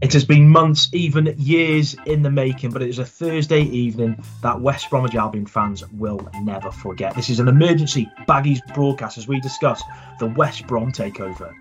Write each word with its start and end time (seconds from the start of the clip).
It 0.00 0.12
has 0.12 0.24
been 0.24 0.48
months, 0.48 0.88
even 0.92 1.34
years 1.38 1.96
in 2.06 2.22
the 2.22 2.30
making, 2.30 2.70
but 2.70 2.82
it 2.82 2.88
is 2.88 3.00
a 3.00 3.04
Thursday 3.04 3.62
evening 3.62 4.22
that 4.42 4.60
West 4.60 4.90
Bromwich 4.90 5.16
Albion 5.16 5.44
fans 5.44 5.82
will 5.90 6.20
never 6.40 6.70
forget. 6.70 7.16
This 7.16 7.30
is 7.30 7.40
an 7.40 7.48
emergency 7.48 8.08
Baggies 8.28 8.60
broadcast 8.74 9.18
as 9.18 9.26
we 9.26 9.40
discuss 9.40 9.82
the 10.20 10.26
West 10.26 10.68
Brom 10.68 10.92
takeover. 10.92 11.52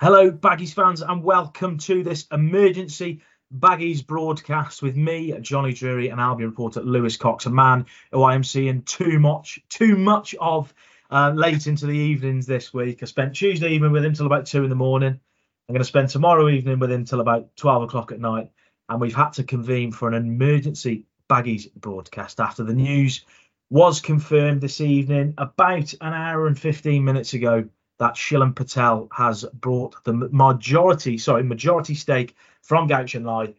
Hello, 0.00 0.30
Baggies 0.30 0.74
fans, 0.74 1.02
and 1.02 1.24
welcome 1.24 1.78
to 1.78 2.04
this 2.04 2.26
emergency 2.30 3.20
Baggies 3.56 4.04
broadcast 4.04 4.82
with 4.82 4.96
me, 4.96 5.32
Jonny 5.40 5.72
Drury, 5.72 6.08
and 6.08 6.20
Albion 6.20 6.50
reporter 6.50 6.80
Lewis 6.80 7.16
Cox, 7.16 7.46
a 7.46 7.50
man 7.50 7.86
who 8.10 8.22
I 8.22 8.34
am 8.34 8.42
seeing 8.42 8.82
too 8.82 9.20
much, 9.20 9.60
too 9.68 9.96
much 9.96 10.34
of 10.40 10.74
uh, 11.10 11.30
late 11.34 11.68
into 11.68 11.86
the 11.86 11.96
evenings 11.96 12.46
this 12.46 12.74
week. 12.74 12.98
I 13.02 13.06
spent 13.06 13.36
Tuesday 13.36 13.70
evening 13.70 13.92
with 13.92 14.04
him 14.04 14.14
till 14.14 14.26
about 14.26 14.46
two 14.46 14.64
in 14.64 14.70
the 14.70 14.76
morning. 14.76 15.20
I'm 15.68 15.72
going 15.72 15.80
to 15.80 15.84
spend 15.84 16.08
tomorrow 16.08 16.48
evening 16.48 16.80
with 16.80 16.90
him 16.90 17.04
till 17.04 17.20
about 17.20 17.54
12 17.56 17.84
o'clock 17.84 18.10
at 18.10 18.20
night. 18.20 18.50
And 18.88 19.00
we've 19.00 19.14
had 19.14 19.34
to 19.34 19.44
convene 19.44 19.92
for 19.92 20.08
an 20.08 20.14
emergency 20.14 21.06
Baggies 21.30 21.72
broadcast 21.74 22.40
after 22.40 22.64
the 22.64 22.74
news 22.74 23.24
was 23.70 24.00
confirmed 24.00 24.60
this 24.60 24.80
evening 24.80 25.34
about 25.38 25.94
an 26.00 26.12
hour 26.12 26.46
and 26.46 26.58
15 26.58 27.04
minutes 27.04 27.32
ago 27.32 27.68
that 27.98 28.14
Shilen 28.14 28.54
Patel 28.54 29.08
has 29.12 29.44
brought 29.54 30.02
the 30.04 30.12
majority, 30.12 31.18
sorry, 31.18 31.42
majority 31.42 31.94
stake 31.94 32.34
from 32.62 32.88
Guochuan 32.88 33.24
Lai 33.24 33.54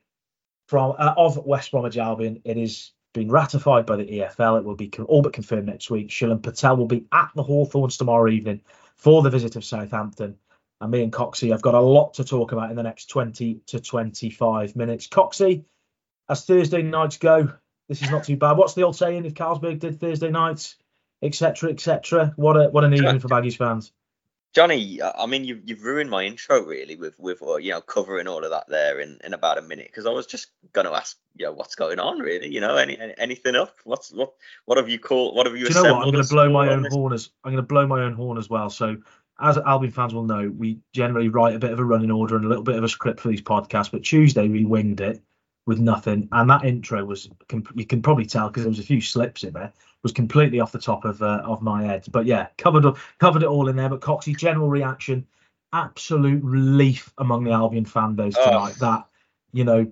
from 0.67 0.95
uh, 0.97 1.13
of 1.17 1.37
West 1.45 1.71
Bromwich 1.71 1.97
Albion. 1.97 2.41
It 2.43 2.57
is 2.57 2.91
being 3.13 3.29
ratified 3.29 3.85
by 3.85 3.95
the 3.95 4.05
EFL. 4.05 4.59
It 4.59 4.65
will 4.65 4.75
be 4.75 4.91
all 5.07 5.21
but 5.21 5.33
confirmed 5.33 5.67
next 5.67 5.89
week. 5.89 6.09
Shilen 6.09 6.41
Patel 6.41 6.77
will 6.77 6.87
be 6.87 7.05
at 7.11 7.31
the 7.35 7.43
Hawthorns 7.43 7.97
tomorrow 7.97 8.29
evening 8.29 8.61
for 8.95 9.21
the 9.21 9.29
visit 9.29 9.55
of 9.55 9.63
Southampton. 9.63 10.37
And 10.81 10.91
me 10.91 11.03
and 11.03 11.13
Coxie, 11.13 11.53
I've 11.53 11.61
got 11.61 11.75
a 11.75 11.79
lot 11.79 12.15
to 12.15 12.25
talk 12.25 12.51
about 12.51 12.69
in 12.69 12.75
the 12.75 12.83
next 12.83 13.05
20 13.05 13.61
to 13.67 13.79
25 13.79 14.75
minutes. 14.75 15.07
Coxie, 15.07 15.63
as 16.27 16.43
Thursday 16.43 16.81
nights 16.81 17.17
go, 17.17 17.53
this 17.87 18.01
is 18.01 18.11
not 18.11 18.25
too 18.25 18.35
bad. 18.35 18.57
What's 18.57 18.73
the 18.73 18.83
old 18.83 18.95
saying? 18.95 19.25
If 19.25 19.35
Carlsberg 19.35 19.79
did 19.79 19.99
Thursday 19.99 20.31
nights, 20.31 20.75
etc., 21.21 21.69
etc. 21.69 22.33
What 22.35 22.57
a 22.57 22.69
what 22.69 22.83
an 22.83 22.93
evening 22.93 23.19
for 23.19 23.29
Baggies 23.29 23.57
fans. 23.57 23.91
Jonny, 24.55 25.01
I 25.01 25.25
mean, 25.25 25.43
you've, 25.43 25.61
you've 25.65 25.83
ruined 25.83 26.09
my 26.09 26.23
intro 26.23 26.63
really 26.63 26.95
with 26.95 27.19
with 27.19 27.43
uh, 27.43 27.57
you 27.57 27.71
know 27.71 27.81
covering 27.81 28.27
all 28.27 28.41
of 28.41 28.51
that 28.51 28.69
there 28.69 29.01
in, 29.01 29.19
in 29.21 29.33
about 29.33 29.57
a 29.57 29.61
minute 29.61 29.87
because 29.87 30.05
I 30.05 30.11
was 30.11 30.25
just 30.25 30.47
going 30.71 30.87
to 30.87 30.93
ask 30.93 31.17
you 31.35 31.45
know 31.45 31.51
what's 31.51 31.75
going 31.75 31.99
on 31.99 32.19
really 32.19 32.47
you 32.47 32.61
know 32.61 32.77
any, 32.77 32.97
any 32.97 33.13
anything 33.17 33.55
up? 33.55 33.75
What's 33.83 34.13
what 34.13 34.33
what 34.63 34.77
have 34.77 34.87
you 34.87 34.97
called 34.97 35.35
what 35.35 35.45
have 35.45 35.57
you 35.57 35.67
Do 35.67 35.73
you 35.73 35.83
know 35.83 35.93
what? 35.95 36.05
I'm 36.05 36.11
going 36.13 36.23
to 36.23 36.29
blow 36.29 36.49
my 36.49 36.69
own 36.69 36.87
horn 36.89 37.11
as 37.11 37.31
I'm 37.43 37.51
going 37.51 37.63
to 37.63 37.67
blow 37.67 37.85
my 37.85 38.03
own 38.03 38.13
horn 38.13 38.37
as 38.37 38.49
well. 38.49 38.69
So 38.69 38.95
as 39.41 39.57
Albion 39.57 39.91
fans 39.91 40.13
will 40.13 40.23
know 40.23 40.49
we 40.57 40.79
generally 40.93 41.27
write 41.27 41.55
a 41.55 41.59
bit 41.59 41.71
of 41.71 41.79
a 41.79 41.83
running 41.83 42.11
order 42.11 42.37
and 42.37 42.45
a 42.45 42.47
little 42.47 42.63
bit 42.63 42.77
of 42.77 42.83
a 42.85 42.89
script 42.89 43.19
for 43.19 43.27
these 43.27 43.41
podcasts 43.41 43.91
but 43.91 44.03
Tuesday 44.03 44.47
we 44.47 44.63
winged 44.63 45.01
it 45.01 45.21
with 45.65 45.79
nothing 45.79 46.27
and 46.31 46.49
that 46.49 46.63
intro 46.63 47.03
was 47.03 47.27
you 47.73 47.85
can 47.85 48.01
probably 48.01 48.25
tell 48.25 48.47
because 48.49 48.63
there 48.63 48.69
was 48.69 48.79
a 48.79 48.83
few 48.83 49.01
slips 49.01 49.43
in 49.43 49.53
there 49.53 49.73
was 50.05 50.11
completely 50.11 50.59
off 50.59 50.71
the 50.71 50.77
top 50.77 51.03
of 51.03 51.19
uh, 51.23 51.41
of 51.43 51.63
my 51.63 51.83
head. 51.83 52.05
But 52.11 52.27
yeah, 52.27 52.49
covered 52.59 52.85
covered 53.17 53.41
it 53.41 53.47
all 53.47 53.67
in 53.69 53.75
there. 53.75 53.89
But 53.89 54.01
Coxie, 54.01 54.37
general 54.37 54.69
reaction, 54.69 55.25
absolute 55.73 56.43
relief 56.43 57.11
among 57.17 57.43
the 57.43 57.53
Albion 57.53 57.85
fan 57.85 58.13
base 58.13 58.35
tonight. 58.35 58.75
Oh. 58.75 58.79
That 58.81 59.07
you 59.51 59.63
know, 59.63 59.91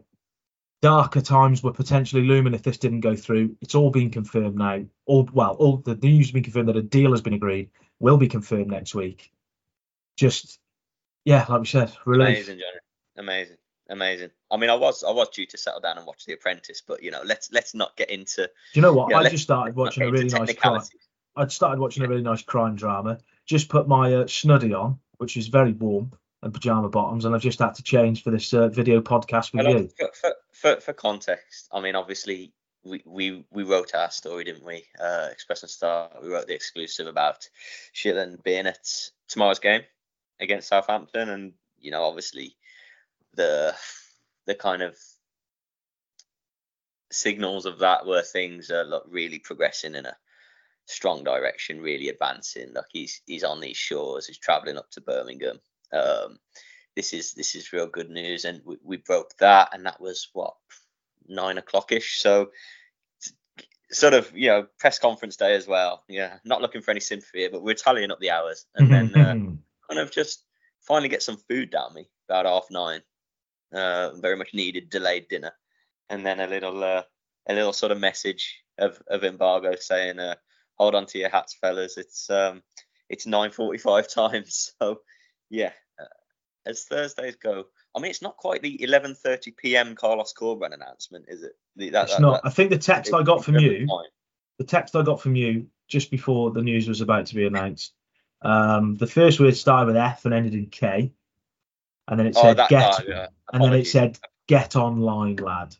darker 0.83 1.19
times 1.19 1.63
were 1.63 1.73
potentially 1.73 2.21
looming 2.27 2.53
if 2.53 2.61
this 2.61 2.77
didn't 2.77 2.99
go 2.99 3.15
through. 3.15 3.55
It's 3.59 3.73
all 3.73 3.89
been 3.89 4.11
confirmed 4.11 4.55
now. 4.55 4.85
All 5.07 5.27
well, 5.33 5.53
all 5.53 5.77
the 5.77 5.95
news 5.95 6.27
has 6.27 6.31
been 6.31 6.43
confirmed 6.43 6.69
that 6.69 6.77
a 6.77 6.83
deal 6.83 7.09
has 7.09 7.21
been 7.21 7.33
agreed. 7.33 7.71
Will 7.99 8.17
be 8.17 8.27
confirmed 8.27 8.67
next 8.67 8.93
week. 8.93 9.33
Just 10.15 10.59
yeah, 11.25 11.43
like 11.49 11.61
we 11.61 11.65
said, 11.65 11.91
relief. 12.05 12.27
Amazing, 12.27 12.59
Jonny. 12.59 12.79
Amazing 13.17 13.57
amazing. 13.93 14.31
I 14.51 14.57
mean, 14.57 14.69
I 14.69 14.75
was 14.75 15.03
I 15.03 15.11
was 15.11 15.29
due 15.29 15.45
to 15.45 15.57
settle 15.57 15.79
down 15.79 15.97
and 15.97 16.05
watch 16.05 16.25
The 16.25 16.33
Apprentice, 16.33 16.81
but 16.85 17.01
you 17.01 17.11
know, 17.11 17.21
let's 17.23 17.51
let's 17.51 17.73
not 17.73 17.95
get 17.95 18.09
into. 18.09 18.43
Do 18.43 18.49
you 18.73 18.81
know 18.81 18.93
what? 18.93 19.09
You 19.09 19.15
know, 19.15 19.21
I 19.21 19.29
just 19.29 19.43
started 19.43 19.75
watching 19.75 20.03
a 20.03 20.11
really 20.11 20.27
nice 20.27 20.53
crime. 20.55 20.81
I'd 21.35 21.51
started 21.51 21.79
watching 21.79 22.03
a 22.03 22.07
really 22.07 22.21
nice 22.21 22.41
crime 22.41 22.75
drama. 22.75 23.19
Just 23.45 23.69
put 23.69 23.87
my 23.87 24.13
uh, 24.13 24.23
snuddy 24.25 24.77
on, 24.77 24.99
which 25.17 25.37
is 25.37 25.47
very 25.47 25.71
warm, 25.71 26.11
and 26.41 26.53
pajama 26.53 26.89
bottoms, 26.89 27.25
and 27.25 27.33
I've 27.33 27.41
just 27.41 27.59
had 27.59 27.75
to 27.75 27.83
change 27.83 28.23
for 28.23 28.31
this 28.31 28.53
uh, 28.53 28.67
video 28.67 29.01
podcast 29.01 29.53
with 29.53 29.67
you. 29.67 29.89
For, 30.13 30.35
for, 30.51 30.81
for, 30.81 30.93
context, 30.93 31.69
I 31.71 31.79
mean, 31.79 31.95
obviously. 31.95 32.53
We, 32.85 33.01
we, 33.05 33.45
we 33.49 33.63
wrote 33.63 33.95
our 33.95 34.11
story, 34.11 34.43
didn't 34.43 34.65
we? 34.65 34.83
Uh, 35.01 35.29
Express 35.31 35.63
and 35.63 35.69
Star. 35.69 36.09
We 36.21 36.27
wrote 36.27 36.47
the 36.47 36.53
exclusive 36.53 37.07
about 37.07 37.47
Shilen 37.95 38.43
being 38.43 38.67
at 38.67 38.85
tomorrow's 39.29 39.59
game 39.59 39.83
against 40.41 40.67
Southampton, 40.67 41.29
and 41.29 41.53
you 41.79 41.91
know, 41.91 42.03
obviously, 42.03 42.57
the 43.35 43.75
the 44.45 44.55
kind 44.55 44.81
of 44.81 44.97
signals 47.11 47.65
of 47.65 47.79
that 47.79 48.05
were 48.05 48.21
things 48.21 48.71
are 48.71 48.83
like 48.83 49.03
really 49.07 49.39
progressing 49.39 49.95
in 49.95 50.05
a 50.05 50.15
strong 50.85 51.23
direction, 51.23 51.81
really 51.81 52.09
advancing. 52.09 52.73
Like 52.73 52.85
he's 52.91 53.21
he's 53.25 53.43
on 53.43 53.59
these 53.61 53.77
shores, 53.77 54.27
he's 54.27 54.37
traveling 54.37 54.77
up 54.77 54.89
to 54.91 55.01
Birmingham. 55.01 55.59
Um, 55.91 56.39
this 56.95 57.13
is 57.13 57.33
this 57.33 57.55
is 57.55 57.73
real 57.73 57.87
good 57.87 58.09
news, 58.09 58.45
and 58.45 58.61
we, 58.65 58.77
we 58.83 58.97
broke 58.97 59.35
that, 59.39 59.69
and 59.73 59.85
that 59.85 60.01
was 60.01 60.29
what 60.33 60.55
nine 61.27 61.57
o'clockish. 61.57 62.17
So 62.17 62.51
sort 63.91 64.13
of 64.13 64.31
you 64.35 64.47
know 64.47 64.67
press 64.79 64.99
conference 64.99 65.37
day 65.37 65.55
as 65.55 65.67
well. 65.67 66.03
Yeah, 66.07 66.37
not 66.43 66.61
looking 66.61 66.81
for 66.81 66.91
any 66.91 66.99
sympathy, 66.99 67.47
but 67.47 67.63
we're 67.63 67.75
tallying 67.75 68.11
up 68.11 68.19
the 68.19 68.31
hours, 68.31 68.65
and 68.75 68.91
then 68.91 69.15
uh, 69.15 69.33
kind 69.89 69.99
of 69.99 70.11
just 70.11 70.43
finally 70.81 71.09
get 71.09 71.23
some 71.23 71.37
food 71.49 71.69
down 71.69 71.93
me 71.93 72.09
about 72.27 72.45
half 72.45 72.65
nine 72.69 73.01
uh, 73.73 74.11
very 74.15 74.35
much 74.35 74.53
needed 74.53 74.89
delayed 74.89 75.27
dinner, 75.27 75.53
and 76.09 76.25
then 76.25 76.39
a 76.39 76.47
little 76.47 76.83
uh, 76.83 77.03
a 77.47 77.53
little 77.53 77.73
sort 77.73 77.91
of 77.91 77.99
message 77.99 78.63
of, 78.77 79.01
of 79.07 79.23
embargo 79.23 79.75
saying, 79.75 80.19
uh, 80.19 80.35
"Hold 80.75 80.95
on 80.95 81.05
to 81.07 81.19
your 81.19 81.29
hats, 81.29 81.55
fellas. 81.55 81.97
It's 81.97 82.29
um, 82.29 82.61
it's 83.09 83.25
9:45 83.25 84.13
times." 84.13 84.73
So 84.79 85.01
yeah, 85.49 85.71
uh, 85.99 86.05
as 86.65 86.83
Thursdays 86.83 87.35
go, 87.35 87.65
I 87.95 87.99
mean, 87.99 88.11
it's 88.11 88.21
not 88.21 88.37
quite 88.37 88.61
the 88.61 88.77
11:30 88.77 89.55
p.m. 89.57 89.95
Carlos 89.95 90.33
Corberán 90.33 90.73
announcement, 90.73 91.25
is 91.27 91.43
it? 91.43 91.53
The, 91.75 91.89
that, 91.91 92.03
it's 92.05 92.15
that, 92.15 92.21
not. 92.21 92.43
That, 92.43 92.49
I 92.49 92.51
think 92.51 92.69
the 92.69 92.77
text 92.77 93.13
I 93.13 93.23
got 93.23 93.43
from 93.43 93.59
you, 93.59 93.87
the 94.57 94.65
text 94.65 94.95
I 94.95 95.03
got 95.03 95.21
from 95.21 95.35
you 95.35 95.67
just 95.87 96.11
before 96.11 96.51
the 96.51 96.61
news 96.61 96.87
was 96.87 97.01
about 97.01 97.27
to 97.27 97.35
be 97.35 97.45
announced. 97.45 97.93
Um, 98.41 98.95
the 98.95 99.07
first 99.07 99.39
word 99.39 99.55
started 99.55 99.87
with 99.87 99.95
F 99.95 100.25
and 100.25 100.33
ended 100.33 100.53
in 100.53 100.67
K 100.67 101.13
and 102.07 102.19
then 102.19 102.27
it 102.27 102.35
oh, 102.37 102.41
said 102.41 102.59
oh, 102.59 102.67
get, 102.69 102.97
guy, 102.97 103.03
yeah. 103.07 103.27
and 103.51 103.63
then 103.63 103.73
it 103.73 103.87
said 103.87 104.19
get 104.47 104.75
online, 104.75 105.37
lad. 105.37 105.75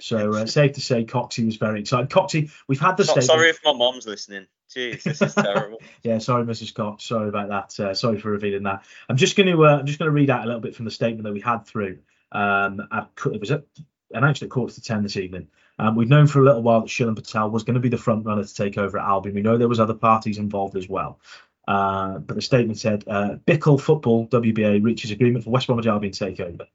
So 0.00 0.34
uh, 0.34 0.46
safe 0.46 0.72
to 0.72 0.80
say, 0.80 1.04
Coxie 1.04 1.44
was 1.44 1.56
very 1.56 1.80
excited. 1.80 2.10
Coxie, 2.10 2.50
we've 2.68 2.80
had 2.80 2.96
the 2.96 3.04
so, 3.04 3.12
statement. 3.12 3.26
Sorry 3.26 3.50
if 3.50 3.60
my 3.64 3.72
mom's 3.72 4.06
listening. 4.06 4.46
Jeez, 4.74 5.02
this 5.02 5.22
is 5.22 5.34
terrible. 5.34 5.80
yeah, 6.02 6.18
sorry, 6.18 6.44
Mrs. 6.44 6.74
Cox. 6.74 7.04
Sorry 7.04 7.28
about 7.28 7.48
that. 7.48 7.80
Uh, 7.80 7.94
sorry 7.94 8.18
for 8.18 8.30
revealing 8.30 8.64
that. 8.64 8.84
I'm 9.08 9.16
just 9.16 9.36
going 9.36 9.48
to 9.48 9.64
uh, 9.64 9.78
I'm 9.78 9.86
just 9.86 9.98
going 9.98 10.08
to 10.08 10.14
read 10.14 10.30
out 10.30 10.42
a 10.42 10.46
little 10.46 10.60
bit 10.60 10.74
from 10.74 10.86
the 10.86 10.90
statement 10.90 11.24
that 11.24 11.32
we 11.32 11.40
had 11.40 11.66
through. 11.66 11.98
Um, 12.32 12.86
at, 12.90 13.08
it 13.26 13.40
was 13.40 13.52
at, 13.52 13.64
announced 14.10 14.42
at 14.42 14.50
quarter 14.50 14.74
to 14.74 14.82
ten 14.82 15.02
this 15.02 15.16
evening. 15.16 15.48
Um, 15.78 15.94
we've 15.94 16.08
known 16.08 16.26
for 16.26 16.40
a 16.40 16.44
little 16.44 16.62
while 16.62 16.80
that 16.80 16.88
Shilen 16.88 17.14
Patel 17.14 17.50
was 17.50 17.62
going 17.62 17.74
to 17.74 17.80
be 17.80 17.90
the 17.90 17.98
front 17.98 18.24
runner 18.24 18.42
to 18.42 18.54
take 18.54 18.78
over 18.78 18.98
at 18.98 19.06
Albion. 19.06 19.34
We 19.34 19.42
know 19.42 19.58
there 19.58 19.68
was 19.68 19.78
other 19.78 19.94
parties 19.94 20.38
involved 20.38 20.76
as 20.76 20.88
well. 20.88 21.20
Uh, 21.66 22.18
but 22.18 22.36
the 22.36 22.42
statement 22.42 22.78
said 22.78 23.04
uh, 23.08 23.36
Bilkul 23.46 23.80
Football 23.80 24.28
WBA 24.28 24.82
reaches 24.84 25.10
agreement 25.10 25.44
for 25.44 25.50
West 25.50 25.66
Bromwich 25.66 25.86
Albion 25.86 26.12
takeover. 26.12 26.66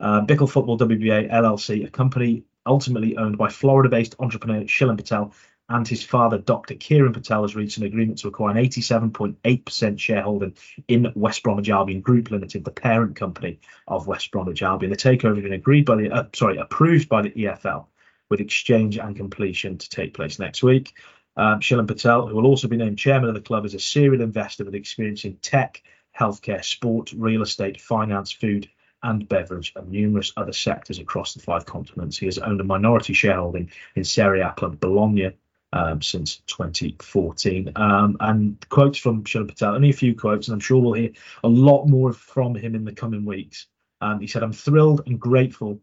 Uh, 0.00 0.22
Bilkul 0.24 0.50
Football 0.50 0.78
WBA 0.78 1.30
LLC, 1.30 1.86
a 1.86 1.90
company 1.90 2.44
ultimately 2.66 3.16
owned 3.16 3.38
by 3.38 3.48
Florida-based 3.48 4.16
entrepreneur 4.18 4.62
Shilen 4.62 4.96
Patel 4.96 5.32
and 5.70 5.86
his 5.86 6.02
father, 6.02 6.36
Dr. 6.36 6.74
Kiran 6.74 7.14
Patel, 7.14 7.42
has 7.42 7.54
reached 7.54 7.78
an 7.78 7.84
agreement 7.84 8.18
to 8.18 8.28
acquire 8.28 8.56
an 8.56 8.64
87.8% 8.64 9.98
shareholding 10.00 10.56
in 10.88 11.12
West 11.14 11.44
Bromwich 11.44 11.70
Albion 11.70 12.00
Group 12.00 12.32
Limited, 12.32 12.64
the 12.64 12.72
parent 12.72 13.14
company 13.14 13.60
of 13.86 14.08
West 14.08 14.32
Bromwich 14.32 14.62
Albion. 14.62 14.90
The 14.90 14.96
takeover 14.96 15.36
has 15.36 15.44
been 15.44 15.52
agreed 15.52 15.86
by 15.86 15.94
the, 15.94 16.10
uh, 16.10 16.24
sorry, 16.34 16.56
approved 16.56 17.08
by 17.08 17.22
the 17.22 17.30
EFL, 17.30 17.86
with 18.30 18.40
exchange 18.40 18.98
and 18.98 19.14
completion 19.14 19.78
to 19.78 19.88
take 19.88 20.12
place 20.12 20.40
next 20.40 20.64
week. 20.64 20.92
Um, 21.40 21.60
Shilen 21.60 21.86
Patel, 21.88 22.26
who 22.26 22.36
will 22.36 22.44
also 22.44 22.68
be 22.68 22.76
named 22.76 22.98
chairman 22.98 23.30
of 23.30 23.34
the 23.34 23.40
club, 23.40 23.64
is 23.64 23.72
a 23.72 23.78
serial 23.78 24.20
investor 24.20 24.62
with 24.62 24.74
experience 24.74 25.24
in 25.24 25.36
tech, 25.36 25.82
healthcare, 26.18 26.62
sport, 26.62 27.14
real 27.16 27.40
estate, 27.40 27.80
finance, 27.80 28.30
food, 28.30 28.68
and 29.02 29.26
beverage, 29.26 29.72
and 29.74 29.88
numerous 29.88 30.34
other 30.36 30.52
sectors 30.52 30.98
across 30.98 31.32
the 31.32 31.40
five 31.40 31.64
continents. 31.64 32.18
He 32.18 32.26
has 32.26 32.36
owned 32.36 32.60
a 32.60 32.64
minority 32.64 33.14
shareholding 33.14 33.70
in 33.96 34.04
Serie 34.04 34.42
A 34.42 34.52
club 34.52 34.78
Bologna 34.80 35.30
um, 35.72 36.02
since 36.02 36.42
2014. 36.46 37.72
Um, 37.74 38.18
and 38.20 38.62
quotes 38.68 38.98
from 38.98 39.24
Shilen 39.24 39.48
Patel, 39.48 39.76
only 39.76 39.88
a 39.88 39.94
few 39.94 40.14
quotes, 40.14 40.48
and 40.48 40.54
I'm 40.54 40.60
sure 40.60 40.82
we'll 40.82 40.92
hear 40.92 41.12
a 41.42 41.48
lot 41.48 41.86
more 41.86 42.12
from 42.12 42.54
him 42.54 42.74
in 42.74 42.84
the 42.84 42.92
coming 42.92 43.24
weeks. 43.24 43.66
Um, 44.02 44.20
he 44.20 44.26
said, 44.26 44.42
I'm 44.42 44.52
thrilled 44.52 45.04
and 45.06 45.18
grateful 45.18 45.80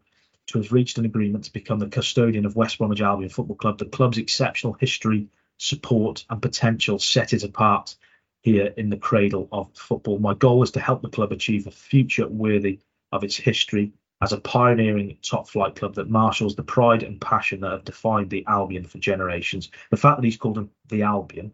to 0.48 0.58
have 0.58 0.72
reached 0.72 0.98
an 0.98 1.04
agreement 1.04 1.44
to 1.44 1.52
become 1.52 1.80
the 1.80 1.88
custodian 1.88 2.46
of 2.46 2.54
West 2.54 2.78
Bromwich 2.78 3.00
Albion 3.00 3.28
Football 3.28 3.56
Club. 3.56 3.78
The 3.78 3.86
club's 3.86 4.18
exceptional 4.18 4.74
history, 4.74 5.28
support, 5.58 6.24
and 6.30 6.40
potential 6.40 6.98
set 6.98 7.32
it 7.32 7.44
apart 7.44 7.96
here 8.42 8.72
in 8.76 8.88
the 8.88 8.96
cradle 8.96 9.48
of 9.52 9.70
football. 9.74 10.18
My 10.18 10.34
goal 10.34 10.62
is 10.62 10.70
to 10.72 10.80
help 10.80 11.02
the 11.02 11.08
club 11.08 11.32
achieve 11.32 11.66
a 11.66 11.70
future 11.70 12.26
worthy 12.28 12.80
of 13.12 13.24
its 13.24 13.36
history 13.36 13.92
as 14.20 14.32
a 14.32 14.40
pioneering 14.40 15.16
top 15.22 15.48
flight 15.48 15.76
club 15.76 15.94
that 15.94 16.10
marshals 16.10 16.56
the 16.56 16.62
pride 16.62 17.02
and 17.02 17.20
passion 17.20 17.60
that 17.60 17.70
have 17.70 17.84
defined 17.84 18.30
the 18.30 18.44
Albion 18.46 18.84
for 18.84 18.98
generations. 18.98 19.70
The 19.90 19.96
fact 19.96 20.18
that 20.18 20.24
he's 20.24 20.36
called 20.36 20.56
them 20.56 20.70
the 20.88 21.02
Albion, 21.02 21.52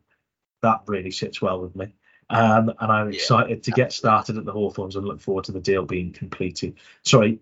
that 0.63 0.83
really 0.87 1.11
sits 1.11 1.43
well 1.43 1.61
with 1.61 1.77
me. 1.77 1.95
Um, 2.31 2.73
and 2.81 2.91
I'm 2.91 3.11
yeah, 3.11 3.17
excited 3.17 3.63
to 3.65 3.71
get 3.71 3.93
started 3.93 4.39
at 4.39 4.47
the 4.47 4.53
Hawthorns 4.53 4.97
and 4.97 5.07
look 5.07 5.21
forward 5.21 5.45
to 5.45 5.53
the 5.53 5.61
deal 5.61 5.85
being 5.85 6.13
completed. 6.13 6.77
Sorry, 7.03 7.39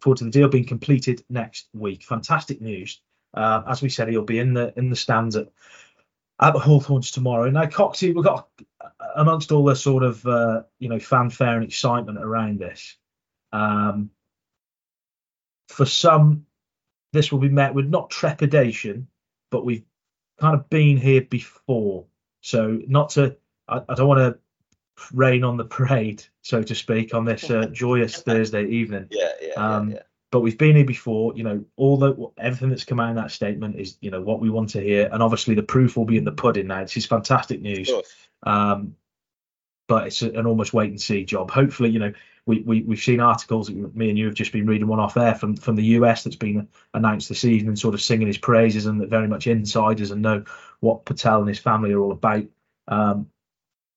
forward 0.00 0.18
to 0.18 0.24
the 0.24 0.30
deal 0.30 0.48
being 0.48 0.66
completed 0.66 1.24
next 1.30 1.68
week. 1.72 2.02
Fantastic 2.02 2.60
news. 2.60 3.00
Uh, 3.32 3.62
as 3.68 3.80
we 3.80 3.88
said, 3.88 4.08
he'll 4.08 4.22
be 4.22 4.40
in 4.40 4.54
the 4.54 4.72
in 4.76 4.90
the 4.90 4.96
stands 4.96 5.36
at 5.36 5.48
at 6.40 6.52
the 6.52 6.58
Hawthorns 6.58 7.10
tomorrow. 7.10 7.50
Now, 7.50 7.66
Coxie, 7.66 8.14
we've 8.14 8.24
got 8.24 8.48
amongst 9.16 9.52
all 9.52 9.64
the 9.64 9.76
sort 9.76 10.02
of 10.02 10.26
uh, 10.26 10.62
you 10.78 10.88
know 10.88 10.98
fanfare 10.98 11.56
and 11.56 11.64
excitement 11.64 12.18
around 12.18 12.58
this. 12.58 12.96
Um, 13.52 14.10
for 15.68 15.86
some, 15.86 16.46
this 17.12 17.30
will 17.32 17.38
be 17.38 17.48
met 17.48 17.74
with 17.74 17.86
not 17.86 18.10
trepidation, 18.10 19.08
but 19.50 19.64
we've 19.64 19.84
kind 20.38 20.54
of 20.54 20.68
been 20.68 20.96
here 20.96 21.22
before. 21.22 22.06
So 22.40 22.80
not 22.86 23.10
to, 23.10 23.36
I, 23.68 23.82
I 23.88 23.94
don't 23.94 24.08
want 24.08 24.20
to 24.20 24.38
rain 25.12 25.44
on 25.44 25.56
the 25.56 25.64
parade, 25.76 26.24
so 26.42 26.62
to 26.62 26.74
speak, 26.74 27.14
on 27.14 27.24
this 27.24 27.48
uh, 27.50 27.66
joyous 27.72 28.20
Thursday 28.20 28.66
evening. 28.66 29.08
Yeah, 29.10 29.32
yeah, 29.40 29.52
um, 29.54 29.90
yeah, 29.90 29.96
yeah. 29.96 30.02
But 30.34 30.40
we've 30.40 30.58
been 30.58 30.74
here 30.74 30.84
before. 30.84 31.32
You 31.36 31.44
know, 31.44 31.64
all 31.76 31.96
the 31.96 32.26
everything 32.38 32.70
that's 32.70 32.82
come 32.82 32.98
out 32.98 33.10
in 33.10 33.14
that 33.14 33.30
statement 33.30 33.76
is, 33.76 33.96
you 34.00 34.10
know, 34.10 34.20
what 34.20 34.40
we 34.40 34.50
want 34.50 34.70
to 34.70 34.80
hear, 34.80 35.08
and 35.12 35.22
obviously 35.22 35.54
the 35.54 35.62
proof 35.62 35.96
will 35.96 36.06
be 36.06 36.18
in 36.18 36.24
the 36.24 36.32
pudding. 36.32 36.66
Now, 36.66 36.80
this 36.80 36.96
is 36.96 37.06
fantastic 37.06 37.62
news. 37.62 37.88
Um, 38.42 38.96
but 39.86 40.08
it's 40.08 40.22
an 40.22 40.44
almost 40.44 40.74
wait 40.74 40.90
and 40.90 41.00
see 41.00 41.24
job. 41.24 41.52
Hopefully, 41.52 41.90
you 41.90 42.00
know, 42.00 42.12
we, 42.46 42.62
we 42.62 42.82
we've 42.82 42.98
seen 42.98 43.20
articles. 43.20 43.70
Me 43.70 44.08
and 44.08 44.18
you 44.18 44.26
have 44.26 44.34
just 44.34 44.50
been 44.50 44.66
reading 44.66 44.88
one 44.88 44.98
off 44.98 45.14
there 45.14 45.36
from 45.36 45.54
from 45.54 45.76
the 45.76 45.84
US 45.84 46.24
that's 46.24 46.34
been 46.34 46.66
announced 46.92 47.28
this 47.28 47.44
evening, 47.44 47.76
sort 47.76 47.94
of 47.94 48.02
singing 48.02 48.26
his 48.26 48.36
praises 48.36 48.86
and 48.86 49.00
that 49.02 49.10
very 49.10 49.28
much 49.28 49.46
insiders 49.46 50.10
and 50.10 50.20
know 50.20 50.42
what 50.80 51.04
Patel 51.04 51.38
and 51.38 51.48
his 51.48 51.60
family 51.60 51.92
are 51.92 52.00
all 52.00 52.10
about. 52.10 52.42
Um, 52.88 53.28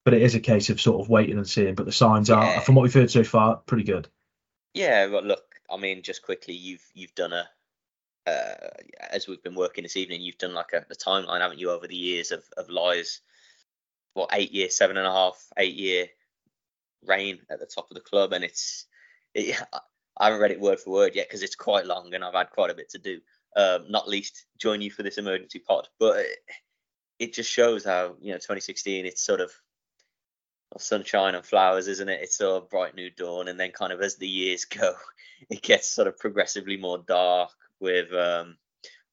but 0.06 0.13
it 0.13 0.22
is 0.22 0.36
a 0.36 0.40
case 0.40 0.69
of 0.69 0.80
sort 0.80 1.01
of 1.01 1.10
waiting 1.10 1.38
and 1.38 1.50
seeing. 1.50 1.74
But 1.74 1.88
the 1.88 1.92
signs 1.92 2.30
are, 2.30 2.62
from 2.62 2.75
what 2.75 2.83
we've 2.83 2.94
heard 2.94 3.10
so 3.10 3.24
far, 3.24 3.56
pretty 3.66 3.86
good. 3.86 4.07
Yeah, 4.75 5.07
but 5.07 5.25
look, 5.25 5.47
I 5.69 5.78
mean, 5.78 6.02
just 6.04 6.22
quickly, 6.22 6.54
you've 6.54 6.86
you've 6.94 7.16
done 7.16 7.34
a 7.34 7.48
uh, 8.28 8.69
as 9.12 9.28
we've 9.28 9.44
been 9.44 9.56
working 9.56 9.84
this 9.84 9.96
evening, 9.96 10.22
you've 10.22 10.38
done 10.38 10.54
like 10.54 10.74
a, 10.74 10.86
a 10.90 10.96
timeline, 10.96 11.40
haven't 11.40 11.60
you, 11.60 11.72
over 11.72 11.88
the 11.88 11.96
years 11.96 12.31
of 12.31 12.44
of 12.58 12.69
Lai's 12.69 13.22
what 14.14 14.30
eight 14.34 14.52
year, 14.52 14.69
seven 14.69 14.98
and 14.98 15.08
a 15.08 15.12
half, 15.12 15.38
eight 15.58 15.75
year 15.75 16.08
reign 17.06 17.40
at 17.50 17.60
the 17.60 17.66
top 17.66 17.90
of 17.90 17.96
the 17.96 18.02
club, 18.02 18.34
and 18.34 18.44
it's 18.44 18.86
it, 19.34 19.60
I 20.19 20.25
haven't 20.25 20.42
read 20.42 20.52
it 20.52 20.60
word 20.60 20.80
for 20.80 20.92
word 20.92 21.16
yet 21.16 21.28
because 21.28 21.44
it's 21.44 21.56
quite 21.56 21.86
long 21.86 22.14
and 22.14 22.24
I've 22.24 22.34
had 22.34 22.50
quite 22.50 22.72
a 22.72 22.75
bit 22.75 22.90
to 22.92 22.98
do. 22.98 23.19
Um, 23.56 23.86
not 23.90 24.10
least 24.10 24.46
join 24.58 24.81
you 24.81 24.92
for 24.92 25.04
this 25.04 25.18
emergency 25.18 25.60
pod, 25.60 25.88
but 26.00 26.18
it, 26.18 26.38
it 27.19 27.34
just 27.34 27.52
shows 27.52 27.86
how 27.86 28.16
you 28.19 28.31
know 28.31 28.38
2016 28.38 29.06
it's 29.06 29.25
sort 29.25 29.42
of 29.42 29.52
sunshine 30.78 31.36
and 31.36 31.46
flowers, 31.46 31.88
isn't 31.88 32.10
it? 32.10 32.22
It's 32.22 32.42
of 32.42 32.69
bright 32.69 32.96
new 32.96 33.10
dawn, 33.10 33.48
and 33.48 33.60
then 33.60 33.72
kind 33.72 33.94
of 33.94 34.02
as 34.02 34.16
the 34.16 34.28
years 34.28 34.66
go, 34.66 34.94
it 35.50 35.62
gets 35.62 35.88
sort 35.88 36.08
of 36.08 36.18
progressively 36.18 36.78
more 36.78 36.98
dark 36.98 37.52
with 37.80 38.12
um, 38.14 38.58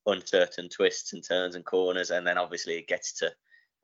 uncertain 0.06 0.69
twists 0.69 1.12
and 1.12 1.23
turns 1.27 1.55
and 1.55 1.65
corners, 1.65 2.11
and 2.11 2.27
then 2.27 2.39
obviously 2.39 2.75
it 2.75 2.89
gets 2.89 3.15
to 3.21 3.33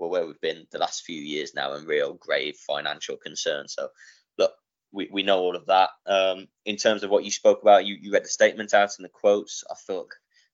well, 0.01 0.11
where 0.11 0.27
we've 0.27 0.41
been 0.41 0.67
the 0.73 0.79
last 0.79 1.05
few 1.05 1.21
years 1.21 1.55
now 1.55 1.75
and 1.75 1.87
real 1.87 2.15
grave 2.15 2.57
financial 2.57 3.17
concerns. 3.17 3.75
So, 3.75 3.89
look, 4.39 4.53
we, 4.93 5.09
we 5.13 5.23
know 5.23 5.39
all 5.41 5.55
of 5.55 5.67
that. 5.67 5.91
Um, 6.07 6.49
in 6.65 6.77
terms 6.77 7.05
of 7.05 7.11
what 7.11 7.25
you 7.25 7.31
spoke 7.31 7.61
about, 7.63 7.85
you, 7.85 7.97
you 8.01 8.11
read 8.13 8.25
the 8.25 8.29
statement 8.29 8.73
out 8.73 8.97
and 8.97 9.05
the 9.05 9.11
quotes. 9.11 9.63
I 9.71 9.75
thought 9.87 10.09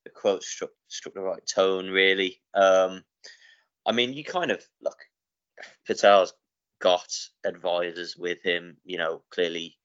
the 0.04 0.10
quotes 0.10 0.48
struck, 0.48 0.70
struck 0.88 1.14
the 1.14 1.20
right 1.20 1.46
tone, 1.46 1.88
really. 1.88 2.40
Um, 2.54 3.04
I 3.86 3.92
mean, 3.92 4.14
you 4.14 4.24
kind 4.24 4.50
of 4.50 4.60
look, 4.82 4.98
Patel's 5.86 6.34
got 6.80 7.08
advisors 7.44 8.16
with 8.16 8.42
him, 8.42 8.76
you 8.84 8.98
know, 8.98 9.22
clearly 9.30 9.76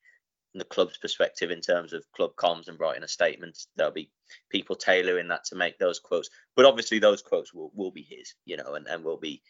the 0.53 0.65
club's 0.65 0.97
perspective 0.97 1.49
in 1.49 1.61
terms 1.61 1.93
of 1.93 2.03
club 2.13 2.31
comms 2.35 2.67
and 2.67 2.79
writing 2.79 3.03
a 3.03 3.07
statement. 3.07 3.57
There'll 3.75 3.93
be 3.93 4.11
people 4.49 4.75
tailoring 4.75 5.29
that 5.29 5.45
to 5.45 5.55
make 5.55 5.77
those 5.79 5.99
quotes, 5.99 6.29
but 6.55 6.65
obviously 6.65 6.99
those 6.99 7.21
quotes 7.21 7.53
will, 7.53 7.71
will 7.73 7.91
be 7.91 8.01
his, 8.09 8.33
you 8.45 8.57
know, 8.57 8.73
and, 8.75 8.87
and 8.87 9.03
will 9.03 9.19
be 9.19 9.41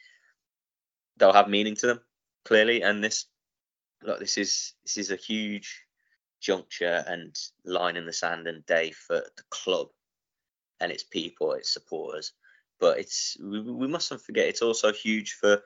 they'll 1.18 1.34
have 1.34 1.50
meaning 1.50 1.76
to 1.78 1.88
them 1.88 2.02
clearly. 2.46 2.82
And 2.82 3.04
this 3.04 3.26
look, 4.04 4.20
this 4.20 4.38
is 4.38 4.74
this 4.84 4.98
is 4.98 5.12
a 5.12 5.16
huge 5.16 5.84
juncture 6.40 7.04
and 7.08 7.36
line 7.66 7.98
in 7.98 8.06
the 8.06 8.14
sand 8.14 8.48
and 8.48 8.66
day 8.66 8.92
for 8.92 9.16
the 9.16 9.44
club 9.50 9.88
and 10.80 10.92
its 10.92 11.04
people, 11.04 11.54
its 11.54 11.74
supporters. 11.74 12.34
But 12.80 13.00
it's 13.00 13.38
we, 13.42 13.62
we 13.62 13.88
mustn't 13.88 14.22
forget 14.22 14.48
it's 14.48 14.62
also 14.62 14.92
huge 14.92 15.34
for 15.34 15.62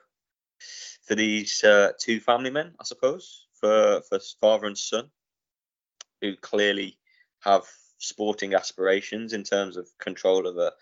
for 1.06 1.14
these 1.14 1.62
uh, 1.64 1.92
two 2.00 2.20
family 2.20 2.50
men, 2.50 2.74
I 2.80 2.84
suppose, 2.84 3.46
for 3.60 4.02
for 4.08 4.18
father 4.40 4.66
and 4.66 4.78
son 4.78 5.10
who 6.20 6.36
clearly 6.36 6.98
have 7.40 7.62
sporting 7.98 8.54
aspirations 8.54 9.32
in 9.32 9.42
terms 9.42 9.76
of 9.76 9.88
control 9.98 10.46
of 10.46 10.56
a 10.58 10.72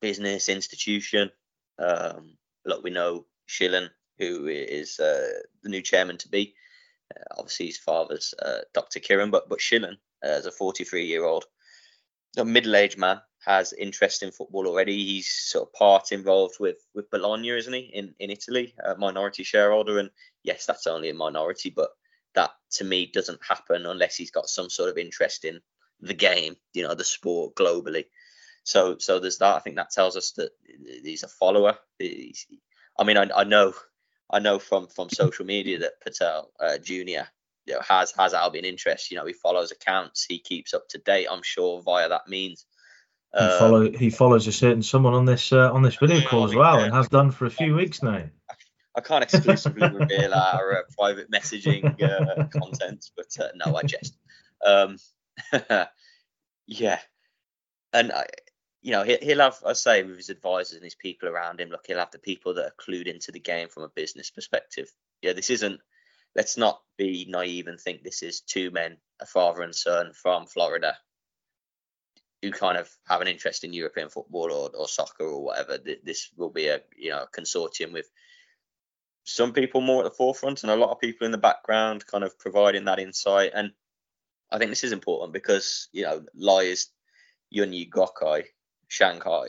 business 0.00 0.48
institution. 0.48 1.30
Um, 1.78 2.36
look, 2.64 2.82
we 2.82 2.90
know 2.90 3.26
Shilen, 3.48 3.88
who 4.18 4.46
is 4.48 4.98
uh, 5.00 5.40
the 5.62 5.68
new 5.68 5.82
chairman 5.82 6.18
to 6.18 6.28
be. 6.28 6.54
Uh, 7.14 7.24
obviously, 7.38 7.66
his 7.66 7.78
father's 7.78 8.34
uh, 8.40 8.60
Dr. 8.74 9.00
Kiran, 9.00 9.30
but 9.30 9.48
but 9.48 9.58
Shilen, 9.58 9.96
uh, 10.24 10.28
as 10.28 10.46
a 10.46 10.52
43 10.52 11.04
year 11.04 11.24
old, 11.24 11.44
a 12.36 12.44
middle 12.44 12.76
aged 12.76 12.98
man, 12.98 13.20
has 13.44 13.72
interest 13.72 14.22
in 14.22 14.30
football 14.30 14.66
already. 14.66 15.04
He's 15.04 15.30
sort 15.30 15.68
of 15.68 15.72
part 15.72 16.12
involved 16.12 16.56
with 16.60 16.76
with 16.94 17.10
Bologna, 17.10 17.50
isn't 17.50 17.72
he, 17.72 17.90
in 17.92 18.14
in 18.18 18.30
Italy, 18.30 18.74
a 18.84 18.96
minority 18.96 19.44
shareholder. 19.44 19.98
And 19.98 20.10
yes, 20.42 20.66
that's 20.66 20.86
only 20.86 21.10
a 21.10 21.14
minority, 21.14 21.70
but 21.70 21.90
that 22.34 22.50
to 22.72 22.84
me 22.84 23.06
doesn't 23.06 23.44
happen 23.44 23.86
unless 23.86 24.16
he's 24.16 24.30
got 24.30 24.48
some 24.48 24.70
sort 24.70 24.90
of 24.90 24.98
interest 24.98 25.44
in 25.44 25.60
the 26.00 26.14
game, 26.14 26.56
you 26.72 26.82
know, 26.82 26.94
the 26.94 27.04
sport 27.04 27.54
globally. 27.54 28.06
So 28.64 28.98
so 28.98 29.18
there's 29.18 29.38
that. 29.38 29.56
I 29.56 29.60
think 29.60 29.76
that 29.76 29.90
tells 29.90 30.16
us 30.16 30.32
that 30.32 30.50
he's 31.02 31.22
a 31.22 31.28
follower. 31.28 31.78
He's, 31.98 32.46
I 32.98 33.04
mean, 33.04 33.16
I, 33.16 33.28
I 33.34 33.44
know 33.44 33.72
I 34.30 34.38
know 34.38 34.58
from 34.58 34.86
from 34.88 35.10
social 35.10 35.44
media 35.44 35.78
that 35.78 36.00
Patel 36.02 36.52
uh, 36.60 36.78
Junior 36.78 37.28
you 37.66 37.74
know, 37.74 37.80
has 37.86 38.12
has 38.12 38.34
Albion 38.34 38.64
interest. 38.64 39.10
You 39.10 39.16
know, 39.16 39.26
he 39.26 39.32
follows 39.32 39.72
accounts, 39.72 40.24
he 40.24 40.38
keeps 40.38 40.74
up 40.74 40.88
to 40.88 40.98
date. 40.98 41.26
I'm 41.30 41.42
sure 41.42 41.82
via 41.82 42.08
that 42.08 42.28
means. 42.28 42.66
He 43.32 43.58
follow 43.58 43.90
he 43.92 44.10
follows 44.10 44.46
a 44.48 44.52
certain 44.52 44.82
someone 44.82 45.14
on 45.14 45.24
this 45.24 45.52
uh, 45.52 45.72
on 45.72 45.82
this 45.82 45.96
video 45.96 46.20
call 46.26 46.44
as 46.44 46.54
well, 46.54 46.80
and 46.80 46.92
has 46.92 47.08
done 47.08 47.30
for 47.30 47.46
a 47.46 47.50
few 47.50 47.76
weeks 47.76 48.02
now. 48.02 48.24
I 48.96 49.00
can't 49.00 49.22
exclusively 49.22 49.88
reveal 49.88 50.34
our 50.34 50.78
uh, 50.78 50.82
private 50.98 51.30
messaging 51.30 52.02
uh, 52.02 52.46
content, 52.60 53.08
but 53.16 53.28
uh, 53.38 53.48
no, 53.54 53.76
I 53.76 53.82
jest. 53.82 54.16
Um, 54.66 54.96
yeah, 56.66 56.98
and 57.92 58.10
I, 58.10 58.26
you 58.82 58.92
know, 58.92 59.04
he'll 59.04 59.40
have, 59.40 59.58
I 59.64 59.74
say, 59.74 60.02
with 60.02 60.16
his 60.16 60.30
advisors 60.30 60.74
and 60.74 60.84
his 60.84 60.94
people 60.94 61.28
around 61.28 61.60
him. 61.60 61.68
Look, 61.68 61.86
he'll 61.86 61.98
have 61.98 62.10
the 62.10 62.18
people 62.18 62.54
that 62.54 62.64
are 62.64 62.74
clued 62.80 63.06
into 63.06 63.30
the 63.30 63.40
game 63.40 63.68
from 63.68 63.84
a 63.84 63.88
business 63.88 64.30
perspective. 64.30 64.90
Yeah, 65.22 65.34
this 65.34 65.50
isn't. 65.50 65.80
Let's 66.34 66.56
not 66.56 66.80
be 66.96 67.26
naive 67.28 67.66
and 67.66 67.78
think 67.78 68.02
this 68.02 68.22
is 68.22 68.40
two 68.40 68.70
men, 68.70 68.96
a 69.20 69.26
father 69.26 69.62
and 69.62 69.74
son 69.74 70.12
from 70.14 70.46
Florida, 70.46 70.96
who 72.42 72.50
kind 72.50 72.78
of 72.78 72.90
have 73.06 73.20
an 73.20 73.28
interest 73.28 73.64
in 73.64 73.72
European 73.72 74.08
football 74.08 74.50
or, 74.50 74.70
or 74.74 74.88
soccer 74.88 75.24
or 75.24 75.44
whatever. 75.44 75.78
This 76.02 76.30
will 76.36 76.50
be 76.50 76.68
a 76.68 76.80
you 76.96 77.10
know 77.10 77.22
a 77.22 77.40
consortium 77.40 77.92
with 77.92 78.10
some 79.24 79.52
people 79.52 79.80
more 79.80 80.04
at 80.04 80.04
the 80.04 80.16
forefront 80.16 80.62
and 80.62 80.72
a 80.72 80.76
lot 80.76 80.90
of 80.90 81.00
people 81.00 81.24
in 81.24 81.30
the 81.30 81.38
background 81.38 82.06
kind 82.06 82.24
of 82.24 82.38
providing 82.38 82.84
that 82.84 82.98
insight. 82.98 83.52
And 83.54 83.72
I 84.50 84.58
think 84.58 84.70
this 84.70 84.84
is 84.84 84.92
important 84.92 85.32
because, 85.32 85.88
you 85.92 86.02
know, 86.02 86.24
Lai 86.34 86.62
is 86.62 86.88
Yunyi 87.54 87.88
Guokai, 87.88 88.44
Shanghai. 88.88 89.48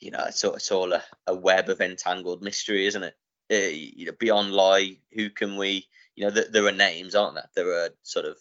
You 0.00 0.10
know, 0.10 0.24
it's, 0.26 0.42
it's 0.42 0.72
all 0.72 0.92
a, 0.92 1.02
a 1.26 1.34
web 1.34 1.68
of 1.68 1.80
entangled 1.80 2.42
mystery, 2.42 2.86
isn't 2.86 3.02
it? 3.02 3.14
Uh, 3.52 3.70
you 3.70 4.06
know, 4.06 4.12
beyond 4.18 4.52
Lai, 4.52 4.98
who 5.12 5.30
can 5.30 5.56
we, 5.56 5.86
you 6.16 6.24
know, 6.24 6.34
th- 6.34 6.50
there 6.50 6.66
are 6.66 6.72
names, 6.72 7.14
aren't 7.14 7.34
there? 7.34 7.50
There 7.54 7.84
are 7.84 7.90
sort 8.02 8.26
of 8.26 8.38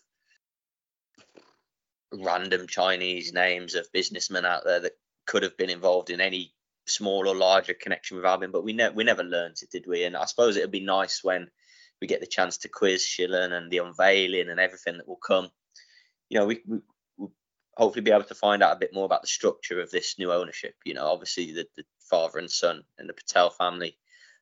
random 2.13 2.67
Chinese 2.67 3.33
names 3.33 3.75
of 3.75 3.91
businessmen 3.93 4.45
out 4.45 4.63
there 4.65 4.79
that 4.81 4.93
could 5.25 5.43
have 5.43 5.57
been 5.57 5.69
involved 5.69 6.09
in 6.09 6.21
any 6.21 6.53
small 6.87 7.27
or 7.27 7.35
larger 7.35 7.73
connection 7.73 8.17
with 8.17 8.25
Albion, 8.25 8.51
but 8.51 8.63
we 8.63 8.77
we 8.93 9.03
never 9.03 9.23
learned 9.23 9.57
it, 9.61 9.71
did 9.71 9.85
we? 9.87 10.03
And 10.03 10.17
I 10.17 10.25
suppose 10.25 10.57
it 10.57 10.61
would 10.61 10.71
be 10.71 10.81
nice 10.81 11.23
when 11.23 11.49
we 12.01 12.07
get 12.07 12.19
the 12.19 12.27
chance 12.27 12.57
to 12.59 12.69
quiz 12.69 13.03
Shilen 13.03 13.51
and 13.51 13.71
the 13.71 13.77
unveiling 13.77 14.49
and 14.49 14.59
everything 14.59 14.97
that 14.97 15.07
will 15.07 15.17
come. 15.17 15.49
You 16.29 16.39
know, 16.39 16.45
we, 16.47 16.61
we 16.67 16.79
hopefully 17.77 18.01
be 18.01 18.11
able 18.11 18.23
to 18.23 18.35
find 18.35 18.63
out 18.63 18.75
a 18.75 18.79
bit 18.79 18.93
more 18.93 19.05
about 19.05 19.21
the 19.21 19.27
structure 19.27 19.79
of 19.79 19.91
this 19.91 20.17
new 20.17 20.31
ownership. 20.31 20.73
You 20.83 20.95
know, 20.95 21.05
obviously 21.05 21.53
the, 21.53 21.67
the 21.77 21.83
father 22.09 22.39
and 22.39 22.49
son 22.49 22.83
and 22.97 23.07
the 23.07 23.13
Patel 23.13 23.51
family 23.51 23.97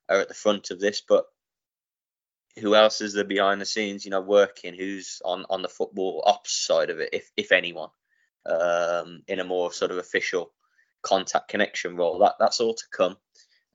are 0.08 0.20
at 0.20 0.28
the 0.28 0.34
front 0.34 0.72
of 0.72 0.80
this, 0.80 1.02
but 1.08 1.26
who 2.60 2.76
else 2.76 3.02
is 3.02 3.14
there 3.14 3.24
behind 3.24 3.62
the 3.62 3.66
scenes, 3.66 4.06
you 4.06 4.12
know, 4.12 4.22
working? 4.22 4.74
Who's 4.74 5.22
on 5.26 5.46
on 5.50 5.62
the 5.62 5.70
football 5.70 6.24
ops 6.26 6.52
side 6.52 6.90
of 6.90 7.00
it, 7.00 7.10
if 7.14 7.32
if 7.38 7.52
anyone, 7.52 7.90
um, 8.46 9.24
in 9.28 9.40
a 9.40 9.44
more 9.44 9.72
sort 9.72 9.92
of 9.92 9.98
official 9.98 10.52
contact 11.02 11.50
connection 11.50 11.96
role? 11.96 12.20
That 12.20 12.36
that's 12.40 12.60
all 12.60 12.74
to 12.74 12.84
come. 12.92 13.18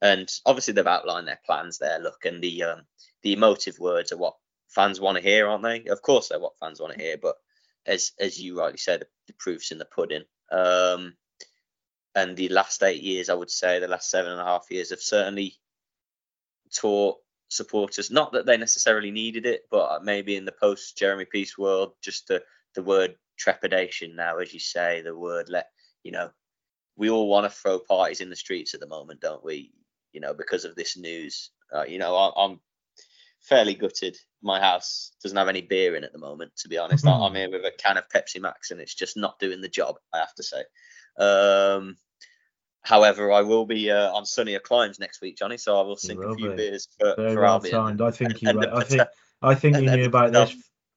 And 0.02 0.30
obviously 0.44 0.74
they've 0.74 0.86
outlined 0.86 1.28
their 1.28 1.40
plans 1.46 1.78
there. 1.78 1.98
Look, 1.98 2.24
and 2.24 2.42
the 2.42 2.62
um, 2.64 2.82
the 3.22 3.32
emotive 3.32 3.78
words 3.78 4.12
are 4.12 4.18
what 4.18 4.34
fans 4.68 5.00
want 5.00 5.16
to 5.16 5.22
hear, 5.22 5.48
aren't 5.48 5.62
they? 5.62 5.84
Of 5.86 6.02
course, 6.02 6.28
they're 6.28 6.40
what 6.40 6.58
fans 6.58 6.80
want 6.80 6.94
to 6.94 7.02
hear. 7.02 7.16
But 7.20 7.36
as 7.86 8.12
as 8.20 8.40
you 8.40 8.58
rightly 8.58 8.78
said, 8.78 9.04
the 9.26 9.34
proof's 9.34 9.70
in 9.72 9.78
the 9.78 9.84
pudding. 9.84 10.24
Um, 10.50 11.16
and 12.14 12.36
the 12.36 12.48
last 12.48 12.82
eight 12.82 13.02
years, 13.02 13.28
I 13.28 13.34
would 13.34 13.50
say, 13.50 13.80
the 13.80 13.88
last 13.88 14.08
seven 14.08 14.32
and 14.32 14.40
a 14.40 14.44
half 14.44 14.66
years 14.70 14.90
have 14.90 15.00
certainly 15.00 15.56
taught 16.72 17.16
supporters 17.54 18.10
not 18.10 18.32
that 18.32 18.46
they 18.46 18.56
necessarily 18.56 19.10
needed 19.10 19.46
it, 19.46 19.62
but 19.70 20.04
maybe 20.04 20.36
in 20.36 20.44
the 20.44 20.52
post 20.52 20.98
Jeremy 20.98 21.24
Peace 21.24 21.56
world, 21.56 21.92
just 22.02 22.28
the 22.28 22.42
the 22.74 22.82
word 22.82 23.14
trepidation 23.38 24.16
now, 24.16 24.38
as 24.38 24.52
you 24.52 24.60
say, 24.60 25.00
the 25.00 25.16
word 25.16 25.48
let 25.48 25.68
you 26.02 26.12
know, 26.12 26.30
we 26.96 27.10
all 27.10 27.28
want 27.28 27.44
to 27.44 27.50
throw 27.50 27.78
parties 27.78 28.20
in 28.20 28.30
the 28.30 28.36
streets 28.36 28.74
at 28.74 28.80
the 28.80 28.86
moment, 28.86 29.20
don't 29.20 29.44
we? 29.44 29.72
You 30.12 30.20
know, 30.20 30.34
because 30.34 30.64
of 30.64 30.76
this 30.76 30.96
news. 30.96 31.50
Uh, 31.74 31.84
you 31.84 31.98
know, 31.98 32.14
I, 32.14 32.44
I'm 32.44 32.60
fairly 33.40 33.74
gutted. 33.74 34.16
My 34.42 34.60
house 34.60 35.12
doesn't 35.22 35.36
have 35.36 35.48
any 35.48 35.62
beer 35.62 35.96
in 35.96 36.04
at 36.04 36.12
the 36.12 36.18
moment, 36.18 36.52
to 36.58 36.68
be 36.68 36.78
honest. 36.78 37.04
Mm-hmm. 37.04 37.22
I'm 37.22 37.34
here 37.36 37.50
with 37.50 37.64
a 37.64 37.72
can 37.78 37.96
of 37.96 38.08
Pepsi 38.08 38.40
Max, 38.40 38.70
and 38.70 38.80
it's 38.80 38.94
just 38.94 39.16
not 39.16 39.38
doing 39.38 39.60
the 39.60 39.68
job. 39.68 39.96
I 40.12 40.18
have 40.18 40.34
to 40.34 40.42
say. 40.42 40.62
Um, 41.18 41.96
however, 42.84 43.32
I 43.32 43.42
will 43.42 43.66
be 43.66 43.90
uh, 43.90 44.12
on 44.12 44.24
sunnier 44.24 44.60
climes 44.60 45.00
next 45.00 45.20
week, 45.20 45.36
Jonny. 45.36 45.56
So 45.56 45.78
I 45.78 45.82
will 45.82 45.96
sink 45.96 46.22
a 46.22 46.34
few 46.34 46.50
be. 46.50 46.56
beers 46.56 46.88
for, 46.98 47.14
Very 47.16 47.34
for 47.34 47.40
well 47.40 47.54
Albion. 47.54 48.00
I 48.00 48.10
think 48.12 48.42
you. 48.42 48.48
I 48.50 48.84
think. 48.84 49.02
I 49.42 49.54
think 49.54 49.76
you 49.76 49.90
knew 49.90 50.06
about 50.06 50.32
this. 50.32 50.54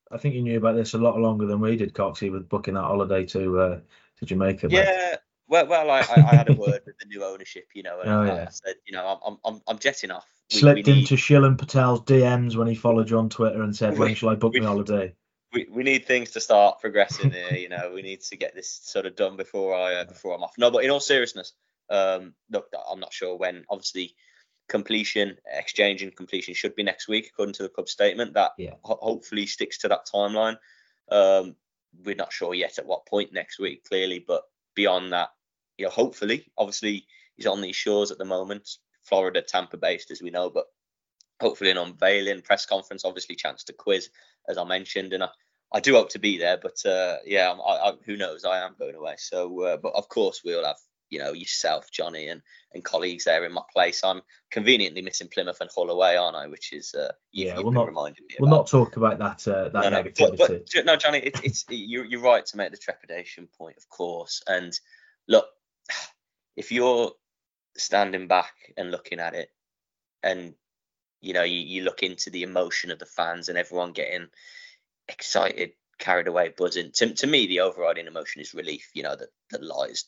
I 0.10 0.18
think 0.18 0.36
you 0.36 0.42
knew 0.42 0.58
about 0.58 0.76
this 0.76 0.94
a 0.94 0.98
lot 0.98 1.18
longer 1.20 1.48
than 1.48 1.60
we 1.60 1.76
did, 1.76 1.94
Coxie, 1.94 2.32
with 2.32 2.48
booking 2.48 2.76
that 2.76 2.84
holiday 2.84 3.26
to 3.26 3.60
uh, 3.60 3.80
to 4.20 4.26
Jamaica. 4.26 4.68
Yeah, 4.70 5.18
well, 5.48 5.68
well, 5.68 5.90
I, 5.90 6.00
I, 6.00 6.36
had 6.36 6.50
a 6.50 6.54
word 6.54 6.82
with 6.86 6.98
the 7.00 7.06
new 7.08 7.24
ownership, 7.24 7.68
you 7.74 7.84
know, 7.84 8.02
and 8.02 8.10
oh, 8.10 8.24
yeah. 8.24 8.46
I 8.48 8.52
said, 8.52 8.76
you 8.86 8.94
know, 8.94 9.20
I'm, 9.26 9.38
I'm, 9.46 9.62
I'm 9.68 9.80
jetting 9.80 10.12
off. 10.12 10.28
We, 10.52 10.60
Slipped 10.60 10.88
we 10.88 10.94
need... 10.94 11.00
into 11.00 11.16
Shilen 11.16 11.58
Patel's 11.58 12.02
DMs 12.02 12.56
when 12.56 12.68
he 12.68 12.76
followed 12.76 13.10
you 13.10 13.18
on 13.18 13.30
Twitter 13.30 13.62
and 13.62 13.76
said, 13.76 13.98
"When 14.00 14.16
shall 14.16 14.30
I 14.30 14.36
book 14.36 14.54
we, 14.54 14.60
my 14.60 14.68
holiday?" 14.68 15.16
We, 15.54 15.68
we 15.72 15.84
need 15.84 16.06
things 16.06 16.32
to 16.32 16.42
start 16.42 16.82
progressing 16.82 17.32
here. 17.32 17.54
you 17.54 17.70
know, 17.70 17.92
we 17.94 18.02
need 18.02 18.22
to 18.22 18.36
get 18.36 18.54
this 18.54 18.70
sort 18.70 19.06
of 19.06 19.16
done 19.16 19.38
before 19.38 19.74
I 19.74 19.96
uh, 19.96 20.04
before 20.08 20.36
I'm 20.36 20.44
off. 20.44 20.54
No, 20.58 20.70
but 20.70 20.84
in 20.84 20.90
all 20.90 21.00
seriousness, 21.00 21.54
um, 21.90 22.34
look, 22.52 22.68
I'm 22.90 23.00
not 23.00 23.14
sure 23.14 23.38
when. 23.38 23.66
Obviously, 23.70 24.16
completion, 24.68 25.38
exchange 25.52 26.04
and 26.04 26.16
completion 26.16 26.54
should 26.54 26.76
be 26.76 26.84
next 26.84 27.08
week, 27.08 27.30
according 27.32 27.54
to 27.56 27.64
the 27.64 27.70
club 27.70 27.90
statement. 27.90 28.34
That 28.34 28.52
yeah. 28.58 28.74
ho- 28.84 29.00
hopefully 29.02 29.46
sticks 29.46 29.78
to 29.80 29.88
that 29.90 30.08
timeline. 30.14 30.58
Um, 31.10 31.56
we're 32.04 32.16
not 32.16 32.34
sure 32.34 32.54
yet 32.54 32.78
at 32.78 32.86
what 32.86 33.06
point 33.06 33.34
next 33.34 33.60
week, 33.60 33.84
clearly, 33.86 34.24
but 34.26 34.44
beyond 34.76 35.14
that, 35.14 35.30
you 35.78 35.86
know, 35.86 35.92
hopefully, 35.92 36.52
obviously, 36.58 37.08
he's 37.36 37.48
on 37.48 37.62
these 37.62 37.76
shores 37.76 38.12
at 38.12 38.18
the 38.18 38.26
moment, 38.26 38.70
Florida, 39.04 39.42
Tampa 39.42 39.78
based, 39.78 40.12
as 40.12 40.22
we 40.22 40.30
know, 40.30 40.50
but 40.50 40.66
hopefully 41.40 41.72
an 41.72 41.78
unveiling 41.78 42.42
press 42.42 42.66
conference, 42.66 43.06
obviously, 43.06 43.36
chance 43.36 43.64
to 43.66 43.74
quiz, 43.74 44.10
as 44.50 44.58
I 44.58 44.64
mentioned, 44.64 45.14
and 45.14 45.24
I, 45.24 45.30
I 45.74 45.80
do 45.80 45.94
hope 45.94 46.10
to 46.12 46.20
be 46.20 46.38
there, 46.38 46.58
but 46.58 46.86
uh, 46.86 47.18
yeah, 47.26 47.52
I, 47.52 47.90
I, 47.90 47.94
who 48.06 48.18
knows? 48.18 48.46
I 48.46 48.60
am 48.66 48.76
going 48.80 48.96
away, 48.96 49.16
so 49.18 49.62
uh, 49.64 49.78
but 49.78 49.94
of 49.96 50.08
course 50.08 50.42
we'll 50.44 50.66
have 50.66 50.78
you 51.10 51.20
know 51.20 51.34
yourself, 51.34 51.92
Jonny, 51.92 52.28
and 52.28 52.42
and 52.74 52.84
colleagues 52.84 53.26
there 53.26 53.46
in 53.46 53.54
my 53.54 53.62
place. 53.72 54.04
I'm 54.04 54.22
conveniently 54.52 55.02
missing 55.02 55.30
Plymouth 55.34 55.62
and 55.62 55.70
Hull 55.74 55.90
away, 55.90 56.18
aren't 56.18 56.36
I? 56.36 56.48
Which 56.48 56.74
is 56.74 56.94
uh, 56.94 57.12
you, 57.32 57.48
yeah, 57.48 57.60
we'll 57.60 57.72
not 57.72 57.94
we'll 58.40 58.50
not 58.50 58.68
talk 58.68 58.98
about 58.98 59.20
that 59.20 59.48
uh, 59.48 59.70
that 59.70 59.74
no, 59.74 59.90
no, 59.90 60.04
negativity. 60.04 60.38
But, 60.38 60.70
but, 60.74 60.86
no, 60.86 60.96
Jonny, 60.96 61.20
it, 61.20 61.40
it's 61.44 61.66
you're 61.70 62.06
you're 62.06 62.22
right 62.22 62.46
to 62.46 62.58
make 62.58 62.72
the 62.72 62.78
trepidation 62.78 63.48
point, 63.58 63.78
of 63.78 63.88
course, 63.90 64.44
and 64.48 64.78
look, 65.28 65.46
if 66.56 66.72
you're 66.72 67.12
standing 67.78 68.28
back 68.28 68.54
and 68.76 68.92
looking 68.92 69.20
at 69.20 69.34
it, 69.34 69.50
and 70.24 70.54
you 71.22 71.34
know 71.34 71.44
you, 71.44 71.60
you 71.60 71.84
look 71.84 72.04
into 72.04 72.30
the 72.30 72.44
emotion 72.44 72.92
of 72.92 73.00
the 73.00 73.06
fans 73.06 73.50
and 73.50 73.58
everyone 73.58 73.94
getting 73.94 74.28
excited, 75.08 75.72
carried 76.00 76.28
away, 76.28 76.54
buzzing. 76.56 76.92
To, 76.96 77.14
to 77.14 77.28
me, 77.28 77.48
the 77.48 77.62
overriding 77.62 78.08
emotion 78.08 78.42
is 78.42 78.54
relief. 78.54 78.90
You 78.94 79.04
know 79.04 79.16
that 79.16 79.30
the 79.52 79.60
Lai's 79.60 80.06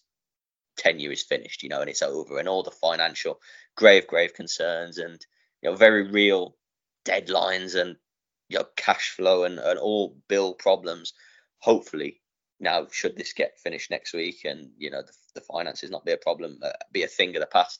tenure 0.80 1.12
is 1.12 1.24
finished, 1.24 1.62
you 1.62 1.70
know, 1.70 1.82
and 1.82 1.90
it's 1.90 2.02
over, 2.02 2.40
and 2.40 2.48
all 2.50 2.64
the 2.64 2.72
financial 2.72 3.40
grave, 3.76 4.08
grave 4.08 4.34
concerns 4.34 4.98
and 4.98 5.26
you 5.62 5.70
know 5.70 5.76
very 5.76 6.10
real 6.10 6.56
deadlines 7.06 7.80
and 7.80 7.98
you 8.50 8.58
know 8.58 8.66
cash 8.76 9.12
flow 9.12 9.44
and, 9.44 9.60
and 9.60 9.78
all 9.80 10.18
bill 10.28 10.54
problems. 10.54 11.14
Hopefully, 11.60 12.22
now 12.60 12.88
should 12.92 13.18
this 13.18 13.34
get 13.34 13.60
finished 13.60 13.92
next 13.92 14.14
week 14.14 14.46
and 14.46 14.72
you 14.78 14.90
know 14.90 15.02
the, 15.02 15.14
the 15.36 15.42
finances 15.42 15.92
not 15.92 16.06
be 16.06 16.14
a 16.14 16.18
problem, 16.18 16.58
uh, 16.64 16.72
be 16.92 17.04
a 17.04 17.08
thing 17.08 17.36
of 17.36 17.42
the 17.42 17.48
past. 17.48 17.80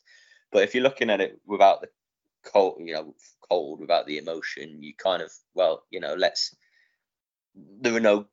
But 0.52 0.64
if 0.64 0.74
you're 0.74 0.84
looking 0.84 1.10
at 1.10 1.22
it 1.22 1.40
without 1.46 1.82
the 1.82 1.90
cold, 2.44 2.82
you 2.84 2.94
know, 2.94 3.16
cold, 3.50 3.80
without 3.80 4.06
the 4.08 4.18
emotion, 4.18 4.82
you 4.82 4.94
kind 4.96 5.22
of 5.22 5.32
well, 5.54 5.84
you 5.90 6.00
know, 6.00 6.16
let's. 6.16 6.56
There 7.56 7.96
are 7.96 8.00
no 8.00 8.28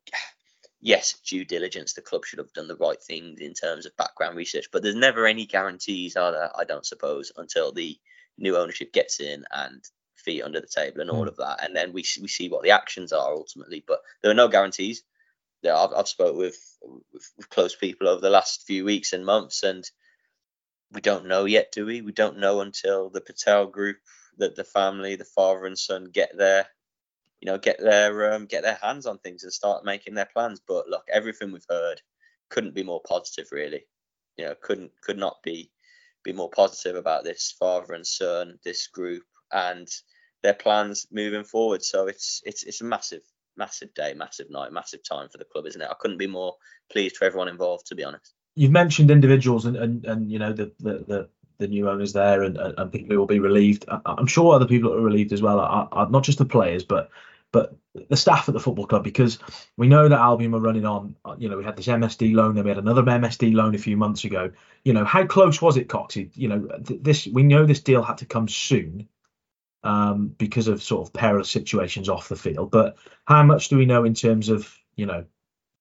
yes, 0.81 1.15
due 1.27 1.45
diligence. 1.45 1.93
The 1.93 2.03
club 2.03 2.25
should 2.25 2.39
have 2.39 2.53
done 2.53 2.69
the 2.69 2.77
right 2.77 3.01
things 3.03 3.41
in 3.41 3.55
terms 3.55 3.87
of 3.87 3.97
background 3.97 4.37
research, 4.37 4.67
but 4.73 4.83
there's 4.83 4.95
never 4.95 5.27
any 5.27 5.47
guarantees, 5.47 6.17
are 6.17 6.33
there? 6.33 6.51
I 6.57 6.65
don't 6.65 6.87
suppose 6.87 7.33
until 7.37 7.73
the 7.73 7.99
new 8.39 8.57
ownership 8.57 8.93
gets 8.93 9.21
in 9.21 9.45
and 9.51 9.83
feet 10.17 10.43
under 10.43 10.61
the 10.61 10.67
table 10.67 11.01
and 11.01 11.11
all 11.11 11.25
mm. 11.25 11.29
of 11.29 11.37
that, 11.37 11.65
and 11.65 11.75
then 11.75 11.93
we 11.93 12.05
we 12.21 12.29
see 12.29 12.49
what 12.49 12.63
the 12.63 12.71
actions 12.71 13.13
are 13.13 13.33
ultimately. 13.35 13.85
But 13.87 14.01
there 14.23 14.31
are 14.31 14.35
no 14.35 14.49
guarantees. 14.49 15.03
Yeah, 15.63 15.77
I've, 15.77 15.93
I've 15.97 16.09
spoke 16.09 16.37
with, 16.37 16.59
with, 16.83 17.33
with 17.37 17.49
close 17.49 17.75
people 17.75 18.09
over 18.09 18.21
the 18.21 18.31
last 18.31 18.67
few 18.67 18.85
weeks 18.85 19.13
and 19.13 19.25
months, 19.25 19.63
and 19.63 19.89
we 20.93 21.01
don't 21.01 21.27
know 21.27 21.47
yet, 21.47 21.73
do 21.73 21.87
we? 21.87 22.03
We 22.03 22.13
don't 22.13 22.39
know 22.39 22.61
until 22.61 23.11
the 23.11 23.21
Patel 23.21 23.67
group, 23.67 23.97
that 24.39 24.55
the 24.55 24.65
family, 24.65 25.17
the 25.17 25.25
father 25.25 25.65
and 25.67 25.79
son, 25.79 26.11
get 26.13 26.37
there 26.37 26.67
you 27.41 27.47
know, 27.47 27.59
get 27.59 27.79
their 27.79 28.33
um, 28.33 28.47
get 28.47 28.63
their 28.63 28.79
hands 28.83 29.07
on 29.07 29.19
things 29.19 29.43
and 29.43 29.53
start 29.53 29.85
making 29.85 30.15
their 30.15 30.29
plans. 30.33 30.61
But 30.67 30.89
look, 30.89 31.05
everything 31.13 31.53
we've 31.53 31.67
heard 31.69 32.01
couldn't 32.49 32.75
be 32.75 32.83
more 32.83 33.03
positive, 33.07 33.49
really. 33.53 33.87
You 34.37 34.47
know, 34.47 34.55
couldn't 34.61 34.93
could 35.03 35.19
not 35.19 35.43
be 35.43 35.71
be 36.25 36.33
more 36.33 36.51
positive 36.51 36.97
about 36.97 37.25
this 37.25 37.55
father 37.59 37.95
and 37.95 38.07
son, 38.07 38.59
this 38.65 38.87
group, 38.89 39.23
and 39.53 39.89
their 40.43 40.55
plans 40.55 41.07
moving 41.11 41.45
forward. 41.45 41.83
So 41.83 42.07
it's 42.07 42.43
it's 42.45 42.65
it's 42.65 42.81
a 42.81 42.85
massive 42.85 43.23
massive 43.57 43.93
day, 43.95 44.15
massive 44.15 44.51
night, 44.51 44.73
massive 44.73 45.01
time 45.03 45.29
for 45.29 45.39
the 45.39 45.45
club, 45.45 45.67
isn't 45.67 45.81
it? 45.81 45.89
I 45.91 45.95
couldn't 45.99 46.19
be 46.19 46.27
more 46.27 46.55
pleased 46.91 47.17
for 47.17 47.25
everyone 47.25 47.49
involved, 47.49 47.87
to 47.87 47.95
be 47.95 48.05
honest. 48.05 48.35
You've 48.55 48.73
mentioned 48.73 49.11
individuals 49.11 49.67
and 49.67 49.77
and, 49.77 50.05
and 50.07 50.31
you 50.31 50.39
know 50.39 50.53
the, 50.53 50.73
the 50.81 51.05
the 51.07 51.29
the 51.59 51.69
new 51.69 51.89
owners 51.89 52.13
there 52.13 52.43
and, 52.43 52.57
and 52.57 52.93
people 52.93 53.17
will 53.17 53.27
be 53.27 53.41
relieved. 53.41 53.85
I'm 54.05 54.27
sure 54.27 54.55
other 54.55 54.67
people 54.67 54.93
are 54.93 55.01
relieved 55.01 55.33
as 55.33 55.43
well, 55.43 55.59
are, 55.61 55.89
are 55.93 56.11
not 56.11 56.25
just 56.25 56.39
the 56.39 56.45
players, 56.45 56.85
but 56.85 57.11
but 57.53 57.75
the 58.11 58.17
staff 58.17 58.49
at 58.49 58.53
the 58.53 58.61
football 58.61 58.87
club 58.87 59.05
because 59.05 59.39
we 59.77 59.89
know 59.89 60.09
that 60.09 60.19
Albion 60.19 60.53
were 60.53 60.61
running 60.61 60.85
on. 60.85 61.17
You 61.39 61.49
know, 61.49 61.57
we 61.57 61.65
had 61.65 61.77
this 61.77 61.87
MSD 61.87 62.35
loan, 62.35 62.55
then 62.55 62.65
we 62.65 62.71
had 62.71 62.79
another 62.79 63.03
MSD 63.03 63.55
loan 63.55 63.75
a 63.75 63.79
few 63.79 63.97
months 63.97 64.25
ago. 64.25 64.51
You 64.85 64.93
know, 64.93 65.05
how 65.05 65.25
close 65.27 65.63
was 65.63 65.77
it, 65.77 65.89
Coxie? 65.89 66.31
You 66.35 66.49
know, 66.49 66.69
this 66.79 67.27
we 67.27 67.43
know 67.45 67.65
this 67.65 67.81
deal 67.81 68.03
had 68.03 68.19
to 68.19 68.27
come 68.27 68.49
soon 68.49 69.09
um, 69.85 70.35
because 70.37 70.69
of 70.69 70.83
sort 70.83 71.07
of 71.07 71.15
perilous 71.15 71.49
situations 71.49 72.09
off 72.09 72.29
the 72.29 72.37
field. 72.37 72.71
But 72.71 72.97
how 73.25 73.43
much 73.43 73.69
do 73.69 73.79
we 73.79 73.87
know 73.87 74.05
in 74.05 74.15
terms 74.15 74.49
of 74.49 74.77
you 74.97 75.07
know 75.07 75.25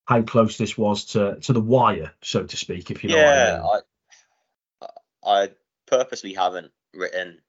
how 0.05 0.21
close 0.21 0.57
this 0.57 0.77
was 0.77 1.05
to 1.05 1.39
to 1.41 1.53
the 1.53 1.61
wire, 1.61 2.11
so 2.21 2.43
to 2.43 2.57
speak, 2.57 2.91
if 2.91 3.03
you 3.03 3.09
know 3.09 3.17
yeah, 3.17 3.61
I, 3.61 3.73
mean? 3.73 3.81
I, 4.81 5.43
I 5.43 5.49
purposely 5.87 6.33
haven't 6.33 6.71
written 6.93 7.39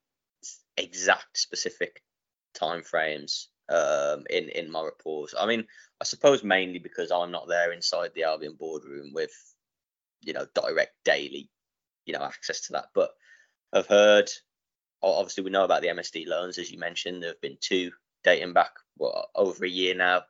exact 0.77 1.39
specific 1.39 2.03
time 2.55 2.83
frames 2.83 3.49
um, 3.69 4.25
in 4.31 4.49
in 4.51 4.71
my 4.71 4.83
reports. 4.83 5.35
I 5.39 5.47
mean, 5.47 5.67
I 6.01 6.05
suppose 6.05 6.45
mainly 6.45 6.79
because 6.79 7.11
I'm 7.11 7.31
not 7.31 7.49
there 7.49 7.73
inside 7.73 8.13
the 8.15 8.25
Albion 8.25 8.57
boardroom 8.59 9.13
with 9.13 9.33
you 10.23 10.33
know 10.33 10.47
direct 10.55 10.95
daily 11.05 11.51
you 12.05 12.15
know 12.15 12.23
access 12.23 12.63
to 12.63 12.73
that. 12.75 12.87
But 12.95 13.11
I've 13.73 13.87
heard 13.87 14.31
obviously 15.03 15.45
we 15.45 15.51
know 15.51 15.65
about 15.65 15.83
the 15.83 15.89
MSD 15.89 16.27
loans 16.27 16.59
as 16.59 16.71
you 16.71 16.79
mentioned. 16.79 17.23
There 17.23 17.31
have 17.31 17.41
been 17.41 17.59
two 17.61 17.93
dating 18.25 18.53
back 18.53 18.73
what, 18.97 19.29
over 19.35 19.65
a 19.65 19.69
year 19.69 19.95
now. 19.95 20.23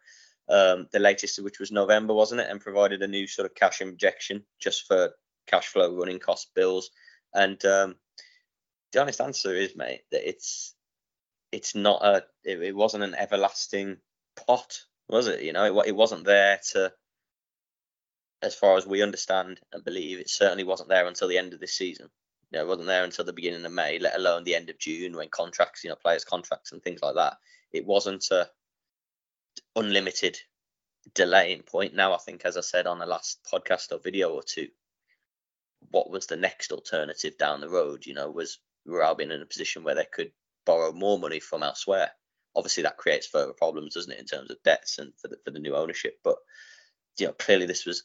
Um, 0.49 0.87
the 0.93 1.01
latest 1.01 1.39
of 1.39 1.45
which 1.45 1.59
was 1.59 1.73
November, 1.73 2.15
wasn't 2.15 2.41
it? 2.41 2.49
And 2.49 2.61
provided 2.61 3.03
a 3.03 3.09
new 3.09 3.27
sort 3.27 3.47
of 3.47 3.55
cash 3.55 3.81
injection 3.81 4.45
just 4.61 4.87
for 4.87 5.11
cash 5.47 5.67
flow, 5.67 5.97
running 5.97 6.21
cost, 6.21 6.55
bills. 6.55 6.91
And 7.37 7.65
um, 7.65 7.97
the 8.93 9.01
honest 9.01 9.21
answer 9.21 9.55
is, 9.55 9.77
mate, 9.77 10.03
that 10.11 10.29
it's 10.29 10.75
it's 11.53 11.75
not 11.75 12.05
a 12.05 12.25
it, 12.45 12.61
it, 12.61 12.75
wasn't 12.75 13.05
an 13.05 13.15
everlasting 13.15 13.99
pot 14.47 14.81
was 15.09 15.29
it 15.29 15.43
you 15.43 15.53
know 15.53 15.81
it, 15.81 15.89
it 15.89 15.97
wasn't 15.97 16.25
there 16.25 16.59
to 16.73 16.93
as 18.43 18.55
far 18.55 18.77
as 18.77 18.87
we 18.87 19.03
understand 19.03 19.61
and 19.73 19.85
believe, 19.85 20.19
it 20.19 20.31
certainly 20.31 20.65
wasn't 20.65 20.89
there 20.89 21.07
until 21.07 21.29
the 21.29 21.39
end 21.39 21.53
of 21.53 21.61
this 21.61 21.75
season. 21.75 22.09
You 22.51 22.59
know, 22.59 22.65
it 22.65 22.69
wasn't 22.69 22.87
there 22.87 23.05
until 23.05 23.25
the 23.25 23.33
beginning 23.33 23.65
of 23.65 23.73
May, 23.73 23.99
let 23.99 24.17
alone 24.17 24.45
the 24.45 24.55
end 24.55 24.71
of 24.71 24.79
June 24.79 25.17
when 25.17 25.29
contracts, 25.29 25.83
you 25.83 25.91
know, 25.91 25.97
players' 25.97 26.25
contracts 26.25 26.73
and 26.73 26.83
things 26.83 27.01
like 27.03 27.17
that. 27.17 27.39
It 27.73 27.85
wasn't 27.85 28.31
a 28.31 28.49
unlimited 29.75 30.39
delaying 31.15 31.63
point. 31.63 31.95
Now, 31.95 32.15
I 32.15 32.19
think, 32.19 32.45
as 32.45 32.57
I 32.57 32.61
said 32.61 32.87
on 32.87 32.99
the 32.99 33.07
last 33.07 33.41
podcast 33.53 33.91
or 33.93 33.99
video 33.99 34.31
or 34.31 34.43
two, 34.43 34.69
what 35.91 36.11
was 36.11 36.27
the 36.27 36.37
next 36.37 36.73
alternative 36.73 37.39
down 37.39 37.61
the 37.61 37.69
road? 37.69 38.07
You 38.07 38.15
know, 38.15 38.31
was 38.31 38.59
were 38.85 39.15
being 39.15 39.31
in 39.31 39.43
a 39.43 39.47
position 39.47 39.85
where 39.85 39.95
they 39.95 40.07
could 40.13 40.33
borrow 40.65 40.93
more 40.93 41.19
money 41.19 41.41
from 41.41 41.63
elsewhere? 41.63 42.11
Obviously, 42.55 42.85
that 42.85 42.97
creates 42.97 43.27
further 43.27 43.53
problems, 43.53 43.95
doesn't 43.95 44.13
it, 44.13 44.21
in 44.21 44.27
terms 44.27 44.51
of 44.51 44.63
debts 44.63 44.99
and 44.99 45.13
for 45.21 45.29
the, 45.29 45.37
for 45.45 45.51
the 45.51 45.59
new 45.59 45.77
ownership? 45.77 46.19
But 46.25 46.37
you 47.19 47.27
know, 47.27 47.33
clearly 47.33 47.67
this 47.67 47.87
was 47.87 48.05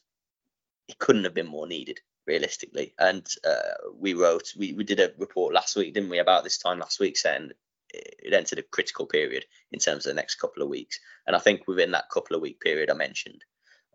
it 0.88 1.00
couldn't 1.00 1.24
have 1.24 1.34
been 1.34 1.48
more 1.48 1.68
needed 1.68 2.00
realistically. 2.28 2.94
And 3.00 3.26
uh, 3.46 3.90
we 3.96 4.14
wrote, 4.14 4.54
we, 4.58 4.74
we 4.74 4.84
did 4.84 5.00
a 5.00 5.14
report 5.18 5.54
last 5.54 5.76
week, 5.76 5.94
didn't 5.94 6.10
we, 6.10 6.20
about 6.20 6.44
this 6.44 6.58
time 6.58 6.80
last 6.80 7.00
week, 7.00 7.18
saying 7.18 7.52
it 7.94 8.34
entered 8.34 8.60
a 8.60 8.64
critical 8.64 9.06
period 9.06 9.46
in 9.72 9.80
terms 9.80 10.06
of 10.06 10.12
the 10.12 10.16
next 10.16 10.36
couple 10.36 10.64
of 10.64 10.70
weeks. 10.70 11.00
And 11.28 11.36
I 11.36 11.40
think 11.40 11.68
within 11.68 11.92
that 11.92 12.10
couple 12.10 12.36
of 12.36 12.42
week 12.42 12.60
period 12.62 12.90
I 12.90 12.94
mentioned, 12.94 13.44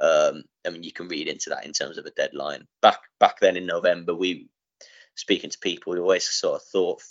um, 0.00 0.44
I 0.66 0.70
mean, 0.70 0.82
you 0.82 0.92
can 0.92 1.08
read 1.08 1.28
into 1.28 1.50
that 1.50 1.64
in 1.64 1.72
terms 1.72 1.98
of 1.98 2.06
a 2.06 2.10
deadline. 2.10 2.66
Back 2.82 3.00
back 3.18 3.40
then 3.40 3.56
in 3.56 3.66
November, 3.66 4.14
we 4.14 4.48
speaking 5.14 5.50
to 5.50 5.58
people, 5.58 5.92
we 5.92 6.00
always 6.00 6.28
sort 6.28 6.56
of 6.56 6.68
thought 6.68 7.02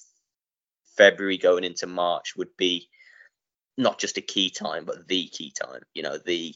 February 0.98 1.38
going 1.38 1.63
into 1.63 1.88
March 1.88 2.36
would 2.36 2.56
be 2.58 2.89
not 3.77 4.00
just 4.00 4.18
a 4.18 4.22
key 4.22 4.50
time, 4.50 4.86
but 4.86 5.08
the 5.08 5.27
key 5.27 5.51
time. 5.51 5.82
You 5.94 6.04
know, 6.04 6.18
the 6.18 6.54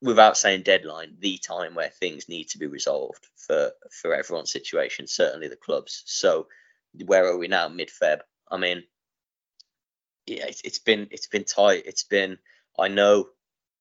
without 0.00 0.36
saying 0.36 0.62
deadline, 0.62 1.16
the 1.18 1.38
time 1.38 1.74
where 1.74 1.88
things 1.88 2.28
need 2.28 2.48
to 2.50 2.58
be 2.58 2.66
resolved 2.66 3.26
for 3.36 3.72
for 3.90 4.14
everyone's 4.14 4.52
situation, 4.52 5.06
certainly 5.08 5.48
the 5.48 5.56
clubs. 5.56 6.04
So 6.06 6.46
where 7.06 7.26
are 7.26 7.38
we 7.38 7.48
now? 7.48 7.68
Mid 7.68 7.90
Feb. 7.90 8.20
I 8.48 8.58
mean, 8.58 8.84
yeah, 10.26 10.46
it's, 10.46 10.60
it's 10.62 10.78
been 10.78 11.08
it's 11.10 11.26
been 11.26 11.44
tight. 11.44 11.82
It's 11.86 12.04
been 12.04 12.38
I 12.78 12.88
know 12.88 13.26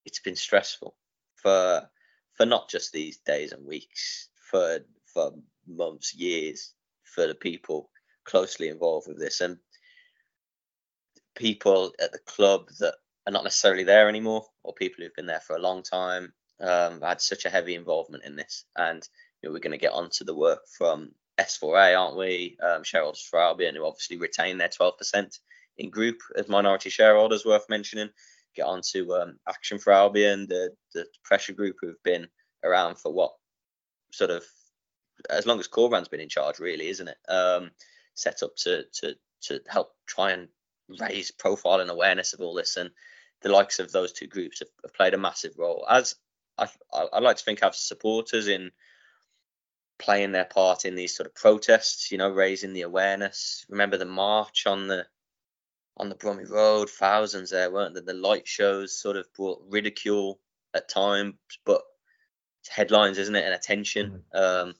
it's 0.06 0.20
been 0.20 0.36
stressful 0.36 0.96
for 1.44 1.88
for 2.34 2.46
not 2.48 2.70
just 2.70 2.92
these 2.92 3.18
days 3.18 3.52
and 3.52 3.66
weeks, 3.66 4.30
for 4.50 4.80
for 5.14 5.34
months, 5.68 6.16
years, 6.16 6.74
for 7.04 7.28
the 7.28 7.36
people 7.36 7.90
closely 8.26 8.70
involved 8.70 9.08
with 9.08 9.20
this 9.20 9.42
and 9.42 9.58
people 11.36 11.92
at 12.02 12.12
the 12.12 12.20
club 12.20 12.70
that 12.80 12.96
are 13.28 13.32
not 13.32 13.44
necessarily 13.44 13.84
there 13.84 14.10
anymore, 14.10 14.46
or 14.64 14.74
people 14.74 15.04
who've 15.04 15.16
been 15.16 15.26
there 15.26 15.40
for 15.42 15.56
a 15.56 15.62
long 15.62 15.84
time, 15.84 16.34
um, 16.60 17.02
had 17.02 17.22
such 17.22 17.46
a 17.46 17.50
heavy 17.50 17.76
involvement 17.76 18.24
in 18.24 18.36
this. 18.36 18.66
And 18.76 19.08
you 19.42 19.50
know, 19.50 19.54
we're 19.54 19.60
going 19.60 19.72
to 19.72 19.78
get 19.78 19.94
onto 19.94 20.26
the 20.26 20.36
work 20.36 20.62
from 20.78 21.12
S4A, 21.40 22.00
aren't 22.00 22.18
we? 22.18 22.58
Um, 22.62 22.84
shareholders 22.84 23.22
for 23.30 23.40
Albion, 23.40 23.76
who 23.76 23.86
obviously 23.86 24.18
retain 24.18 24.58
their 24.58 24.70
12% 24.70 25.40
in 25.78 25.90
group 25.90 26.18
as 26.38 26.48
minority 26.48 26.90
shareholders, 26.90 27.46
worth 27.46 27.68
mentioning. 27.70 28.10
Get 28.56 28.66
on 28.66 28.82
to 28.92 29.14
um, 29.16 29.40
Action 29.48 29.80
for 29.80 29.94
Albion, 29.94 30.48
the, 30.48 30.72
the 30.94 31.06
pressure 31.24 31.54
group 31.54 31.78
who've 31.82 32.02
been 32.04 32.28
around 32.64 32.98
for 32.98 33.12
what 33.12 33.34
sort 34.12 34.30
of 34.30 34.44
as 35.30 35.46
long 35.46 35.60
as 35.60 35.68
Corberan's 35.68 36.08
been 36.08 36.20
in 36.20 36.30
charge, 36.30 36.60
really, 36.60 36.88
isn't 36.88 37.08
it? 37.08 37.18
Um, 37.30 37.72
set 38.16 38.44
up 38.44 38.56
to 38.58 38.84
to 39.02 39.16
to 39.44 39.60
help 39.68 39.94
try 40.06 40.32
and 40.32 40.48
raise 41.00 41.32
profile 41.32 41.80
and 41.80 41.90
awareness 41.90 42.34
of 42.34 42.42
all 42.42 42.54
this. 42.54 42.78
And 42.78 42.92
the 43.42 43.50
likes 43.50 43.80
of 43.80 43.92
those 43.92 44.14
two 44.14 44.28
groups 44.28 44.60
have, 44.60 44.70
have 44.84 44.94
played 44.94 45.14
a 45.14 45.18
massive 45.18 45.54
role. 45.58 45.86
As 45.90 46.16
I, 46.58 46.68
I, 46.92 47.20
like 47.20 47.38
to 47.38 47.44
think 47.44 47.62
have 47.62 47.76
supporters 47.76 48.48
in 48.48 48.72
playing 50.00 50.32
their 50.32 50.46
part 50.46 50.86
in 50.86 50.96
these 50.96 51.16
sort 51.16 51.28
of 51.28 51.36
protests, 51.36 52.12
you 52.12 52.18
know, 52.18 52.30
raising 52.30 52.74
the 52.74 52.84
awareness. 52.84 53.66
Remember 53.70 53.98
the 53.98 54.06
march 54.06 54.66
on 54.66 54.88
the 54.88 55.06
on 55.98 56.10
the 56.10 56.16
Bromley 56.16 56.46
Road, 56.46 56.90
thousands 56.90 57.52
there, 57.52 57.72
weren't 57.72 57.94
there? 57.94 58.04
The 58.04 58.14
light 58.14 58.48
shows 58.48 59.00
sort 59.00 59.16
of 59.16 59.32
brought 59.34 59.64
ridicule 59.70 60.40
at 60.74 60.90
times, 60.90 61.36
but 61.66 61.82
headlines, 62.68 63.18
isn't 63.18 63.36
it, 63.36 63.46
and 63.46 63.54
attention. 63.54 64.24
Mm-hmm. 64.36 64.70
Um, 64.70 64.76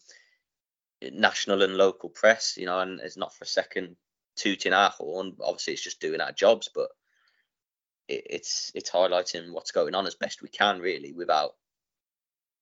national 1.12 1.64
and 1.64 1.76
local 1.76 2.10
press, 2.10 2.56
you 2.58 2.66
know, 2.66 2.80
and 2.80 3.00
it's 3.00 3.18
not 3.18 3.34
for 3.34 3.44
a 3.44 3.48
second 3.48 3.96
tooting 4.36 4.74
our 4.74 4.90
horn. 4.90 5.34
Obviously, 5.42 5.74
it's 5.74 5.84
just 5.84 6.00
doing 6.00 6.22
our 6.22 6.32
jobs, 6.32 6.70
but 6.74 6.90
it, 8.08 8.24
it's 8.30 8.72
it's 8.74 8.90
highlighting 8.90 9.52
what's 9.52 9.72
going 9.72 9.96
on 9.96 10.08
as 10.08 10.16
best 10.16 10.42
we 10.42 10.50
can, 10.50 10.80
really, 10.80 11.14
without 11.14 11.52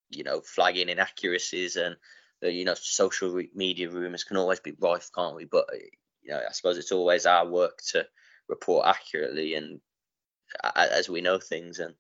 you 0.10 0.24
know 0.24 0.42
flagging 0.42 0.90
inaccuracies 0.90 1.78
and 1.78 1.96
the 2.42 2.52
you 2.52 2.66
know 2.66 2.74
social 2.74 3.42
media 3.56 3.90
rumors 3.90 4.24
can 4.24 4.38
always 4.38 4.60
be 4.60 4.74
rife, 4.80 5.10
can't 5.16 5.36
we? 5.36 5.46
But 5.46 5.68
you 6.22 6.32
know, 6.32 6.42
I 6.48 6.52
suppose 6.52 6.78
it's 6.78 6.92
always 6.92 7.26
our 7.26 7.48
work 7.48 7.80
to 7.92 8.06
report 8.52 8.86
accurately 8.86 9.56
and 9.56 9.80
as 10.76 11.10
we 11.10 11.22
know 11.22 11.40
things 11.40 11.80
and 11.80 11.96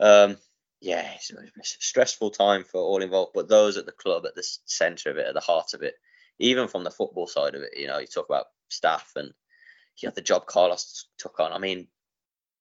um 0.00 0.38
yeah 0.80 1.12
it's 1.14 1.30
a 1.30 1.84
stressful 1.84 2.30
time 2.30 2.64
for 2.64 2.80
all 2.80 3.02
involved 3.02 3.32
but 3.34 3.48
those 3.48 3.76
at 3.76 3.84
the 3.84 3.92
club 3.92 4.24
at 4.24 4.34
the 4.34 4.46
center 4.64 5.10
of 5.10 5.18
it 5.18 5.26
at 5.26 5.34
the 5.34 5.40
heart 5.40 5.74
of 5.74 5.82
it 5.82 5.94
even 6.38 6.68
from 6.68 6.84
the 6.84 6.90
football 6.90 7.26
side 7.26 7.54
of 7.54 7.62
it 7.62 7.70
you 7.76 7.86
know 7.86 7.98
you 7.98 8.06
talk 8.06 8.26
about 8.26 8.46
staff 8.70 9.12
and 9.16 9.32
you 10.00 10.08
know 10.08 10.12
the 10.14 10.22
job 10.22 10.46
Carlos 10.46 11.06
took 11.18 11.38
on. 11.40 11.52
I 11.52 11.58
mean, 11.58 11.88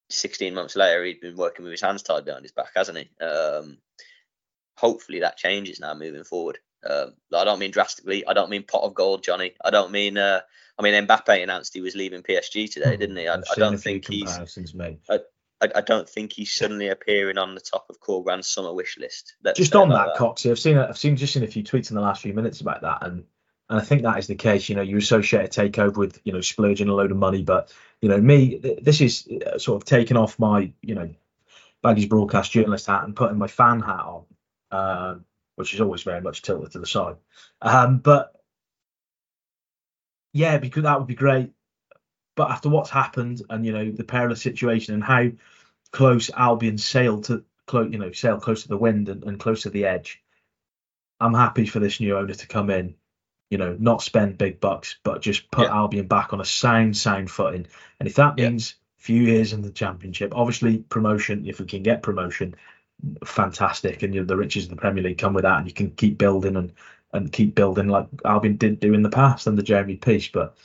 16 0.10 0.54
months 0.54 0.76
later, 0.76 1.04
he'd 1.04 1.22
been 1.22 1.38
working 1.38 1.64
with 1.64 1.72
his 1.72 1.82
hands 1.82 2.04
tied 2.04 2.26
behind 2.26 2.44
his 2.44 2.52
back, 2.52 2.72
hasn't 2.76 2.98
he? 2.98 3.24
Um, 3.24 3.78
hopefully 4.78 5.22
that 5.22 5.38
changes 5.38 5.80
now 5.80 5.94
moving 5.94 6.24
forward. 6.24 6.60
Um, 6.88 7.14
I 7.36 7.44
don't 7.44 7.60
mean 7.60 7.72
drastically. 7.72 8.26
I 8.26 8.34
don't 8.34 8.50
mean 8.50 8.64
pot 8.64 8.84
of 8.84 8.94
gold, 8.94 9.24
Jonny. 9.24 9.54
I 9.64 9.70
don't 9.70 9.92
mean. 9.92 10.18
Uh, 10.18 10.42
I 10.80 10.84
mean 10.84 11.06
Mbappe 11.06 11.44
announced 11.44 11.74
he 11.74 11.82
was 11.82 11.96
leaving 11.96 12.24
PSG 12.24 12.72
today, 12.72 12.98
didn't 12.98 13.18
he? 13.18 13.28
I, 13.28 13.36
I 13.36 13.56
don't 13.56 13.78
think 13.78 14.08
he's. 14.08 14.30
I, 15.64 15.70
I, 15.76 15.82
don't 15.82 16.10
think 16.10 16.34
he's 16.34 16.52
suddenly 16.52 16.88
appearing 16.88 17.38
on 17.38 17.54
the 17.54 17.62
top 17.62 17.86
of 17.88 18.00
Corberan's 18.00 18.50
summer 18.50 18.74
wish 18.74 18.98
list. 18.98 19.36
Just 19.56 19.76
on 19.76 19.90
that, 19.90 20.08
that, 20.08 20.18
Coxie, 20.18 20.50
I've 20.50 20.58
seen 20.58 20.80
I've 20.80 20.98
seen 20.98 21.16
just 21.16 21.34
seen 21.34 21.44
a 21.44 21.48
few 21.48 21.64
tweets 21.64 21.92
in 21.92 21.96
the 21.96 22.02
last 22.02 22.24
few 22.24 22.34
minutes 22.34 22.62
about 22.62 22.82
that, 22.82 23.06
and 23.06 23.26
and 23.72 23.80
I 23.80 23.84
think 23.84 24.02
that 24.02 24.20
is 24.20 24.28
the 24.28 24.36
case. 24.36 24.68
You 24.68 24.76
know, 24.76 24.82
you 24.82 24.98
associate 24.98 25.46
a 25.46 25.62
takeover 25.62 25.96
with, 25.96 26.20
you 26.26 26.34
know, 26.34 26.42
splurging 26.42 26.90
a 26.90 26.94
load 26.94 27.12
of 27.12 27.16
money. 27.16 27.42
But, 27.42 27.74
you 28.02 28.10
know, 28.10 28.20
me, 28.20 28.58
this 28.82 29.00
is 29.00 29.30
uh, 29.48 29.58
sort 29.60 29.82
of 29.82 29.86
taking 29.86 30.18
off 30.18 30.38
my, 30.38 30.74
you 30.82 30.94
know, 30.94 31.10
Baggies 31.82 32.10
broadcast 32.10 32.52
journalist 32.52 32.88
hat 32.88 33.06
and 33.06 33.16
putting 33.16 33.38
my 33.38 33.48
fan 33.48 33.80
hat 33.80 34.06
on, 34.06 34.26
um, 34.72 35.26
which 35.56 35.74
is 35.74 35.82
always 35.82 36.04
very 36.04 36.22
much 36.22 36.42
tilted 36.42 36.72
to 36.72 36.80
the 36.80 36.88
side. 36.88 37.16
Um, 37.62 38.00
but 38.00 38.34
yeah, 40.34 40.58
because 40.58 40.84
that 40.84 40.98
would 40.98 41.08
be 41.08 41.16
great. 41.16 41.52
But 42.36 42.50
after 42.50 42.70
what's 42.70 42.90
happened 42.90 43.42
and, 43.50 43.66
you 43.66 43.74
know, 43.74 43.92
the 43.92 44.04
perilous 44.04 44.42
situation 44.42 44.94
and 44.94 45.04
how 45.04 45.32
close 45.92 46.30
Albion 46.30 46.78
sailed 46.78 47.26
to, 47.26 47.44
close, 47.68 47.92
you 47.92 48.00
know, 48.00 48.12
sail 48.12 48.40
close 48.40 48.64
to 48.64 48.70
the 48.70 48.78
wind 48.78 49.10
and, 49.10 49.24
and 49.24 49.40
close 49.40 49.64
to 49.64 49.70
the 49.70 49.86
edge, 49.86 50.24
I'm 51.20 51.34
happy 51.34 51.66
for 51.66 51.80
this 51.80 52.00
new 52.00 52.18
owner 52.18 52.34
to 52.34 52.48
come 52.48 52.70
in 52.70 52.96
you 53.52 53.58
know, 53.58 53.76
not 53.78 54.02
spend 54.02 54.38
big 54.38 54.60
bucks, 54.62 54.96
but 55.04 55.22
just 55.22 55.52
put 55.52 55.68
yeah. 55.68 55.76
Albion 55.76 56.08
back 56.08 56.32
on 56.32 56.40
a 56.40 56.46
sound, 56.46 56.96
sound 56.96 57.30
footing. 57.30 57.68
And 58.00 58.08
if 58.08 58.16
that 58.16 58.38
means 58.38 58.76
a 58.98 59.04
few 59.04 59.22
years 59.24 59.52
in 59.52 59.62
the 59.62 59.70
championship, 59.70 60.32
obviously 60.34 60.78
promotion, 60.78 61.46
if 61.46 61.60
we 61.60 61.66
can 61.66 61.84
get 61.84 62.02
promotion, 62.02 62.56
fantastic. 63.26 64.04
And 64.04 64.14
you 64.14 64.22
know, 64.22 64.26
the 64.26 64.38
riches 64.38 64.66
of 64.66 64.70
the 64.72 64.76
Premier 64.76 65.04
League 65.04 65.18
come 65.18 65.34
with 65.34 65.44
that, 65.44 65.60
and 65.60 65.68
you 65.68 65.74
can 65.74 65.92
keep 65.92 66.18
building 66.18 66.56
and 66.56 66.74
and 67.14 67.32
keep 67.32 67.56
building 67.56 67.90
like 67.90 68.08
Albion 68.24 68.56
did 68.56 68.80
do 68.80 68.94
in 68.94 69.04
the 69.04 69.10
past 69.10 69.48
under 69.48 69.62
Jeremy 69.62 69.98
Peace. 69.98 70.30
But 70.30 70.56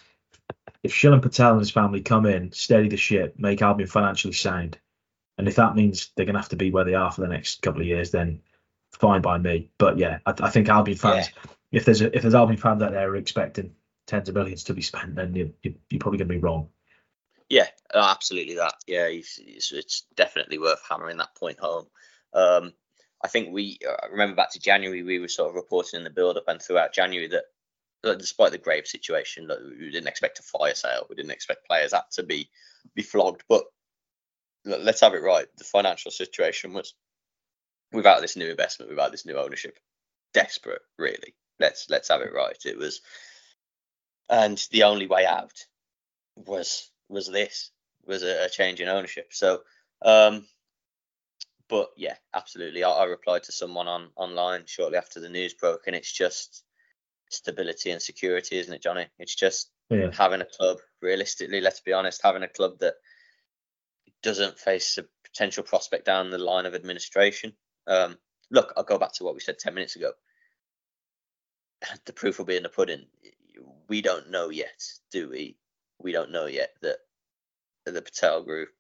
if 0.83 0.93
Shilen 0.93 1.23
Patel 1.23 1.53
and 1.53 1.61
his 1.61 1.71
family 1.71 2.03
come 2.03 2.27
in, 2.27 2.53
steady 2.53 2.89
the 2.89 2.97
ship, 2.97 3.35
make 3.39 3.63
Albion 3.63 3.89
financially 3.89 4.35
sound, 4.35 4.79
and 5.39 5.49
if 5.49 5.57
that 5.57 5.75
means 5.75 6.11
they're 6.15 6.27
going 6.27 6.35
to 6.35 6.41
have 6.41 6.51
to 6.51 6.57
be 6.57 6.71
where 6.71 6.85
they 6.85 6.95
are 6.95 7.11
for 7.11 7.23
the 7.23 7.29
next 7.29 7.63
couple 7.63 7.81
of 7.81 7.87
years, 7.87 8.13
then 8.13 8.41
fine 8.93 9.23
by 9.23 9.39
me. 9.39 9.71
But 9.79 9.99
yeah, 9.99 10.19
I, 10.25 10.35
I 10.41 10.51
think 10.51 10.69
Albion 10.69 10.99
fans. 10.99 11.31
Yeah 11.35 11.51
if 11.73 11.85
there's 11.85 12.01
a, 12.01 12.15
if 12.15 12.23
there's 12.23 12.35
Albion 12.35 12.59
fans 12.59 12.83
out 12.83 12.93
there 12.93 13.17
expecting 13.17 13.75
tens 14.07 14.29
of 14.29 14.35
millions 14.35 14.65
to 14.65 14.75
be 14.75 14.83
spent, 14.83 15.17
then 15.17 15.35
you, 15.35 15.53
you, 15.63 15.75
you're 15.91 16.01
probably 16.01 16.19
going 16.19 16.29
to 16.29 16.35
be 16.35 16.41
wrong. 16.41 16.69
Yeah, 17.49 17.67
absolutely 17.95 18.55
that. 18.57 18.75
Yeah, 18.87 19.07
it's, 19.07 19.39
it's, 19.39 20.03
definitely 20.17 20.59
worth 20.59 20.83
hammering 20.89 21.19
that 21.19 21.35
point 21.35 21.59
home. 21.61 21.87
Um, 22.37 22.73
I 23.25 23.29
think 23.29 23.53
we 23.53 23.79
uh, 23.89 24.09
remember 24.11 24.37
back 24.37 24.53
to 24.53 24.61
January, 24.61 25.03
we 25.03 25.19
were 25.19 25.29
sort 25.29 25.51
of 25.51 25.57
reporting 25.57 25.99
in 25.99 26.05
the 26.05 26.11
build 26.11 26.37
up 26.37 26.45
and 26.49 26.61
throughout 26.61 26.93
January 26.93 27.29
that, 27.29 27.45
that 28.03 28.19
despite 28.19 28.53
the 28.53 28.59
grave 28.59 28.87
situation, 28.87 29.49
that 29.49 29.59
we 29.63 29.91
didn't 29.91 30.09
expect 30.09 30.39
a 30.39 30.43
fire 30.43 30.75
sale, 30.75 31.07
we 31.09 31.17
didn't 31.17 31.33
expect 31.33 31.67
players 31.67 31.93
had 31.93 32.03
to 32.13 32.23
be 32.23 32.49
be 32.95 33.03
flogged. 33.03 33.43
But 33.49 33.65
let's 34.65 35.01
have 35.01 35.15
it 35.15 35.23
right. 35.23 35.47
The 35.57 35.65
financial 35.65 36.11
situation 36.11 36.73
was 36.73 36.95
without 37.93 38.21
this 38.21 38.37
new 38.37 38.49
investment, 38.49 38.91
without 38.91 39.13
this 39.13 39.27
new 39.27 39.39
ownership, 39.39 39.79
desperate, 40.35 40.83
really 40.99 41.35
let's 41.59 41.89
let's 41.91 42.09
have 42.09 42.21
it 42.21 42.33
right. 42.35 42.59
It 42.65 42.79
was, 42.79 43.01
and 44.29 44.63
the 44.71 44.85
only 44.85 45.07
way 45.07 45.27
out 45.27 45.53
was 46.37 46.91
was 47.09 47.29
this 47.29 47.71
was 48.05 48.23
a, 48.23 48.45
a 48.45 48.49
change 48.49 48.81
in 48.81 48.89
ownership. 48.89 49.29
So, 49.33 49.63
um, 50.03 50.47
but 51.69 51.91
yeah, 51.97 52.15
absolutely. 52.35 52.85
I, 52.85 52.91
I, 52.91 53.05
replied 53.05 53.45
to 53.45 53.53
someone 53.53 53.89
on 53.89 54.11
online 54.17 54.65
shortly 54.67 54.99
after 54.99 55.21
the 55.21 55.29
news 55.29 55.55
broke, 55.55 55.87
and 55.87 55.97
it's 55.97 56.13
just 56.13 56.65
stability 57.31 57.91
and 57.91 58.01
security, 58.01 58.59
isn't 58.59 58.73
it, 58.73 58.83
Jonny? 58.83 59.07
It's 59.19 59.35
just 59.35 59.71
yeah. 59.91 60.11
having 60.13 60.41
a 60.41 60.47
club. 60.47 60.79
Realistically, 61.03 61.61
let's 61.61 61.81
be 61.81 61.93
honest, 61.93 62.21
having 62.23 62.43
a 62.43 62.49
club 62.49 62.79
that 62.81 62.95
doesn't 64.23 64.59
face 64.59 64.99
a 64.99 65.05
potential 65.25 65.63
prospect 65.63 66.07
down 66.07 66.31
the 66.31 66.39
line 66.39 66.67
of 66.67 66.75
administration. 66.75 67.53
Um, 67.87 68.17
look, 68.51 68.73
I'll 68.77 68.85
go 68.85 68.99
back 68.99 69.13
to 69.15 69.25
what 69.25 69.35
we 69.35 69.41
said 69.41 69.59
ten 69.59 69.75
minutes 69.75 69.97
ago. 69.97 70.13
The 72.07 72.13
proof 72.13 72.39
will 72.39 72.47
be 72.47 72.57
in 72.57 72.63
the 72.63 72.69
pudding. 72.69 73.07
We 73.89 74.03
don't 74.03 74.31
know 74.31 74.51
yet, 74.51 74.83
do 75.13 75.29
we? 75.29 75.57
We 76.01 76.13
don't 76.13 76.33
know 76.33 76.47
yet 76.47 76.71
that 76.83 76.99
the 77.85 78.03
Patel 78.03 78.43
Group 78.43 78.71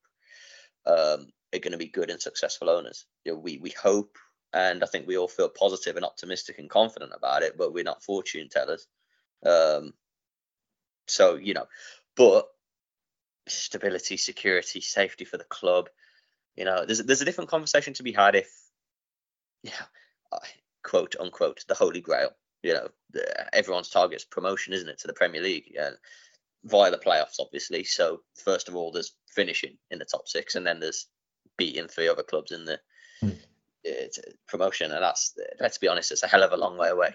um, 0.87 1.29
are 1.55 1.61
going 1.61 1.72
to 1.72 1.79
be 1.79 1.88
good 1.88 2.11
and 2.11 2.20
successful 2.20 2.70
owners. 2.70 3.07
You 3.25 3.33
know, 3.33 3.38
we 3.38 3.59
we 3.59 3.70
hope, 3.70 4.16
and 4.53 4.83
I 4.83 4.87
think 4.87 5.07
we 5.07 5.18
all 5.18 5.29
feel 5.29 5.49
positive 5.49 5.96
and 5.96 6.05
optimistic 6.05 6.59
and 6.59 6.70
confident 6.70 7.12
about 7.14 7.42
it, 7.42 7.57
but 7.57 7.72
we're 7.72 7.85
not 7.85 8.03
fortune 8.03 8.49
tellers. 8.49 8.87
Um, 9.44 9.92
so 11.07 11.37
you 11.37 11.55
know, 11.55 11.66
but 12.16 12.49
stability, 13.49 14.16
security, 14.16 14.81
safety 14.81 15.25
for 15.25 15.37
the 15.37 15.44
club. 15.44 15.88
You 16.57 16.64
know, 16.64 16.85
there's 16.85 17.03
there's 17.03 17.22
a 17.22 17.27
different 17.27 17.51
conversation 17.51 17.94
to 17.94 18.03
be 18.03 18.12
had 18.12 18.35
if, 18.35 18.51
yeah, 19.62 19.72
quote 20.83 21.16
unquote, 21.18 21.64
the 21.68 21.75
holy 21.75 22.01
grail. 22.01 22.31
You 22.62 22.75
know, 22.75 22.88
everyone's 23.53 23.90
target 23.90 24.16
is 24.16 24.25
promotion, 24.25 24.72
isn't 24.72 24.88
it, 24.88 24.99
to 25.01 25.07
the 25.07 25.12
Premier 25.12 25.42
League? 25.42 25.70
Yeah, 25.72 25.90
via 26.67 26.91
the 26.91 26.99
playoffs, 26.99 27.41
obviously. 27.41 27.85
So 27.85 28.21
first 28.45 28.69
of 28.69 28.77
all, 28.77 28.93
there's 28.93 29.15
finishing 29.29 29.77
in 29.91 29.99
the 29.99 30.05
top 30.05 30.29
six, 30.29 30.55
and 30.55 30.67
then 30.67 30.81
there's 30.81 31.07
beating 31.57 31.89
three 31.89 32.09
other 32.09 32.23
clubs 32.23 32.53
in 32.53 32.65
the 32.65 32.79
mm. 33.23 33.39
uh, 33.89 34.21
promotion, 34.47 34.93
and 34.93 35.03
that's 35.03 35.35
let's 35.61 35.79
be 35.79 35.89
honest, 35.89 36.13
it's 36.13 36.23
a 36.23 36.29
hell 36.29 36.43
of 36.43 36.53
a 36.53 36.57
long 36.57 36.77
way 36.77 36.89
away, 36.89 37.15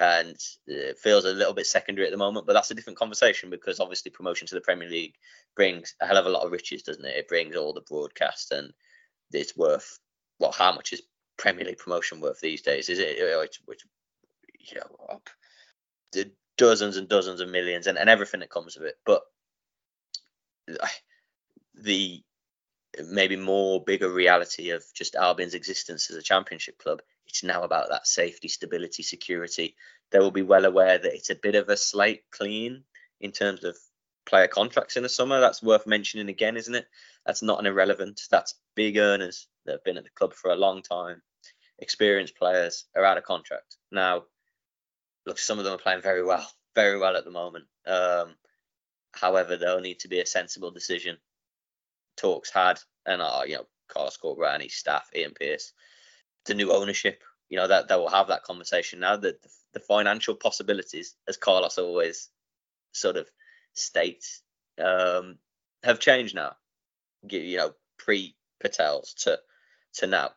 and 0.00 0.36
it 0.66 0.98
feels 0.98 1.24
a 1.24 1.32
little 1.32 1.54
bit 1.54 1.66
secondary 1.66 2.06
at 2.06 2.10
the 2.10 2.16
moment. 2.18 2.46
But 2.46 2.54
that's 2.54 2.70
a 2.70 2.74
different 2.74 2.98
conversation 2.98 3.50
because 3.50 3.80
obviously 3.80 4.10
promotion 4.10 4.46
to 4.48 4.54
the 4.54 4.60
Premier 4.60 4.88
League 4.88 5.14
brings 5.56 5.94
a 6.00 6.06
hell 6.06 6.18
of 6.18 6.26
a 6.26 6.30
lot 6.30 6.44
of 6.44 6.52
riches, 6.52 6.82
doesn't 6.82 7.04
it? 7.04 7.16
It 7.16 7.28
brings 7.28 7.56
all 7.56 7.72
the 7.72 7.82
broadcast, 7.82 8.52
and 8.52 8.72
it's 9.32 9.56
worth 9.56 9.98
well, 10.40 10.52
how 10.52 10.72
much 10.72 10.92
is 10.92 11.02
Premier 11.36 11.64
League 11.64 11.78
promotion 11.78 12.20
worth 12.20 12.40
these 12.40 12.62
days? 12.62 12.88
Is 12.88 12.98
it 12.98 13.38
which, 13.38 13.60
which 13.66 13.82
you 14.58 14.80
know, 14.80 15.20
the 16.12 16.30
dozens 16.60 16.98
and 16.98 17.08
dozens 17.08 17.40
of 17.40 17.48
millions 17.48 17.86
and, 17.86 17.96
and 17.96 18.10
everything 18.10 18.40
that 18.40 18.50
comes 18.50 18.76
with 18.76 18.86
it, 18.86 18.96
but 19.06 19.22
the 21.74 22.22
maybe 23.08 23.34
more 23.34 23.82
bigger 23.82 24.10
reality 24.12 24.68
of 24.70 24.84
just 24.94 25.14
Albion's 25.14 25.54
existence 25.54 26.10
as 26.10 26.16
a 26.16 26.22
championship 26.22 26.76
club. 26.76 27.00
It's 27.26 27.42
now 27.42 27.62
about 27.62 27.88
that 27.88 28.06
safety, 28.06 28.48
stability, 28.48 29.02
security. 29.02 29.74
They 30.10 30.18
will 30.18 30.30
be 30.30 30.42
well 30.42 30.66
aware 30.66 30.98
that 30.98 31.14
it's 31.14 31.30
a 31.30 31.34
bit 31.34 31.54
of 31.54 31.70
a 31.70 31.78
slate 31.78 32.24
clean 32.30 32.84
in 33.22 33.32
terms 33.32 33.64
of 33.64 33.78
player 34.26 34.46
contracts 34.46 34.98
in 34.98 35.02
the 35.02 35.08
summer. 35.08 35.40
That's 35.40 35.62
worth 35.62 35.86
mentioning 35.86 36.28
again, 36.28 36.58
isn't 36.58 36.74
it? 36.74 36.86
That's 37.24 37.42
not 37.42 37.58
an 37.58 37.66
irrelevant. 37.66 38.20
That's 38.30 38.56
big 38.74 38.98
earners 38.98 39.46
that 39.64 39.72
have 39.72 39.84
been 39.84 39.96
at 39.96 40.04
the 40.04 40.10
club 40.10 40.34
for 40.34 40.50
a 40.50 40.56
long 40.56 40.82
time. 40.82 41.22
Experienced 41.78 42.36
players 42.36 42.84
are 42.94 43.04
out 43.04 43.16
of 43.16 43.24
contract. 43.24 43.76
Now, 43.90 44.24
look, 45.26 45.38
some 45.38 45.58
of 45.58 45.64
them 45.64 45.74
are 45.74 45.78
playing 45.78 46.02
very 46.02 46.24
well, 46.24 46.48
very 46.74 46.98
well 46.98 47.16
at 47.16 47.24
the 47.24 47.30
moment. 47.30 47.64
Um, 47.86 48.34
however, 49.12 49.56
there'll 49.56 49.80
need 49.80 50.00
to 50.00 50.08
be 50.08 50.20
a 50.20 50.26
sensible 50.26 50.70
decision 50.70 51.18
talks 52.16 52.50
had, 52.50 52.80
and 53.06 53.22
uh, 53.22 53.42
you 53.46 53.54
know, 53.54 53.66
Carlos 53.88 54.18
Corberán 54.22 54.54
and 54.54 54.62
his 54.64 54.74
staff, 54.74 55.08
Ian 55.14 55.32
Pearce, 55.38 55.72
the 56.46 56.54
new 56.54 56.72
ownership, 56.72 57.22
you 57.48 57.56
know, 57.56 57.66
that, 57.66 57.88
that 57.88 57.98
will 57.98 58.08
have 58.08 58.28
that 58.28 58.44
conversation 58.44 59.00
now. 59.00 59.16
That 59.16 59.42
the, 59.42 59.48
the 59.74 59.80
financial 59.80 60.34
possibilities, 60.34 61.16
as 61.28 61.36
Carlos 61.36 61.78
always 61.78 62.28
sort 62.92 63.16
of 63.16 63.28
states, 63.74 64.42
um, 64.82 65.38
have 65.82 65.98
changed 65.98 66.34
now. 66.34 66.52
You 67.28 67.56
know, 67.56 67.72
pre 67.98 68.34
Patel's 68.62 69.14
to 69.24 69.40
to 69.94 70.06
now. 70.06 70.30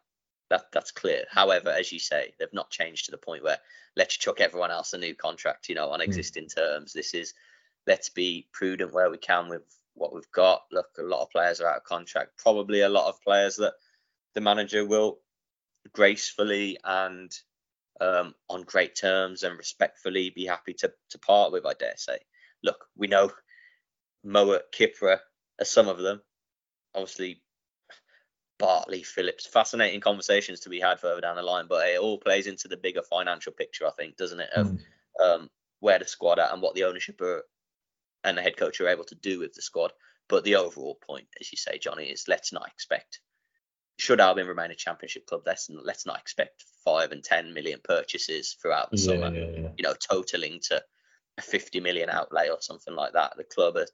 That 0.54 0.72
that's 0.72 0.92
clear. 0.92 1.26
However, 1.32 1.72
as 1.72 1.92
you 1.92 1.98
say, 1.98 2.36
they've 2.38 2.54
not 2.54 2.70
changed 2.70 3.06
to 3.06 3.12
the 3.12 3.18
point 3.18 3.44
where 3.44 3.58
let's 3.96 4.16
chuck 4.16 4.40
everyone 4.40 4.70
else 4.70 4.94
a 4.94 5.00
new 5.00 5.16
contract, 5.16 5.68
you 5.68 5.74
know, 5.74 5.90
on 5.90 6.00
hmm. 6.00 6.04
existing 6.04 6.46
mm. 6.46 6.56
terms. 6.56 6.94
This 6.94 7.16
is 7.16 7.34
let's 7.88 8.10
be 8.10 8.48
prudent 8.54 8.94
where 8.94 9.10
we 9.10 9.18
can 9.18 9.50
with 9.50 9.64
what 9.96 10.14
we've 10.14 10.32
got. 10.32 10.62
Look, 10.72 10.90
a 11.00 11.02
lot 11.02 11.24
of 11.24 11.32
players 11.32 11.60
are 11.60 11.68
out 11.68 11.78
of 11.78 11.86
contract. 11.86 12.38
Probably 12.38 12.82
a 12.82 12.90
lot 12.90 13.10
of 13.10 13.20
players 13.24 13.56
that 13.56 13.74
the 14.36 14.42
manager 14.42 14.86
will 14.86 15.18
gracefully 15.92 16.78
and 16.84 17.32
um, 18.00 18.36
on 18.48 18.62
great 18.62 18.96
terms 18.96 19.42
and 19.42 19.58
respectfully 19.58 20.30
be 20.30 20.46
happy 20.46 20.76
to, 20.76 20.94
to 21.10 21.18
part 21.18 21.52
with, 21.52 21.66
I 21.66 21.74
dare 21.74 21.98
say. 21.98 22.20
Look, 22.62 22.86
we 22.96 23.08
know 23.08 23.32
Mowatt, 24.24 24.72
Kipre 24.72 25.18
are 25.60 25.66
some 25.66 25.88
of 25.88 25.98
them. 25.98 26.22
Obviously, 26.94 27.42
Bartley, 28.60 29.04
Phillips, 29.04 29.46
fascinating 29.46 30.00
conversations 30.00 30.62
to 30.62 30.70
be 30.70 30.80
had 30.80 31.00
further 31.00 31.22
down 31.22 31.36
the 31.36 31.42
line, 31.42 31.66
but 31.68 31.88
it 31.88 32.00
all 32.00 32.18
plays 32.18 32.48
into 32.48 32.68
the 32.68 32.78
bigger 32.78 33.02
financial 33.02 33.52
picture, 33.52 33.88
I 33.88 33.92
think, 33.92 34.16
doesn't 34.18 34.40
it? 34.40 34.50
Of 34.56 34.68
mm. 34.68 34.80
um, 35.24 35.50
where 35.80 36.00
the 36.00 36.08
squad 36.08 36.40
at 36.40 36.54
and 36.54 36.62
what 36.62 36.76
the 36.76 36.86
ownership 36.86 37.20
are, 37.22 37.44
and 38.24 38.38
the 38.38 38.42
head 38.42 38.58
coach 38.58 38.80
are 38.80 38.88
able 38.88 39.04
to 39.06 39.16
do 39.16 39.40
with 39.40 39.54
the 39.54 39.62
squad. 39.62 39.92
But 40.30 40.44
the 40.44 40.56
overall 40.56 40.98
point, 41.06 41.28
as 41.42 41.52
you 41.52 41.58
say, 41.58 41.78
Jonny, 41.78 42.06
is 42.06 42.28
let's 42.28 42.54
not 42.54 42.68
expect. 42.68 43.20
Should 43.98 44.22
Albion 44.22 44.48
remain 44.48 44.72
a 44.72 44.76
championship 44.76 45.26
club, 45.26 45.42
let's 45.46 45.70
let's 45.70 46.06
not 46.06 46.20
expect 46.20 46.64
five 46.86 47.12
and 47.12 47.24
ten 47.24 47.54
million 47.54 47.80
purchases 47.84 48.56
throughout 48.62 48.92
the 48.92 48.98
yeah, 48.98 49.06
summer. 49.06 49.36
Yeah, 49.36 49.62
yeah. 49.62 49.70
You 49.78 49.84
know, 49.84 49.94
totaling 49.94 50.60
to 50.70 50.82
a 51.38 51.42
fifty 51.42 51.80
million 51.80 52.10
outlay 52.10 52.50
or 52.50 52.62
something 52.62 52.96
like 52.96 53.14
that. 53.14 53.34
The 53.36 53.44
club 53.44 53.76
are 53.76 53.88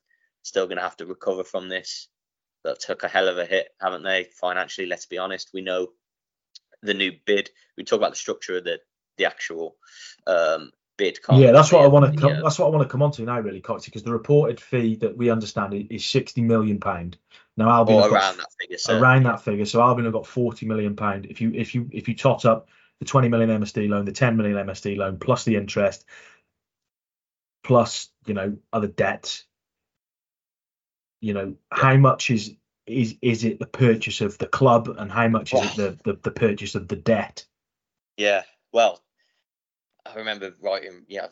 still 0.44 0.68
going 0.68 0.78
to 0.78 0.84
have 0.84 0.98
to 0.98 1.06
recover 1.06 1.44
from 1.44 1.70
this. 1.70 2.08
They 2.64 2.74
took 2.80 3.04
a 3.04 3.08
hell 3.08 3.28
of 3.28 3.38
a 3.38 3.46
hit, 3.46 3.70
haven't 3.80 4.04
they? 4.04 4.26
Financially, 4.40 4.88
let's 4.88 5.06
be 5.06 5.18
honest. 5.18 5.52
We 5.54 5.62
know 5.62 5.90
the 6.82 6.94
new 6.94 7.14
bid. 7.26 7.50
We 7.78 7.84
talk 7.84 7.98
about 7.98 8.12
the 8.12 8.18
structure 8.18 8.58
of 8.58 8.64
the 8.64 8.80
the 9.18 9.26
actual 9.26 9.76
um, 10.28 10.72
bid. 10.98 11.20
Yeah, 11.32 11.52
that's 11.52 11.72
what 11.72 11.84
I 11.84 11.88
want 11.88 12.14
to. 12.14 12.20
Com- 12.20 12.42
That's 12.42 12.60
what 12.60 12.68
I 12.68 12.70
want 12.70 12.84
to 12.84 12.92
come 12.92 13.02
on 13.02 13.12
to 13.14 13.24
now, 13.24 13.40
really, 13.40 13.62
Coxie, 13.62 13.86
because 13.86 14.04
the 14.04 14.12
reported 14.12 14.60
fee 14.60 14.96
that 14.98 15.18
we 15.18 15.30
understand 15.30 15.74
is 15.90 16.06
sixty 16.06 16.42
million 16.42 16.80
pound. 16.80 17.18
Now 17.58 17.70
Albion 17.70 18.04
or 18.04 18.10
around 18.10 18.38
that 18.38 18.54
figure. 18.60 18.78
Certainly. 18.78 19.02
Around 19.02 19.24
that 19.24 19.42
figure, 19.42 19.66
so 19.66 19.82
Albion 19.82 20.06
have 20.06 20.14
got 20.14 20.28
forty 20.28 20.66
million 20.66 20.96
pound. 20.96 21.26
If 21.26 21.42
you 21.42 21.52
if 21.54 21.74
you 21.76 21.90
if 21.92 22.08
you 22.08 22.16
tot 22.16 22.46
up 22.46 22.70
the 23.00 23.06
twenty 23.06 23.30
million 23.30 23.50
MSD 23.62 23.90
loan, 23.90 24.06
the 24.06 24.12
ten 24.12 24.38
million 24.38 24.58
MSD 24.68 24.98
loan, 24.98 25.18
plus 25.18 25.44
the 25.44 25.56
interest, 25.56 26.06
plus 27.64 28.10
you 28.26 28.34
know 28.34 28.58
other 28.72 28.88
debts, 28.88 29.46
you 31.22 31.34
know 31.34 31.56
how 31.72 31.98
much 31.98 32.30
is 32.30 32.56
is 32.86 33.16
is 33.22 33.44
it 33.44 33.60
the 33.60 33.68
purchase 33.68 34.22
of 34.22 34.38
the 34.38 34.48
club 34.48 34.88
and 34.98 35.12
how 35.12 35.28
much 35.28 35.54
is 35.54 35.60
oh. 35.60 35.64
it 35.64 35.76
the, 35.76 35.88
oh. 35.88 35.98
the 36.06 36.20
the 36.24 36.32
purchase 36.32 36.76
of 36.76 36.88
the 36.88 36.96
debt? 36.96 37.46
Yeah, 38.18 38.44
well, 38.74 39.02
I 40.06 40.16
remember 40.16 40.54
writing, 40.62 41.06
yeah, 41.08 41.28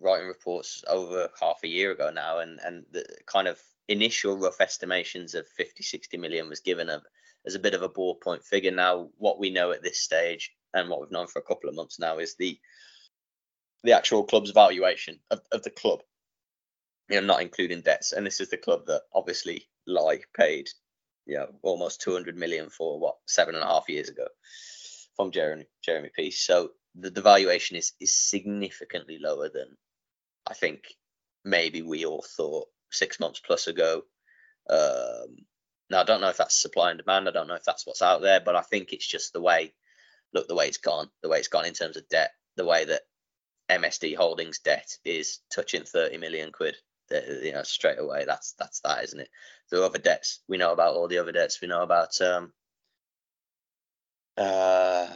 writing 0.00 0.28
reports 0.28 0.82
over 0.88 1.28
half 1.40 1.60
a 1.62 1.68
year 1.68 1.92
ago 1.92 2.10
now, 2.10 2.38
and 2.38 2.58
and 2.64 2.84
the 2.90 3.04
kind 3.26 3.48
of 3.48 3.60
initial 3.88 4.36
rough 4.36 4.60
estimations 4.60 5.34
of 5.34 5.48
50, 5.48 5.82
60 5.82 6.16
million 6.18 6.48
was 6.48 6.60
given 6.60 6.90
a, 6.90 7.02
as 7.46 7.54
a 7.54 7.58
bit 7.58 7.72
of 7.72 7.82
a 7.82 7.88
ballpoint 7.88 8.44
figure. 8.44 8.70
Now, 8.70 9.08
what 9.16 9.38
we 9.38 9.48
know 9.48 9.72
at 9.72 9.82
this 9.82 10.00
stage, 10.00 10.52
and 10.74 10.90
what 10.90 11.00
we've 11.00 11.10
known 11.10 11.26
for 11.26 11.38
a 11.38 11.44
couple 11.44 11.68
of 11.68 11.76
months 11.76 11.98
now, 11.98 12.18
is 12.18 12.36
the 12.36 12.58
the 13.84 13.92
actual 13.92 14.24
club's 14.24 14.50
valuation 14.50 15.20
of, 15.30 15.40
of 15.52 15.62
the 15.62 15.70
club, 15.70 16.00
you 17.08 17.20
know, 17.20 17.26
not 17.26 17.42
including 17.42 17.80
debts. 17.80 18.12
And 18.12 18.26
this 18.26 18.40
is 18.40 18.50
the 18.50 18.56
club 18.56 18.86
that 18.86 19.02
obviously 19.14 19.68
Lai 19.86 20.20
paid, 20.36 20.68
you 21.26 21.36
know, 21.36 21.48
almost 21.62 22.00
200 22.02 22.36
million 22.36 22.70
for 22.70 22.98
what 22.98 23.16
seven 23.26 23.54
and 23.54 23.64
a 23.64 23.66
half 23.66 23.88
years 23.88 24.08
ago 24.08 24.26
from 25.16 25.30
Jeremy 25.30 25.66
Jeremy 25.84 26.10
Peace. 26.14 26.40
So 26.40 26.70
the, 26.94 27.10
the 27.10 27.22
valuation 27.22 27.76
is 27.76 27.92
is 28.00 28.14
significantly 28.14 29.18
lower 29.20 29.48
than 29.48 29.76
I 30.46 30.54
think 30.54 30.84
maybe 31.44 31.82
we 31.82 32.04
all 32.04 32.24
thought 32.36 32.68
six 32.90 33.20
months 33.20 33.40
plus 33.44 33.66
ago. 33.66 34.02
Um, 34.68 35.46
now 35.90 36.00
I 36.00 36.04
don't 36.04 36.20
know 36.20 36.28
if 36.28 36.36
that's 36.36 36.60
supply 36.60 36.90
and 36.90 36.98
demand. 36.98 37.28
I 37.28 37.32
don't 37.32 37.48
know 37.48 37.54
if 37.54 37.64
that's 37.64 37.86
what's 37.86 38.02
out 38.02 38.20
there, 38.22 38.40
but 38.40 38.56
I 38.56 38.62
think 38.62 38.92
it's 38.92 39.06
just 39.06 39.32
the 39.32 39.40
way. 39.40 39.72
Look, 40.34 40.46
the 40.46 40.54
way 40.54 40.68
it's 40.68 40.76
gone, 40.76 41.08
the 41.22 41.30
way 41.30 41.38
it's 41.38 41.48
gone 41.48 41.64
in 41.64 41.72
terms 41.72 41.96
of 41.96 42.06
debt, 42.10 42.32
the 42.56 42.66
way 42.66 42.84
that 42.84 43.00
MSD 43.70 44.14
Holdings 44.16 44.58
debt 44.58 44.88
is 45.04 45.40
touching 45.54 45.84
30 45.84 46.18
million 46.18 46.52
quid. 46.52 46.76
You 47.10 47.52
know, 47.52 47.62
straight 47.62 47.98
away, 47.98 48.24
that's 48.26 48.54
that's 48.58 48.80
that, 48.80 49.04
isn't 49.04 49.20
it? 49.20 49.28
The 49.70 49.84
other 49.84 49.98
debts 49.98 50.40
we 50.48 50.58
know 50.58 50.72
about 50.72 50.94
all 50.94 51.08
the 51.08 51.18
other 51.18 51.32
debts. 51.32 51.60
We 51.60 51.68
know 51.68 51.82
about 51.82 52.20
um, 52.20 52.52
uh, 54.36 55.06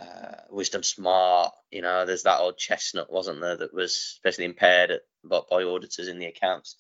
Wisdom 0.51 0.83
Smart. 0.83 1.53
You 1.71 1.83
know, 1.83 2.05
there's 2.05 2.25
that 2.25 2.41
old 2.41 2.59
chestnut, 2.59 3.13
wasn't 3.13 3.41
there, 3.41 3.57
that 3.57 3.75
was 3.75 3.93
especially 3.93 4.45
impaired 4.45 4.91
at, 4.91 5.01
by, 5.25 5.41
by 5.51 5.63
auditors 5.65 6.09
in 6.09 6.19
the 6.19 6.27
accounts. 6.27 6.77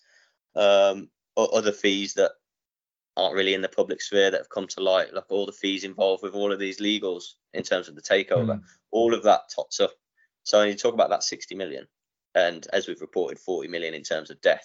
Um, 0.54 1.08
other 1.36 1.72
fees 1.72 2.14
that 2.14 2.32
aren't 3.16 3.34
really 3.34 3.54
in 3.54 3.62
the 3.62 3.68
public 3.68 4.00
sphere 4.00 4.30
that 4.30 4.40
have 4.40 4.48
come 4.48 4.66
to 4.66 4.82
light, 4.82 5.12
like 5.14 5.30
all 5.30 5.46
the 5.46 5.52
fees 5.52 5.84
involved 5.84 6.22
with 6.22 6.34
all 6.34 6.52
of 6.52 6.58
these 6.58 6.80
legals 6.80 7.34
in 7.52 7.62
terms 7.62 7.88
of 7.88 7.94
the 7.94 8.02
takeover, 8.02 8.58
mm. 8.58 8.62
all 8.90 9.14
of 9.14 9.22
that 9.22 9.42
tots 9.54 9.80
up. 9.80 9.92
So 10.44 10.62
you 10.62 10.74
talk 10.74 10.94
about 10.94 11.10
that 11.10 11.22
60 11.22 11.54
million, 11.54 11.86
and 12.34 12.66
as 12.72 12.88
we've 12.88 13.00
reported, 13.00 13.38
40 13.38 13.68
million 13.68 13.94
in 13.94 14.02
terms 14.02 14.30
of 14.30 14.40
debt. 14.40 14.64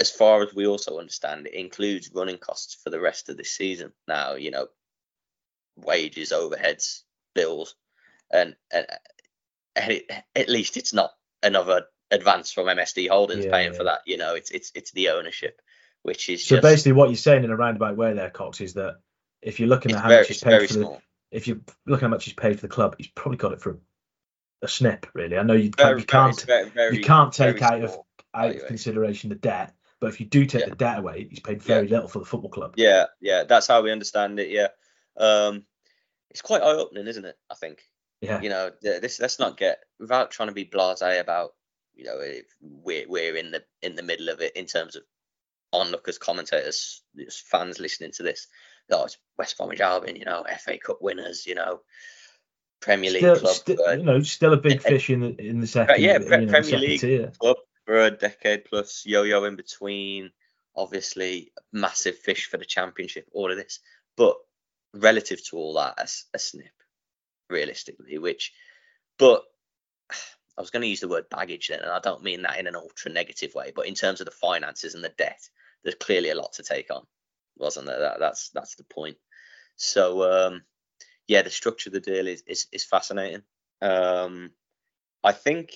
As 0.00 0.10
far 0.10 0.42
as 0.42 0.54
we 0.54 0.66
also 0.66 0.98
understand, 0.98 1.46
it 1.46 1.54
includes 1.54 2.10
running 2.14 2.38
costs 2.38 2.76
for 2.82 2.90
the 2.90 3.00
rest 3.00 3.28
of 3.28 3.36
this 3.36 3.50
season. 3.50 3.92
Now, 4.06 4.34
you 4.34 4.50
know, 4.50 4.68
wages, 5.76 6.30
overheads, 6.30 7.02
bills, 7.34 7.74
and, 8.32 8.54
and, 8.72 8.86
and 9.74 9.92
it, 9.92 10.10
at 10.36 10.48
least 10.48 10.76
it's 10.76 10.94
not 10.94 11.10
another 11.42 11.86
advance 12.10 12.52
from 12.52 12.66
MSD 12.66 13.08
Holdings 13.08 13.44
yeah, 13.44 13.50
paying 13.50 13.72
yeah. 13.72 13.78
for 13.78 13.84
that. 13.84 14.00
You 14.06 14.18
know, 14.18 14.34
it's 14.34 14.50
it's 14.50 14.70
it's 14.74 14.92
the 14.92 15.10
ownership 15.10 15.60
which 16.02 16.28
is 16.28 16.44
so 16.44 16.56
just, 16.56 16.62
basically 16.62 16.92
what 16.92 17.08
you're 17.08 17.16
saying 17.16 17.44
in 17.44 17.50
a 17.50 17.56
roundabout 17.56 17.96
way 17.96 18.14
there, 18.14 18.30
Cox, 18.30 18.60
is 18.60 18.74
that 18.74 18.96
if 19.42 19.60
you're 19.60 19.68
looking 19.68 19.92
at 19.92 20.00
how 20.00 20.08
very, 20.08 20.20
much 20.20 20.28
he's 20.28 20.42
paid 20.42 20.68
for 20.68 20.74
the, 20.74 20.98
if 21.30 21.46
you're 21.46 21.58
looking 21.86 22.06
at 22.06 22.08
how 22.10 22.14
much 22.14 22.24
he's 22.24 22.34
paid 22.34 22.56
for 22.56 22.62
the 22.62 22.72
club, 22.72 22.96
he's 22.98 23.08
probably 23.08 23.38
got 23.38 23.52
it 23.52 23.60
from 23.60 23.80
a 24.62 24.68
snip, 24.68 25.06
really. 25.14 25.36
I 25.36 25.42
know 25.42 25.54
you, 25.54 25.70
very, 25.76 26.00
you 26.00 26.06
can't 26.06 26.40
very, 26.42 26.96
you 26.96 27.02
can't 27.02 27.32
take 27.32 27.62
out 27.62 27.82
of 27.82 27.98
out 28.34 28.54
of 28.54 28.66
consideration 28.66 29.30
the 29.30 29.36
debt, 29.36 29.74
but 30.00 30.08
if 30.08 30.20
you 30.20 30.26
do 30.26 30.46
take 30.46 30.62
yeah. 30.62 30.68
the 30.70 30.76
debt 30.76 30.98
away, 30.98 31.26
he's 31.28 31.40
paid 31.40 31.62
very 31.62 31.86
yeah. 31.86 31.96
little 31.96 32.08
for 32.08 32.20
the 32.20 32.24
football 32.24 32.50
club. 32.50 32.74
Yeah, 32.76 33.06
yeah, 33.20 33.44
that's 33.44 33.66
how 33.66 33.82
we 33.82 33.92
understand 33.92 34.38
it. 34.38 34.50
Yeah, 34.50 34.68
um, 35.16 35.64
it's 36.30 36.42
quite 36.42 36.62
eye 36.62 36.74
opening, 36.74 37.06
isn't 37.06 37.24
it? 37.24 37.36
I 37.50 37.54
think. 37.54 37.82
Yeah. 38.20 38.40
You 38.40 38.48
know, 38.48 38.70
this 38.82 39.20
let's 39.20 39.38
not 39.38 39.56
get 39.56 39.78
without 40.00 40.30
trying 40.30 40.48
to 40.48 40.54
be 40.54 40.64
blasé 40.64 41.20
about. 41.20 41.50
You 41.94 42.04
know, 42.04 42.20
we're 42.60 43.08
we're 43.08 43.36
in 43.36 43.50
the 43.50 43.64
in 43.82 43.96
the 43.96 44.02
middle 44.02 44.28
of 44.28 44.40
it 44.40 44.56
in 44.56 44.66
terms 44.66 44.94
of 44.94 45.02
onlookers, 45.72 46.18
commentators, 46.18 47.02
fans 47.50 47.80
listening 47.80 48.12
to 48.12 48.22
this. 48.22 48.46
Oh, 48.90 49.04
it's 49.04 49.18
West 49.36 49.56
Bromwich 49.58 49.80
Albion, 49.80 50.16
you 50.16 50.24
know, 50.24 50.44
FA 50.60 50.78
Cup 50.78 50.98
winners, 51.00 51.44
you 51.46 51.54
know, 51.54 51.80
Premier 52.80 53.10
League 53.10 53.20
still, 53.20 53.36
club. 53.36 53.54
Still, 53.54 53.96
you 53.96 54.04
know, 54.04 54.22
still 54.22 54.52
a 54.52 54.56
big 54.56 54.80
fish 54.82 55.10
in 55.10 55.20
the 55.20 55.40
in 55.40 55.60
the 55.60 55.66
second. 55.66 56.00
Yeah, 56.00 56.20
you 56.20 56.28
know, 56.28 56.46
Premier 56.46 56.78
League 56.78 57.00
tier. 57.00 57.32
club 57.38 57.56
for 57.88 58.04
a 58.04 58.10
decade 58.10 58.66
plus, 58.66 59.04
yo-yo 59.06 59.44
in 59.44 59.56
between. 59.56 60.30
Obviously, 60.76 61.52
massive 61.72 62.18
fish 62.18 62.44
for 62.44 62.58
the 62.58 62.66
Championship. 62.66 63.26
All 63.32 63.50
of 63.50 63.56
this, 63.56 63.80
but 64.14 64.36
relative 64.92 65.42
to 65.46 65.56
all 65.56 65.72
that, 65.72 65.94
a, 65.98 66.06
a 66.36 66.38
snip, 66.38 66.66
realistically. 67.48 68.18
Which, 68.18 68.52
but 69.18 69.42
I 70.12 70.60
was 70.60 70.68
going 70.68 70.82
to 70.82 70.88
use 70.88 71.00
the 71.00 71.08
word 71.08 71.30
baggage 71.30 71.68
then, 71.68 71.80
and 71.80 71.90
I 71.90 71.98
don't 71.98 72.22
mean 72.22 72.42
that 72.42 72.58
in 72.58 72.66
an 72.66 72.76
ultra 72.76 73.10
negative 73.10 73.54
way, 73.54 73.72
but 73.74 73.86
in 73.86 73.94
terms 73.94 74.20
of 74.20 74.26
the 74.26 74.32
finances 74.32 74.94
and 74.94 75.02
the 75.02 75.14
debt, 75.16 75.40
there's 75.82 75.94
clearly 75.94 76.28
a 76.28 76.36
lot 76.36 76.52
to 76.54 76.62
take 76.62 76.90
on, 76.90 77.06
wasn't 77.56 77.86
there? 77.86 78.00
That, 78.00 78.20
that's 78.20 78.50
that's 78.50 78.74
the 78.74 78.84
point. 78.84 79.16
So 79.76 80.30
um, 80.30 80.62
yeah, 81.26 81.40
the 81.40 81.48
structure 81.48 81.88
of 81.88 81.94
the 81.94 82.00
deal 82.00 82.28
is 82.28 82.42
is, 82.46 82.66
is 82.70 82.84
fascinating. 82.84 83.44
Um, 83.80 84.50
I 85.24 85.32
think 85.32 85.70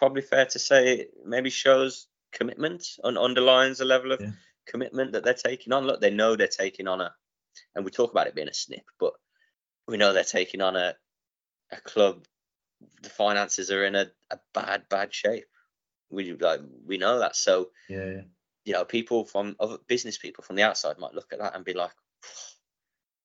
probably 0.00 0.22
fair 0.22 0.46
to 0.46 0.58
say 0.58 0.94
it 0.94 1.10
maybe 1.26 1.50
shows 1.50 2.06
commitment 2.32 2.86
and 3.04 3.18
underlines 3.18 3.80
a 3.80 3.84
level 3.84 4.12
of 4.12 4.20
yeah. 4.20 4.30
commitment 4.66 5.12
that 5.12 5.24
they're 5.24 5.34
taking 5.34 5.74
on. 5.74 5.86
Look, 5.86 6.00
they 6.00 6.10
know 6.10 6.34
they're 6.34 6.48
taking 6.48 6.88
on 6.88 7.02
a, 7.02 7.12
and 7.74 7.84
we 7.84 7.90
talk 7.90 8.10
about 8.10 8.26
it 8.26 8.34
being 8.34 8.48
a 8.48 8.54
snip, 8.54 8.86
but 8.98 9.12
we 9.86 9.98
know 9.98 10.14
they're 10.14 10.24
taking 10.24 10.62
on 10.62 10.74
a 10.74 10.94
a 11.70 11.80
club 11.82 12.24
the 13.02 13.10
finances 13.10 13.70
are 13.70 13.84
in 13.84 13.94
a, 13.94 14.06
a 14.30 14.38
bad, 14.54 14.88
bad 14.88 15.12
shape. 15.12 15.44
We 16.08 16.32
like 16.32 16.60
we 16.86 16.96
know 16.96 17.18
that. 17.18 17.36
So 17.36 17.68
yeah, 17.88 18.22
you 18.64 18.72
know, 18.72 18.86
people 18.86 19.26
from 19.26 19.54
other 19.60 19.76
business 19.86 20.16
people 20.16 20.42
from 20.44 20.56
the 20.56 20.62
outside 20.62 20.98
might 20.98 21.14
look 21.14 21.32
at 21.32 21.40
that 21.40 21.54
and 21.54 21.64
be 21.64 21.74
like, 21.74 21.92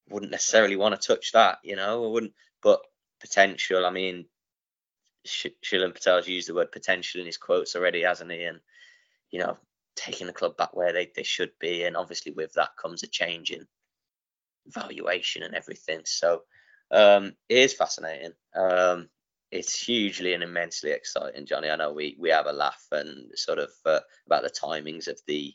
wouldn't 0.10 0.32
necessarily 0.32 0.76
want 0.76 1.00
to 1.00 1.08
touch 1.08 1.32
that, 1.32 1.60
you 1.64 1.78
know, 1.78 2.04
I 2.04 2.08
wouldn't. 2.10 2.34
But 2.62 2.82
potential, 3.22 3.86
I 3.86 3.92
mean, 3.92 4.26
Shilen 5.26 5.94
Patel's 5.94 6.28
used 6.28 6.50
the 6.50 6.54
word 6.54 6.72
potential 6.72 7.20
in 7.20 7.26
his 7.26 7.38
quotes 7.38 7.76
already, 7.76 8.04
hasn't 8.04 8.32
he? 8.32 8.44
And 8.44 8.60
you 9.32 9.40
know, 9.40 9.58
taking 9.96 10.28
the 10.28 10.34
club 10.34 10.58
back 10.58 10.76
where 10.76 10.94
they, 10.94 11.12
they 11.16 11.24
should 11.24 11.52
be, 11.60 11.84
and 11.84 11.98
obviously 11.98 12.32
with 12.32 12.54
that 12.54 12.78
comes 12.82 13.04
a 13.04 13.08
change 13.08 13.52
in 13.52 13.68
valuation 14.68 15.44
and 15.44 15.56
everything. 15.56 16.02
So 16.06 16.44
um, 16.92 17.34
it 17.50 17.58
is 17.58 17.74
fascinating. 17.74 18.34
Um, 18.56 19.10
it's 19.52 19.80
hugely 19.80 20.34
and 20.34 20.44
immensely 20.44 20.92
exciting, 20.92 21.46
Jonny. 21.46 21.70
I 21.70 21.76
know 21.76 21.94
we 21.94 22.16
we 22.20 22.30
have 22.30 22.48
a 22.48 22.54
laugh 22.54 22.86
and 22.92 23.30
sort 23.36 23.60
of 23.60 23.70
uh, 23.86 24.00
about 24.26 24.44
the 24.44 24.50
timings 24.50 25.08
of 25.08 25.20
the 25.28 25.54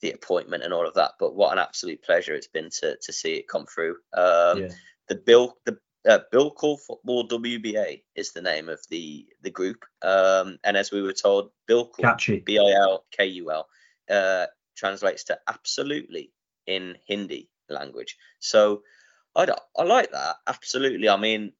the 0.00 0.12
appointment 0.12 0.62
and 0.62 0.72
all 0.72 0.86
of 0.86 0.94
that, 0.94 1.12
but 1.18 1.34
what 1.34 1.52
an 1.52 1.58
absolute 1.58 2.02
pleasure 2.02 2.34
it's 2.34 2.48
been 2.48 2.70
to 2.80 2.96
to 3.00 3.12
see 3.12 3.34
it 3.34 3.48
come 3.48 3.66
through. 3.66 3.96
Um, 4.12 4.62
yeah. 4.62 4.68
The 5.08 5.16
Bill 5.16 5.56
the 5.64 5.78
uh, 6.06 6.18
Bilkul 6.32 6.78
Football 6.80 7.28
WBA 7.28 8.02
is 8.14 8.32
the 8.32 8.42
name 8.42 8.68
of 8.68 8.80
the 8.90 9.26
the 9.42 9.50
group, 9.50 9.84
um, 10.02 10.58
and 10.64 10.76
as 10.76 10.92
we 10.92 11.02
were 11.02 11.12
told, 11.12 11.50
Bilkul 11.68 12.44
B 12.44 12.58
I 12.58 12.72
L 12.72 13.04
K 13.10 13.26
U 13.26 13.50
L 13.50 13.68
uh, 14.10 14.46
translates 14.76 15.24
to 15.24 15.38
absolutely 15.48 16.32
in 16.66 16.96
Hindi 17.06 17.48
language. 17.68 18.16
So 18.38 18.82
I, 19.34 19.48
I 19.76 19.82
like 19.84 20.12
that 20.12 20.36
absolutely. 20.46 21.08
I 21.08 21.16
mean, 21.16 21.52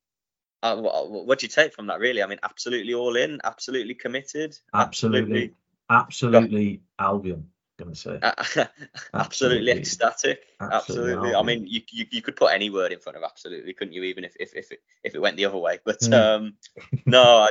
uh, 0.62 0.76
what, 0.76 1.26
what 1.26 1.38
do 1.38 1.46
you 1.46 1.50
take 1.50 1.74
from 1.74 1.86
that, 1.88 2.00
really? 2.00 2.22
I 2.22 2.26
mean, 2.26 2.38
absolutely 2.42 2.94
all 2.94 3.16
in, 3.16 3.40
absolutely 3.44 3.94
committed, 3.94 4.56
absolutely, 4.74 5.54
absolutely, 5.90 6.42
absolutely 6.48 6.82
Albion. 6.98 7.50
Gonna 7.78 7.94
say 7.94 8.18
absolutely, 8.22 8.68
absolutely 9.14 9.72
ecstatic, 9.72 10.46
absolutely. 10.60 11.12
absolutely. 11.12 11.34
I 11.36 11.42
mean, 11.42 11.64
you, 11.64 11.80
you 11.90 12.06
you 12.10 12.22
could 12.22 12.34
put 12.34 12.52
any 12.52 12.70
word 12.70 12.92
in 12.92 12.98
front 12.98 13.16
of 13.16 13.22
absolutely, 13.22 13.72
couldn't 13.72 13.94
you? 13.94 14.02
Even 14.02 14.24
if 14.24 14.34
if 14.40 14.56
if 14.56 14.72
it, 14.72 14.80
if 15.04 15.14
it 15.14 15.20
went 15.20 15.36
the 15.36 15.44
other 15.44 15.58
way, 15.58 15.78
but 15.84 16.00
mm. 16.00 16.12
um, 16.12 16.54
no, 17.06 17.22
I, 17.22 17.50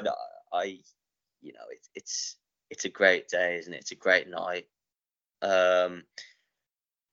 I, 0.52 0.64
you 1.42 1.54
know, 1.54 1.64
it's 1.72 1.90
it's 1.96 2.36
it's 2.70 2.84
a 2.84 2.90
great 2.90 3.30
day, 3.30 3.58
isn't 3.58 3.74
it? 3.74 3.80
It's 3.80 3.92
a 3.92 3.96
great 3.96 4.30
night. 4.30 4.68
Um, 5.42 6.04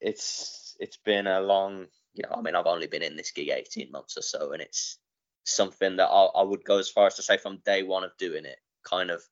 it's 0.01 0.77
it's 0.81 0.97
been 0.97 1.29
a 1.29 1.41
long, 1.41 1.87
you 2.15 2.25
know, 2.25 2.35
I 2.37 2.41
mean, 2.43 2.57
I've 2.57 2.67
only 2.67 2.89
been 2.89 3.03
in 3.03 3.15
this 3.15 3.31
gig 3.31 3.49
18 3.49 3.93
months 3.93 4.17
or 4.19 4.23
so, 4.23 4.53
and 4.53 4.61
it's 4.61 4.99
something 5.45 5.97
that 5.97 6.09
I, 6.09 6.25
I 6.25 6.43
would 6.43 6.65
go 6.65 6.79
as 6.79 6.89
far 6.89 7.07
as 7.07 7.15
to 7.15 7.23
say 7.23 7.37
from 7.37 7.63
day 7.65 7.85
one 7.85 8.03
of 8.03 8.17
doing 8.19 8.45
it 8.45 8.59
kind 8.83 9.11
of 9.13 9.23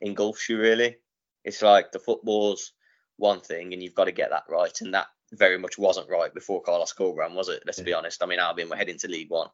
engulfs 0.00 0.48
you 0.48 0.60
really. 0.60 0.98
It's 1.44 1.62
like 1.62 1.90
the 1.90 1.98
football's 1.98 2.72
one 3.16 3.40
thing 3.40 3.72
and 3.72 3.82
you've 3.82 3.94
got 3.94 4.04
to 4.04 4.12
get 4.12 4.30
that 4.30 4.44
right. 4.48 4.80
And 4.80 4.94
that 4.94 5.06
very 5.32 5.58
much 5.58 5.78
wasn't 5.78 6.10
right 6.10 6.32
before 6.32 6.62
Carlos 6.62 6.92
Corberán, 6.92 7.34
was 7.34 7.48
it? 7.48 7.62
Let's 7.66 7.78
yeah. 7.78 7.84
be 7.84 7.92
honest. 7.94 8.22
I 8.22 8.26
mean, 8.26 8.38
Albion 8.38 8.68
were 8.68 8.76
heading 8.76 8.98
to 8.98 9.08
League 9.08 9.30
One 9.30 9.48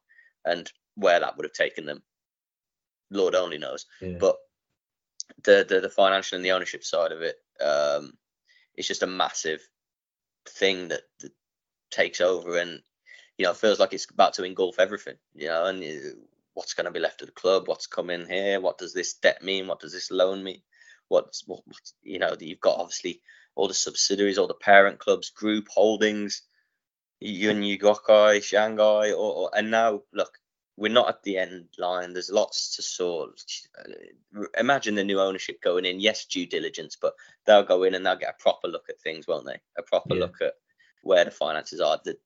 and 0.44 0.70
where 0.94 1.20
that 1.20 1.37
would 1.37 1.44
have 1.44 1.53
taken 1.53 1.87
them, 1.87 2.03
Lord 3.11 3.35
only 3.35 3.59
knows. 3.59 3.87
Yeah. 4.01 4.18
But 4.18 4.37
the, 5.44 5.64
the 5.68 5.81
the 5.81 5.88
financial 5.88 6.37
and 6.37 6.44
the 6.44 6.53
ownership 6.53 6.85
side 6.85 7.12
of 7.12 7.22
it, 7.22 7.37
um, 7.61 8.12
it's 8.75 8.88
just 8.88 9.03
a 9.03 9.07
massive 9.07 9.61
thing 10.48 10.88
that, 10.88 11.03
that 11.20 11.33
takes 11.90 12.20
over 12.20 12.59
and 12.59 12.83
you 13.38 13.46
know, 13.46 13.55
feels 13.55 13.81
like 13.81 13.92
it's 13.92 14.11
about 14.11 14.35
to 14.35 14.44
engulf 14.44 14.79
everything, 14.79 15.16
you 15.35 15.48
know, 15.48 15.64
and 15.64 15.83
uh, 15.83 16.14
what's 16.55 16.75
going 16.75 16.85
to 16.85 16.90
be 16.90 17.01
left 17.01 17.22
of 17.22 17.27
the 17.27 17.33
club, 17.33 17.66
what's 17.66 17.87
coming 17.87 18.27
here, 18.27 18.61
what 18.61 18.79
does 18.79 18.92
this 18.92 19.14
debt 19.14 19.42
mean, 19.42 19.66
what 19.66 19.81
does 19.81 19.92
this 19.92 20.11
loan 20.11 20.44
mean, 20.44 20.61
what's, 21.09 21.42
what, 21.46 21.61
what 21.66 21.81
you 22.03 22.18
know, 22.18 22.31
that 22.31 22.42
you've 22.42 22.61
got 22.61 22.79
obviously 22.79 23.22
all 23.54 23.68
the 23.68 23.74
subsidiaries, 23.74 24.38
all 24.38 24.46
the 24.46 24.54
parent 24.54 24.98
clubs, 24.98 25.30
group 25.30 25.68
holdings, 25.68 26.42
Yun 27.20 27.62
Guokai, 27.62 28.42
Shanghai, 28.42 29.12
or, 29.12 29.34
or, 29.34 29.50
and 29.54 29.70
now 29.70 30.02
look, 30.12 30.38
we're 30.76 30.92
not 30.92 31.08
at 31.08 31.22
the 31.22 31.38
end 31.38 31.68
line. 31.78 32.12
There's 32.12 32.30
lots 32.30 32.76
to 32.76 32.82
sort. 32.82 33.40
Imagine 34.58 34.94
the 34.94 35.04
new 35.04 35.20
ownership 35.20 35.60
going 35.62 35.84
in. 35.84 36.00
Yes, 36.00 36.24
due 36.24 36.46
diligence, 36.46 36.96
but 37.00 37.14
they'll 37.46 37.62
go 37.62 37.84
in 37.84 37.94
and 37.94 38.04
they'll 38.04 38.16
get 38.16 38.34
a 38.38 38.42
proper 38.42 38.68
look 38.68 38.86
at 38.88 39.00
things, 39.00 39.28
won't 39.28 39.46
they? 39.46 39.60
A 39.78 39.82
proper 39.82 40.14
yeah. 40.14 40.20
look 40.20 40.36
at 40.40 40.54
where 41.02 41.24
the 41.24 41.30
finances 41.30 41.80
are. 41.80 42.00
The, 42.04 42.16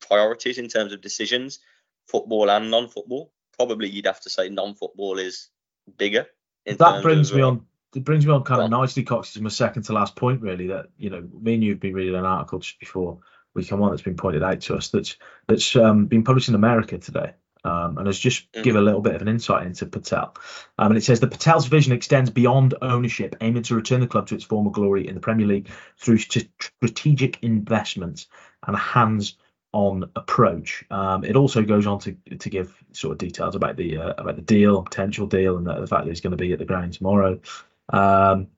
priorities 0.00 0.58
in 0.58 0.68
terms 0.68 0.92
of 0.92 1.00
decisions, 1.00 1.60
football 2.08 2.50
and 2.50 2.70
non-football. 2.70 3.32
Probably 3.56 3.88
you'd 3.88 4.06
have 4.06 4.20
to 4.20 4.30
say 4.30 4.48
non-football 4.48 5.18
is 5.18 5.48
bigger. 5.96 6.26
that 6.66 7.02
brings 7.02 7.30
of, 7.30 7.36
me 7.36 7.42
uh, 7.42 7.48
on. 7.48 7.66
It 7.94 8.04
brings 8.04 8.26
me 8.26 8.32
on 8.32 8.44
kind 8.44 8.62
of 8.62 8.70
nicely, 8.70 9.04
Cox, 9.04 9.32
to 9.34 9.42
my 9.42 9.48
second 9.48 9.84
to 9.84 9.92
last 9.92 10.16
point, 10.16 10.42
really. 10.42 10.66
That 10.68 10.86
you 10.98 11.10
know, 11.10 11.26
me 11.40 11.54
and 11.54 11.64
you've 11.64 11.80
been 11.80 11.94
reading 11.94 12.14
an 12.14 12.26
article 12.26 12.58
just 12.58 12.78
before 12.78 13.18
we 13.54 13.64
come 13.64 13.82
on 13.82 13.90
that's 13.90 14.02
been 14.02 14.16
pointed 14.16 14.42
out 14.42 14.60
to 14.60 14.76
us 14.76 14.88
that's 14.90 15.16
that's 15.46 15.74
um, 15.76 16.06
been 16.06 16.24
published 16.24 16.48
in 16.48 16.54
America 16.54 16.98
today. 16.98 17.34
Um, 17.64 17.98
and 17.98 18.06
has 18.06 18.16
just 18.16 18.52
mm. 18.52 18.62
give 18.62 18.76
a 18.76 18.80
little 18.80 19.00
bit 19.00 19.16
of 19.16 19.22
an 19.22 19.28
insight 19.28 19.66
into 19.66 19.86
Patel. 19.86 20.36
Um, 20.78 20.92
and 20.92 20.98
it 20.98 21.02
says 21.02 21.18
the 21.18 21.26
Patel's 21.26 21.66
vision 21.66 21.92
extends 21.92 22.30
beyond 22.30 22.74
ownership, 22.80 23.34
aiming 23.40 23.64
to 23.64 23.74
return 23.74 23.98
the 23.98 24.06
club 24.06 24.28
to 24.28 24.36
its 24.36 24.44
former 24.44 24.70
glory 24.70 25.08
in 25.08 25.16
the 25.16 25.20
Premier 25.20 25.48
League 25.48 25.70
through 25.98 26.18
strategic 26.18 27.42
investments 27.42 28.28
and 28.64 28.76
a 28.76 28.78
hands 28.78 29.36
on 29.72 30.10
approach. 30.14 30.84
Um, 30.90 31.24
it 31.24 31.36
also 31.36 31.62
goes 31.62 31.86
on 31.86 31.98
to 32.00 32.16
to 32.38 32.50
give 32.50 32.74
sort 32.92 33.12
of 33.12 33.18
details 33.18 33.56
about 33.56 33.76
the 33.76 33.98
uh, 33.98 34.14
about 34.16 34.36
the 34.36 34.42
deal, 34.42 34.82
potential 34.82 35.26
deal, 35.26 35.56
and 35.56 35.66
the, 35.66 35.80
the 35.80 35.86
fact 35.86 36.04
that 36.04 36.10
he's 36.10 36.20
going 36.20 36.30
to 36.30 36.36
be 36.36 36.52
at 36.52 36.58
the 36.58 36.64
ground 36.64 36.92
tomorrow. 36.92 37.40
Um, 37.88 38.48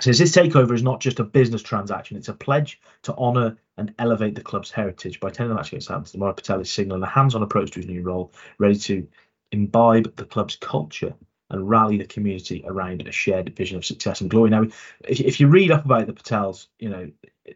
says 0.00 0.18
this 0.18 0.34
takeover 0.34 0.72
is 0.72 0.82
not 0.82 1.00
just 1.00 1.20
a 1.20 1.24
business 1.24 1.62
transaction, 1.62 2.16
it's 2.16 2.28
a 2.28 2.34
pledge 2.34 2.80
to 3.02 3.14
honour 3.14 3.56
and 3.76 3.94
elevate 3.98 4.34
the 4.34 4.42
club's 4.42 4.70
heritage. 4.70 5.20
By 5.20 5.28
attending 5.28 5.50
the 5.50 5.56
match 5.56 5.68
against 5.68 5.88
Southampton, 5.88 6.20
Maurice 6.20 6.36
Patel 6.36 6.60
is 6.60 6.72
signalling 6.72 7.02
a 7.02 7.06
hands 7.08 7.34
on 7.34 7.42
approach 7.42 7.72
to 7.72 7.80
his 7.80 7.88
new 7.88 8.02
role, 8.02 8.32
ready 8.58 8.76
to 8.76 9.06
imbibe 9.52 10.16
the 10.16 10.24
club's 10.24 10.56
culture 10.56 11.14
and 11.50 11.68
rally 11.68 11.98
the 11.98 12.06
community 12.06 12.64
around 12.66 13.06
a 13.06 13.12
shared 13.12 13.54
vision 13.54 13.76
of 13.76 13.84
success 13.84 14.20
and 14.20 14.30
glory. 14.30 14.50
Now, 14.50 14.62
if, 15.06 15.20
if 15.20 15.40
you 15.40 15.48
read 15.48 15.70
up 15.70 15.84
about 15.84 16.06
the 16.06 16.12
Patels, 16.12 16.66
you 16.78 16.88
know, 16.88 17.10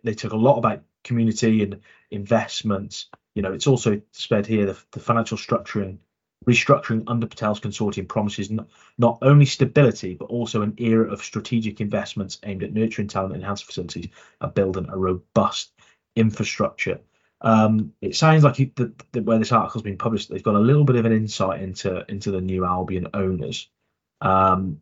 they 0.04 0.14
talk 0.14 0.32
a 0.32 0.36
lot 0.36 0.58
about 0.58 0.82
community 1.04 1.62
and 1.62 1.80
investments. 2.10 3.06
You 3.34 3.42
know, 3.42 3.52
it's 3.52 3.66
also 3.66 4.00
said 4.12 4.46
here 4.46 4.66
the, 4.66 4.78
the 4.92 5.00
financial 5.00 5.38
structuring 5.38 5.98
restructuring 6.46 7.04
under 7.06 7.26
Patel's 7.26 7.60
consortium 7.60 8.08
promises 8.08 8.50
not, 8.50 8.68
not 8.96 9.18
only 9.22 9.44
stability 9.44 10.14
but 10.14 10.26
also 10.26 10.62
an 10.62 10.74
era 10.78 11.10
of 11.10 11.22
strategic 11.22 11.80
investments 11.80 12.38
aimed 12.44 12.62
at 12.62 12.72
nurturing 12.72 13.08
talent, 13.08 13.34
enhancing 13.34 13.66
facilities, 13.66 14.08
and 14.40 14.54
building 14.54 14.86
a 14.88 14.96
robust 14.96 15.72
infrastructure. 16.16 17.00
Um, 17.40 17.92
it 18.00 18.16
sounds 18.16 18.42
like 18.44 18.56
the, 18.56 18.92
the, 19.12 19.22
where 19.22 19.38
this 19.38 19.52
article's 19.52 19.82
been 19.82 19.98
published, 19.98 20.28
they've 20.28 20.42
got 20.42 20.56
a 20.56 20.60
little 20.60 20.84
bit 20.84 20.96
of 20.96 21.04
an 21.04 21.12
insight 21.12 21.62
into 21.62 22.04
into 22.08 22.30
the 22.30 22.40
new 22.40 22.64
Albion 22.64 23.08
owners, 23.14 23.68
um, 24.20 24.80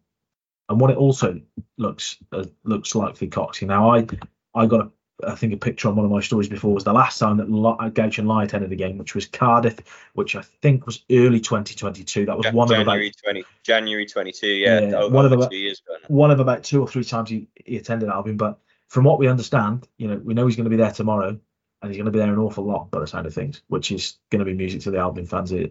and 0.69 0.81
what 0.81 0.91
it 0.91 0.97
also 0.97 1.41
looks 1.77 2.17
uh, 2.33 2.45
looks 2.65 2.95
like 2.95 3.17
for 3.17 3.27
Coxie. 3.27 3.67
Now, 3.67 3.95
I 3.95 4.07
I 4.55 4.67
got 4.67 4.87
a 4.87 4.91
I 5.25 5.35
think 5.35 5.53
a 5.55 5.57
picture 5.57 5.89
on 5.89 5.97
one 5.97 6.05
of 6.05 6.11
my 6.11 6.21
stories 6.21 6.49
before 6.49 6.75
was 6.75 6.85
the 6.85 6.93
last 6.93 7.19
time 7.19 7.39
that 7.39 7.45
uh, 7.45 7.89
Guochuan 7.91 8.27
Lai 8.27 8.45
attended 8.45 8.71
a 8.71 8.77
game, 8.77 8.99
which 8.99 9.15
was 9.15 9.27
Cardiff, 9.27 9.79
which 10.13 10.37
I 10.37 10.43
think 10.43 10.85
was 10.85 11.05
early 11.11 11.41
2022. 11.41 12.27
That 12.27 12.37
was 12.37 12.53
one 12.53 12.69
January 12.69 13.09
of 13.09 13.15
about 13.25 13.33
20, 13.33 13.45
January 13.63 14.07
22. 14.07 14.47
Yeah, 14.47 14.81
yeah 14.81 15.07
one 15.07 15.25
of 15.25 15.33
about, 15.33 15.51
two 15.51 15.57
years 15.57 15.81
ago. 15.81 15.97
One 16.09 16.31
of 16.31 16.41
about 16.41 16.65
two 16.65 16.83
or 16.83 16.89
three 16.89 17.05
times 17.05 17.31
he, 17.31 17.49
he 17.65 17.79
attended 17.79 18.11
Albion, 18.11 18.37
but 18.37 18.59
from 18.89 19.05
what 19.05 19.19
we 19.19 19.27
understand, 19.27 19.89
you 19.97 20.09
know, 20.09 20.17
we 20.17 20.35
know 20.35 20.47
he's 20.47 20.57
going 20.57 20.65
to 20.65 20.71
be 20.71 20.77
there 20.77 20.93
tomorrow, 20.93 21.29
and 21.29 21.91
he's 21.91 21.97
going 21.97 22.07
to 22.07 22.11
be 22.11 22.19
there 22.19 22.33
an 22.33 22.39
awful 22.39 22.65
lot 22.65 22.91
by 22.91 23.01
the 23.01 23.07
sound 23.07 23.27
of 23.27 23.33
things, 23.33 23.63
which 23.69 23.91
is 23.91 24.19
going 24.31 24.41
to 24.41 24.45
be 24.45 24.55
music 24.55 24.83
to 24.83 24.91
the 24.91 24.99
Albion 24.99 25.27
fans' 25.27 25.53
ear 25.53 25.71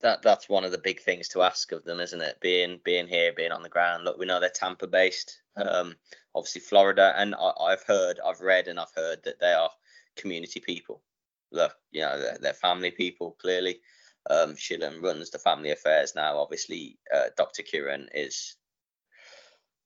that 0.00 0.22
that's 0.22 0.48
one 0.48 0.64
of 0.64 0.72
the 0.72 0.78
big 0.78 1.00
things 1.00 1.28
to 1.28 1.42
ask 1.42 1.72
of 1.72 1.84
them, 1.84 2.00
isn't 2.00 2.20
it? 2.20 2.38
Being 2.40 2.80
being 2.84 3.06
here, 3.06 3.32
being 3.32 3.52
on 3.52 3.62
the 3.62 3.68
ground. 3.68 4.04
Look, 4.04 4.18
we 4.18 4.26
know 4.26 4.40
they're 4.40 4.50
Tampa 4.50 4.86
based, 4.86 5.40
um, 5.56 5.96
obviously 6.36 6.60
Florida, 6.60 7.14
and 7.16 7.34
I, 7.34 7.70
have 7.70 7.82
heard, 7.84 8.20
I've 8.24 8.40
read, 8.40 8.68
and 8.68 8.78
I've 8.78 8.92
heard 8.94 9.24
that 9.24 9.40
they 9.40 9.52
are 9.52 9.70
community 10.16 10.60
people. 10.60 11.02
Look, 11.50 11.74
you 11.90 12.02
know, 12.02 12.20
they're, 12.20 12.38
they're 12.40 12.52
family 12.52 12.90
people 12.90 13.36
clearly. 13.40 13.80
Um, 14.28 14.56
runs 15.02 15.30
the 15.30 15.38
family 15.38 15.70
affairs 15.70 16.14
now. 16.14 16.38
Obviously, 16.38 16.98
uh, 17.14 17.26
Dr. 17.36 17.62
Kiran 17.62 18.08
is 18.12 18.56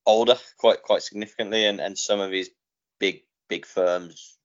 older, 0.07 0.37
quite 0.57 0.83
quite 0.83 1.03
significantly, 1.03 1.67
and 1.67 1.79
and 1.79 1.97
some 1.97 2.21
of 2.21 2.33
his 2.33 2.51
big 2.99 3.23
big 3.49 3.67
firms, 3.67 4.39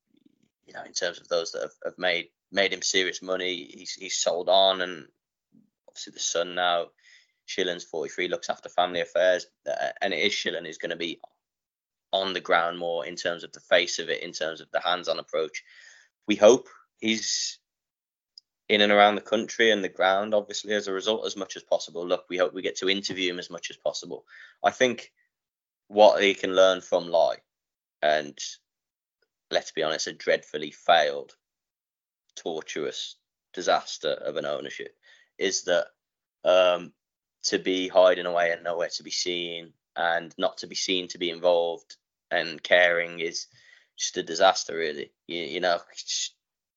you 0.68 0.74
know, 0.74 0.84
in 0.84 0.92
terms 0.92 1.20
of 1.20 1.30
those 1.30 1.54
that 1.54 1.62
have, 1.62 1.72
have 1.86 1.98
made 1.98 2.28
made 2.52 2.74
him 2.74 2.82
serious 2.82 3.22
money, 3.22 3.70
he's 3.74 3.94
he's 3.94 4.18
sold 4.18 4.50
on 4.50 4.82
and 4.82 5.08
obviously 5.88 6.12
the 6.12 6.20
son 6.20 6.56
now. 6.56 6.88
Shilen's 7.48 7.84
43, 7.84 8.28
looks 8.28 8.50
after 8.50 8.70
family 8.70 9.02
affairs, 9.02 9.46
uh, 9.70 9.90
and 10.02 10.16
it 10.16 10.18
is 10.18 10.34
Shillan 10.34 10.66
who's 10.66 10.80
going 10.80 10.90
to 10.90 10.96
be 10.96 11.20
on 12.16 12.34
the 12.34 12.40
ground 12.40 12.80
more 12.80 13.06
in 13.06 13.16
terms 13.16 13.44
of 13.44 13.52
the 13.52 13.60
face 13.60 14.00
of 14.00 14.10
it, 14.10 14.24
in 14.24 14.32
terms 14.32 14.62
of 14.62 14.72
the 14.72 14.80
hands-on 14.80 15.20
approach. 15.20 15.64
We 16.28 16.36
hope 16.36 16.68
he's 17.00 17.60
in 18.70 18.82
and 18.82 18.92
around 18.92 19.16
the 19.16 19.22
country 19.22 19.72
and 19.72 19.84
the 19.84 19.90
ground, 19.90 20.34
obviously, 20.34 20.74
as 20.74 20.88
a 20.88 20.94
result, 20.94 21.26
as 21.26 21.36
much 21.36 21.56
as 21.56 21.64
possible. 21.64 22.08
Look, 22.08 22.26
we 22.30 22.38
hope 22.38 22.54
we 22.54 22.62
get 22.62 22.78
to 22.78 22.90
interview 22.90 23.32
him 23.32 23.40
as 23.40 23.50
much 23.50 23.70
as 23.70 23.78
possible. 23.78 24.26
I 24.64 24.72
think 24.72 25.12
what 25.88 26.24
he 26.24 26.34
can 26.34 26.56
learn 26.56 26.82
from 26.82 27.08
Lai, 27.08 27.36
and 28.02 28.38
let's 29.52 29.72
be 29.72 29.84
honest, 29.84 30.08
a 30.08 30.14
dreadfully 30.14 30.72
failed, 30.72 31.36
tortuous 32.36 33.18
disaster 33.54 34.10
of 34.10 34.36
an 34.38 34.46
ownership 34.46 34.96
is 35.38 35.64
that 35.64 35.88
um, 36.44 36.94
to 37.44 37.60
be 37.60 37.88
hiding 37.88 38.26
away 38.26 38.52
and 38.52 38.64
nowhere 38.64 38.90
to 38.90 39.04
be 39.04 39.12
seen 39.12 39.74
and 39.96 40.34
not 40.38 40.58
to 40.58 40.68
be 40.68 40.76
seen 40.76 41.08
to 41.08 41.18
be 41.18 41.30
involved 41.30 41.96
and 42.32 42.62
caring 42.62 43.20
is 43.20 43.48
just 43.98 44.18
a 44.18 44.24
disaster 44.24 44.76
really 44.76 45.12
you, 45.28 45.42
you 45.42 45.60
know 45.60 45.80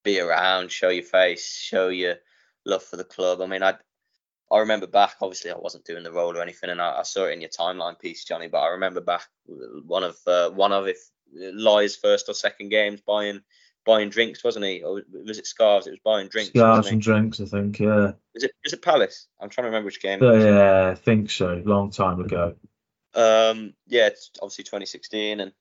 be 0.03 0.19
around 0.19 0.71
show 0.71 0.89
your 0.89 1.03
face 1.03 1.53
show 1.53 1.89
your 1.89 2.15
love 2.65 2.83
for 2.83 2.97
the 2.97 3.03
club 3.03 3.41
i 3.41 3.45
mean 3.45 3.63
i 3.63 3.73
i 4.51 4.59
remember 4.59 4.87
back 4.87 5.15
obviously 5.21 5.51
i 5.51 5.57
wasn't 5.57 5.83
doing 5.85 6.03
the 6.03 6.11
role 6.11 6.37
or 6.37 6.41
anything 6.41 6.69
and 6.69 6.81
i, 6.81 6.99
I 6.99 7.03
saw 7.03 7.25
it 7.25 7.33
in 7.33 7.41
your 7.41 7.49
timeline 7.49 7.99
piece 7.99 8.23
Jonny 8.23 8.47
but 8.47 8.59
i 8.59 8.69
remember 8.69 9.01
back 9.01 9.27
one 9.85 10.03
of 10.03 10.17
uh, 10.27 10.49
one 10.51 10.71
of 10.71 10.87
if 10.87 10.99
Lai's 11.33 11.95
first 11.95 12.29
or 12.29 12.33
second 12.33 12.69
games 12.69 13.01
buying 13.01 13.41
buying 13.85 14.09
drinks, 14.09 14.43
wasn't 14.43 14.65
he? 14.65 14.83
Or 14.83 15.01
was 15.25 15.39
it 15.39 15.47
scarves? 15.47 15.87
It 15.87 15.91
was 15.91 15.99
buying 16.03 16.27
drinks. 16.27 16.49
Scarves 16.49 16.89
and 16.89 17.01
drinks, 17.01 17.39
I 17.39 17.45
think. 17.45 17.79
Yeah. 17.79 18.13
Is 18.35 18.43
it? 18.43 18.51
Is 18.63 18.73
it 18.73 18.81
Palace? 18.81 19.27
I'm 19.39 19.49
trying 19.49 19.63
to 19.63 19.69
remember 19.69 19.85
which 19.85 20.01
game. 20.01 20.21
Uh, 20.21 20.33
yeah, 20.33 20.89
I 20.89 20.95
think 20.95 21.31
so. 21.31 21.61
Long 21.65 21.91
time 21.91 22.19
ago. 22.19 22.55
Um. 23.19 23.73
Yeah, 23.87 24.07
it's 24.07 24.31
obviously 24.41 24.63
2016, 24.63 25.39
and 25.39 25.51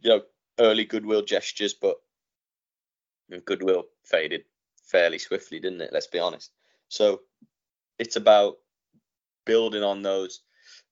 you 0.00 0.10
know, 0.10 0.22
early 0.58 0.84
goodwill 0.84 1.22
gestures, 1.22 1.74
but 1.74 1.96
goodwill 3.44 3.84
faded 4.04 4.44
fairly 4.84 5.18
swiftly, 5.18 5.60
didn't 5.60 5.80
it? 5.80 5.92
Let's 5.92 6.06
be 6.06 6.18
honest. 6.18 6.50
So 6.88 7.22
it's 7.98 8.16
about 8.16 8.56
building 9.46 9.82
on 9.82 10.02
those 10.02 10.40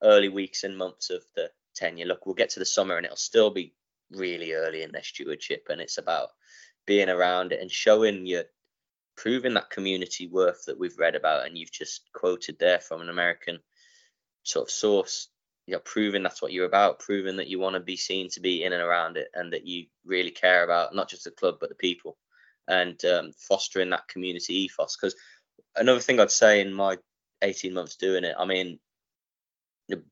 early 0.03 0.29
weeks 0.29 0.65
and 0.65 0.77
months 0.77 1.11
of 1.11 1.23
the 1.37 1.51
tenure. 1.75 2.07
Look, 2.07 2.27
we'll 2.27 2.35
get 2.35 2.51
to 2.51 2.59
the 2.59 2.67
summer 2.67 2.97
and 2.97 3.05
it'll 3.05 3.17
still 3.17 3.51
be 3.51 3.75
really 4.11 4.53
early 4.53 4.83
in 4.83 4.93
their 4.93 5.03
stewardship, 5.03 5.67
and 5.69 5.81
it's 5.81 5.99
about 5.99 6.31
being 6.87 7.09
around 7.09 7.53
it 7.53 7.61
and 7.61 7.71
showing 7.71 8.27
you 8.27 8.43
proving 9.17 9.55
that 9.55 9.71
community 9.71 10.27
worth 10.27 10.65
that 10.67 10.79
we've 10.79 10.99
read 10.99 11.15
about 11.15 11.47
and 11.47 11.57
you've 11.57 11.71
just 11.71 12.11
quoted 12.15 12.59
there 12.59 12.81
from 12.81 13.03
an 13.03 13.11
American 13.11 13.59
sort 14.43 14.69
of 14.69 14.71
source. 14.71 15.29
You 15.67 15.75
know, 15.75 15.81
proving 15.85 16.23
that's 16.23 16.43
what 16.43 16.53
you're 16.53 16.67
about, 16.67 16.99
proving 16.99 17.37
that 17.37 17.49
you 17.49 17.59
want 17.59 17.75
to 17.75 17.81
be 17.81 17.97
seen 17.97 18.29
to 18.31 18.41
be 18.41 18.65
in 18.65 18.73
and 18.73 18.83
around 18.83 19.17
it, 19.17 19.29
and 19.35 19.53
that 19.53 19.67
you 19.67 19.87
really 20.05 20.31
care 20.31 20.65
about 20.65 20.95
not 20.95 21.09
just 21.09 21.25
the 21.25 21.31
club 21.31 21.57
but 21.61 21.69
the 21.69 21.75
people, 21.77 22.19
and 22.69 23.03
um, 23.05 23.33
fostering 23.39 23.91
that 23.91 24.09
community 24.09 24.55
ethos. 24.55 24.97
Because 24.97 25.15
another 25.77 26.01
thing 26.01 26.19
I'd 26.19 26.31
say 26.31 26.61
in 26.61 26.73
my 26.73 26.99
18 27.43 27.73
months 27.75 27.97
doing 27.97 28.25
it, 28.25 28.35
I 28.39 28.45
mean, 28.45 28.79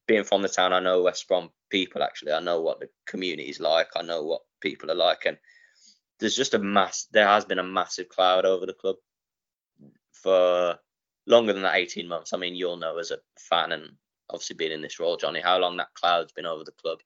being 0.07 0.25
from 0.25 0.43
the 0.43 0.49
town, 0.49 0.73
I 0.73 0.81
know 0.81 1.03
West 1.03 1.27
Brom 1.29 1.51
people. 1.71 2.03
Actually, 2.03 2.33
I 2.33 2.41
know 2.41 2.61
what 2.61 2.81
the 2.81 2.89
community 3.07 3.49
is 3.49 3.61
like. 3.61 3.89
I 3.97 4.03
know 4.03 4.23
what 4.25 4.43
people 4.61 4.91
are 4.91 4.97
like, 4.97 5.27
and 5.27 5.37
there's 6.19 6.37
just 6.37 6.55
a 6.55 6.59
mass 6.59 7.07
there 7.11 7.27
has 7.27 7.45
been 7.45 7.59
a 7.59 7.65
massive 7.65 8.09
cloud 8.09 8.45
over 8.45 8.67
the 8.67 8.75
club 8.75 8.97
for 10.13 10.77
longer 11.27 11.53
than 11.53 11.63
that 11.63 11.77
18 11.77 12.07
months. 12.07 12.33
I 12.33 12.37
mean, 12.37 12.55
you'll 12.55 12.77
know 12.77 12.99
as 12.99 13.11
a 13.11 13.19
fan 13.39 13.73
and 13.73 13.93
obviously 14.33 14.57
being 14.57 14.73
in 14.73 14.83
this 14.83 14.99
role, 14.99 15.16
Jonny, 15.16 15.40
how 15.40 15.59
long 15.59 15.77
that 15.77 15.95
cloud's 15.95 16.33
been 16.33 16.47
over 16.47 16.64
the 16.64 16.73
club. 16.73 16.99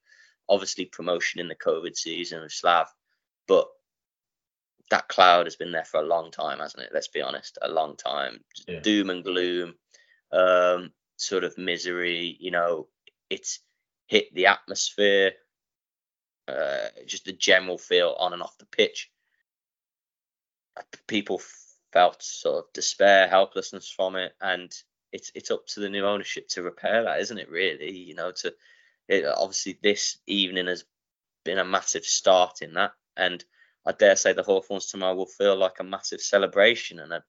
Obviously, 0.48 0.84
promotion 0.84 1.40
in 1.40 1.48
the 1.48 1.54
COVID 1.54 1.96
season 1.96 2.42
with 2.42 2.52
Slav, 2.52 2.86
but 3.48 3.66
that 4.90 5.08
cloud 5.08 5.46
has 5.46 5.56
been 5.56 5.72
there 5.72 5.84
for 5.84 6.00
a 6.00 6.06
long 6.06 6.30
time, 6.30 6.58
hasn't 6.58 6.82
it? 6.82 6.90
Let's 6.92 7.08
be 7.08 7.22
honest, 7.22 7.58
a 7.62 7.68
long 7.68 7.96
time. 7.96 8.40
Yeah. 8.68 8.80
Doom 8.80 9.10
and 9.10 9.24
gloom, 9.24 9.74
um, 10.32 10.92
sort 11.16 11.44
of 11.44 11.56
misery. 11.56 12.36
You 12.38 12.50
know, 12.50 12.88
it's 13.30 13.60
hit 14.06 14.34
the 14.34 14.46
atmosphere 14.46 15.32
uh, 16.46 16.88
just 17.06 17.24
the 17.24 17.32
general 17.32 17.78
feel 17.78 18.14
on 18.18 18.32
and 18.32 18.42
off 18.42 18.58
the 18.58 18.66
pitch. 18.66 19.10
People 21.06 21.40
felt 21.92 22.22
sort 22.22 22.64
of 22.64 22.72
despair, 22.72 23.28
helplessness 23.28 23.88
from 23.88 24.16
it, 24.16 24.32
and 24.40 24.72
it's 25.14 25.30
it's 25.34 25.52
up 25.52 25.64
to 25.68 25.80
the 25.80 25.88
new 25.88 26.04
ownership 26.04 26.48
to 26.48 26.62
repair 26.62 27.04
that, 27.04 27.20
isn't 27.20 27.38
it? 27.38 27.48
Really, 27.48 27.96
you 27.96 28.14
know, 28.16 28.32
to 28.32 28.52
it, 29.08 29.24
obviously 29.24 29.78
this 29.80 30.18
evening 30.26 30.66
has 30.66 30.84
been 31.44 31.58
a 31.58 31.64
massive 31.64 32.04
start 32.04 32.62
in 32.62 32.74
that, 32.74 32.92
and 33.16 33.42
I 33.86 33.92
dare 33.92 34.16
say 34.16 34.32
the 34.32 34.42
Hawthorns 34.42 34.86
tomorrow 34.86 35.14
will 35.14 35.26
feel 35.26 35.56
like 35.56 35.78
a 35.78 35.84
massive 35.84 36.20
celebration 36.20 36.98
and 36.98 37.12
a 37.12 37.22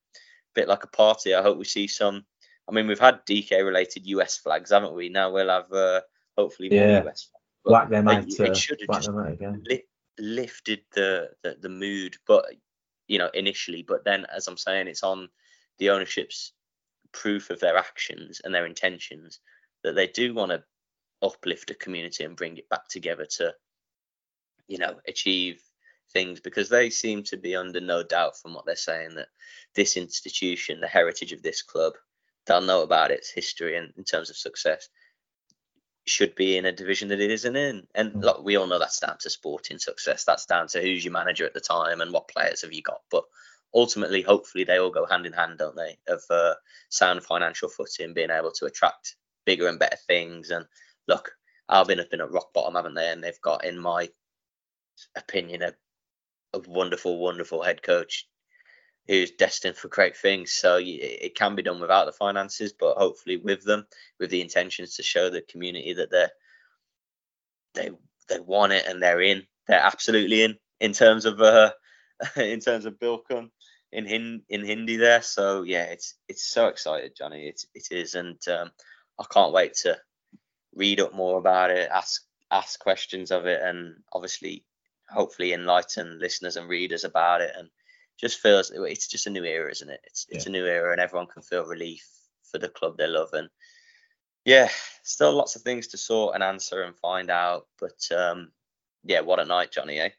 bit 0.55 0.67
like 0.67 0.83
a 0.83 0.87
party. 0.87 1.35
I 1.35 1.43
hope 1.43 1.59
we 1.59 1.65
see 1.65 1.87
some. 1.87 2.25
I 2.67 2.71
mean, 2.71 2.87
we've 2.87 2.99
had 2.99 3.25
DK 3.27 3.63
related 3.63 4.07
US 4.07 4.35
flags, 4.35 4.71
haven't 4.71 4.95
we? 4.95 5.09
Now 5.09 5.31
we'll 5.31 5.49
have 5.49 5.71
uh, 5.71 6.01
hopefully 6.35 6.69
more 6.69 6.87
yeah. 6.87 7.07
US 7.07 7.29
Black 7.63 7.89
them 7.89 8.07
out. 8.07 8.27
It, 8.27 8.39
it 8.39 8.57
should 8.57 8.81
have 8.81 9.01
just 9.01 9.11
li- 9.11 9.83
lifted 10.17 10.81
the, 10.95 11.29
the 11.43 11.57
the 11.61 11.69
mood, 11.69 12.15
but 12.25 12.45
you 13.07 13.19
know 13.19 13.29
initially. 13.35 13.83
But 13.83 14.03
then, 14.05 14.25
as 14.35 14.47
I'm 14.47 14.57
saying, 14.57 14.87
it's 14.87 15.03
on 15.03 15.29
the 15.77 15.91
ownership's 15.91 16.53
proof 17.15 17.49
of 17.49 17.59
their 17.59 17.77
actions 17.77 18.41
and 18.43 18.53
their 18.53 18.65
intentions 18.65 19.39
that 19.83 19.95
they 19.95 20.07
do 20.07 20.33
want 20.33 20.51
to 20.51 20.63
uplift 21.21 21.71
a 21.71 21.75
community 21.75 22.23
and 22.23 22.35
bring 22.35 22.57
it 22.57 22.69
back 22.69 22.87
together 22.89 23.25
to, 23.25 23.53
you 24.67 24.77
know, 24.77 24.95
achieve 25.07 25.61
things 26.11 26.39
because 26.39 26.69
they 26.69 26.89
seem 26.89 27.23
to 27.23 27.37
be 27.37 27.55
under 27.55 27.79
no 27.79 28.03
doubt 28.03 28.37
from 28.37 28.53
what 28.53 28.65
they're 28.65 28.75
saying 28.75 29.15
that 29.15 29.29
this 29.75 29.97
institution, 29.97 30.81
the 30.81 30.87
heritage 30.87 31.31
of 31.31 31.41
this 31.41 31.61
club, 31.61 31.93
they'll 32.45 32.61
know 32.61 32.83
about 32.83 33.11
its 33.11 33.31
history 33.31 33.77
and 33.77 33.93
in 33.97 34.03
terms 34.03 34.29
of 34.29 34.37
success 34.37 34.89
should 36.07 36.35
be 36.35 36.57
in 36.57 36.65
a 36.65 36.71
division 36.71 37.07
that 37.07 37.19
it 37.19 37.31
isn't 37.31 37.55
in. 37.55 37.87
And 37.95 38.13
mm. 38.13 38.23
look, 38.23 38.43
we 38.43 38.57
all 38.57 38.67
know 38.67 38.77
that's 38.77 38.99
down 38.99 39.17
to 39.21 39.29
sporting 39.29 39.79
success. 39.79 40.23
That's 40.23 40.45
down 40.45 40.67
to 40.69 40.81
who's 40.81 41.03
your 41.03 41.13
manager 41.13 41.45
at 41.45 41.53
the 41.53 41.59
time 41.59 42.01
and 42.01 42.11
what 42.11 42.27
players 42.27 42.61
have 42.61 42.73
you 42.73 42.83
got. 42.83 43.01
But 43.09 43.23
ultimately, 43.75 44.21
hopefully, 44.21 44.63
they 44.63 44.79
all 44.79 44.89
go 44.89 45.05
hand 45.05 45.25
in 45.25 45.33
hand, 45.33 45.59
don't 45.59 45.75
they? 45.75 45.97
Of 46.07 46.23
uh, 46.29 46.55
sound 46.89 47.23
financial 47.23 47.69
footing, 47.69 48.13
being 48.13 48.31
able 48.31 48.51
to 48.53 48.65
attract 48.65 49.15
bigger 49.45 49.67
and 49.67 49.77
better 49.77 49.97
things. 50.07 50.49
And 50.49 50.65
look, 51.07 51.33
Albion 51.69 51.99
have 51.99 52.09
been 52.09 52.21
at 52.21 52.31
rock 52.31 52.53
bottom, 52.53 52.75
haven't 52.75 52.95
they? 52.95 53.09
And 53.09 53.23
they've 53.23 53.41
got, 53.41 53.65
in 53.65 53.77
my 53.77 54.09
opinion, 55.15 55.61
a, 55.61 55.73
a 56.53 56.59
wonderful, 56.67 57.19
wonderful 57.19 57.61
head 57.61 57.83
coach 57.83 58.27
who's 59.07 59.31
destined 59.31 59.77
for 59.77 59.87
great 59.87 60.17
things. 60.17 60.51
So 60.53 60.79
it 60.81 61.35
can 61.35 61.55
be 61.55 61.61
done 61.61 61.79
without 61.79 62.05
the 62.05 62.11
finances, 62.11 62.73
but 62.73 62.97
hopefully 62.97 63.37
with 63.37 63.63
them, 63.63 63.85
with 64.19 64.31
the 64.31 64.41
intentions 64.41 64.95
to 64.95 65.03
show 65.03 65.29
the 65.29 65.41
community 65.41 65.93
that 65.93 66.09
they're 66.09 66.31
they 67.75 67.89
they 68.29 68.39
want 68.39 68.73
it 68.73 68.85
and 68.87 69.01
they're 69.01 69.21
in. 69.21 69.43
They're 69.67 69.79
absolutely 69.79 70.43
in 70.43 70.55
in 70.79 70.93
terms 70.93 71.25
of 71.25 71.41
uh 71.41 71.71
in 72.35 72.59
terms 72.59 72.85
of 72.85 72.99
Bilkul 72.99 73.49
in 73.95 74.05
in 74.07 74.41
in 74.49 74.65
Hindi 74.65 74.97
there. 74.97 75.21
So 75.21 75.63
yeah, 75.63 75.83
it's 75.83 76.15
it's 76.27 76.45
so 76.45 76.67
excited, 76.67 77.15
Jonny. 77.17 77.47
It's 77.47 77.65
it 77.73 77.87
is, 77.91 78.15
and 78.15 78.37
um, 78.47 78.71
I 79.19 79.23
can't 79.31 79.53
wait 79.53 79.73
to 79.83 79.97
read 80.73 80.99
up 80.99 81.13
more 81.13 81.39
about 81.39 81.71
it, 81.71 81.89
ask 81.91 82.21
ask 82.51 82.79
questions 82.79 83.31
of 83.31 83.45
it, 83.45 83.61
and 83.61 83.95
obviously 84.11 84.65
hopefully 85.09 85.53
enlighten 85.53 86.19
listeners 86.19 86.57
and 86.57 86.67
readers 86.67 87.03
about 87.03 87.39
it 87.39 87.51
and 87.55 87.69
just 88.19 88.39
feels 88.39 88.71
it's 88.71 89.07
just 89.07 89.27
a 89.27 89.29
new 89.29 89.43
era, 89.43 89.71
isn't 89.71 89.89
it? 89.89 90.01
It's 90.03 90.25
it's 90.29 90.45
yeah. 90.45 90.49
a 90.49 90.53
new 90.53 90.65
era, 90.65 90.91
and 90.91 91.01
everyone 91.01 91.27
can 91.27 91.41
feel 91.41 91.65
relief 91.65 92.05
for 92.51 92.57
the 92.57 92.69
club 92.69 92.97
they 92.97 93.07
love. 93.07 93.29
And 93.33 93.49
yeah, 94.43 94.69
still 95.03 95.33
lots 95.33 95.55
of 95.55 95.61
things 95.61 95.87
to 95.87 95.97
sort 95.97 96.35
and 96.35 96.43
answer 96.43 96.83
and 96.83 96.97
find 96.97 97.29
out. 97.29 97.67
But 97.79 97.99
um, 98.15 98.51
yeah, 99.05 99.21
what 99.21 99.39
a 99.39 99.45
night, 99.45 99.71
Jonny, 99.71 99.99
eh? 99.99 100.09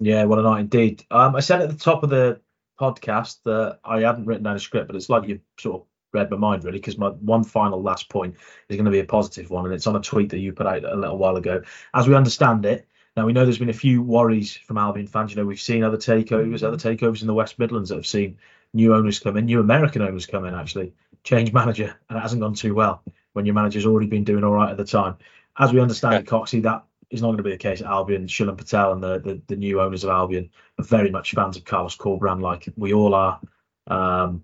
Yeah, 0.00 0.24
what 0.24 0.38
a 0.38 0.42
night 0.42 0.60
indeed. 0.60 1.04
Um, 1.10 1.36
I 1.36 1.40
said 1.40 1.60
at 1.60 1.68
the 1.68 1.76
top 1.76 2.02
of 2.02 2.10
the 2.10 2.40
podcast 2.78 3.38
that 3.44 3.80
I 3.84 4.00
hadn't 4.00 4.26
written 4.26 4.44
down 4.44 4.56
a 4.56 4.60
script, 4.60 4.86
but 4.86 4.96
it's 4.96 5.10
like 5.10 5.28
you've 5.28 5.40
sort 5.58 5.82
of 5.82 5.86
read 6.12 6.30
my 6.30 6.36
mind 6.36 6.64
really, 6.64 6.78
because 6.78 6.96
my 6.96 7.08
one 7.08 7.44
final 7.44 7.82
last 7.82 8.08
point 8.08 8.34
is 8.68 8.76
going 8.76 8.86
to 8.86 8.90
be 8.90 9.00
a 9.00 9.04
positive 9.04 9.50
one, 9.50 9.66
and 9.66 9.74
it's 9.74 9.86
on 9.86 9.96
a 9.96 10.00
tweet 10.00 10.30
that 10.30 10.38
you 10.38 10.52
put 10.52 10.66
out 10.66 10.84
a 10.84 10.96
little 10.96 11.18
while 11.18 11.36
ago. 11.36 11.62
As 11.94 12.08
we 12.08 12.14
understand 12.14 12.64
it, 12.64 12.86
now 13.16 13.26
we 13.26 13.32
know 13.32 13.44
there's 13.44 13.58
been 13.58 13.68
a 13.68 13.74
few 13.74 14.00
worries 14.02 14.56
from 14.56 14.78
Albion 14.78 15.06
fans. 15.06 15.32
You 15.32 15.36
know, 15.36 15.46
we've 15.46 15.60
seen 15.60 15.82
other 15.82 15.96
takeovers, 15.96 16.62
other 16.62 16.76
takeovers 16.76 17.20
in 17.20 17.26
the 17.26 17.34
West 17.34 17.58
Midlands 17.58 17.88
that 17.88 17.96
have 17.96 18.06
seen 18.06 18.38
new 18.72 18.94
owners 18.94 19.18
come 19.18 19.36
in, 19.36 19.46
new 19.46 19.60
American 19.60 20.02
owners 20.02 20.26
come 20.26 20.44
in 20.44 20.54
actually, 20.54 20.92
change 21.24 21.52
manager, 21.52 21.96
and 22.08 22.18
it 22.18 22.22
hasn't 22.22 22.40
gone 22.40 22.54
too 22.54 22.74
well 22.74 23.02
when 23.32 23.44
your 23.44 23.54
manager's 23.54 23.86
already 23.86 24.06
been 24.06 24.24
doing 24.24 24.44
all 24.44 24.52
right 24.52 24.70
at 24.70 24.76
the 24.76 24.84
time. 24.84 25.16
As 25.58 25.72
we 25.72 25.80
understand 25.80 26.14
it, 26.14 26.26
Coxie, 26.26 26.62
that 26.62 26.84
is 27.10 27.22
not 27.22 27.28
going 27.28 27.38
to 27.38 27.42
be 27.42 27.50
the 27.50 27.56
case 27.56 27.80
at 27.80 27.86
Albion. 27.86 28.26
Shilen 28.26 28.56
Patel 28.56 28.92
and 28.92 29.02
the, 29.02 29.18
the, 29.18 29.40
the 29.46 29.56
new 29.56 29.80
owners 29.80 30.04
of 30.04 30.10
Albion 30.10 30.50
are 30.78 30.84
very 30.84 31.10
much 31.10 31.32
fans 31.32 31.56
of 31.56 31.64
Carlos 31.64 31.96
Corberán, 31.96 32.40
like 32.40 32.68
we 32.76 32.92
all 32.92 33.14
are. 33.14 33.40
Um, 33.86 34.42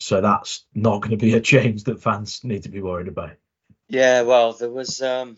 so 0.00 0.20
that's 0.20 0.64
not 0.74 1.00
going 1.00 1.12
to 1.12 1.16
be 1.16 1.34
a 1.34 1.40
change 1.40 1.84
that 1.84 2.02
fans 2.02 2.42
need 2.42 2.64
to 2.64 2.68
be 2.68 2.82
worried 2.82 3.08
about. 3.08 3.36
Yeah, 3.88 4.22
well, 4.22 4.52
there 4.52 4.70
was 4.70 5.02
um, 5.02 5.36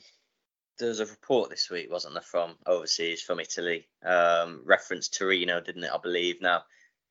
there 0.78 0.88
was 0.88 1.00
a 1.00 1.06
report 1.06 1.50
this 1.50 1.68
week, 1.70 1.90
wasn't 1.90 2.14
there, 2.14 2.22
from 2.22 2.54
overseas, 2.66 3.20
from 3.20 3.40
Italy, 3.40 3.88
um, 4.04 4.62
reference 4.64 5.08
Torino, 5.08 5.60
didn't 5.60 5.84
it? 5.84 5.90
I 5.92 5.98
believe. 5.98 6.40
Now, 6.40 6.62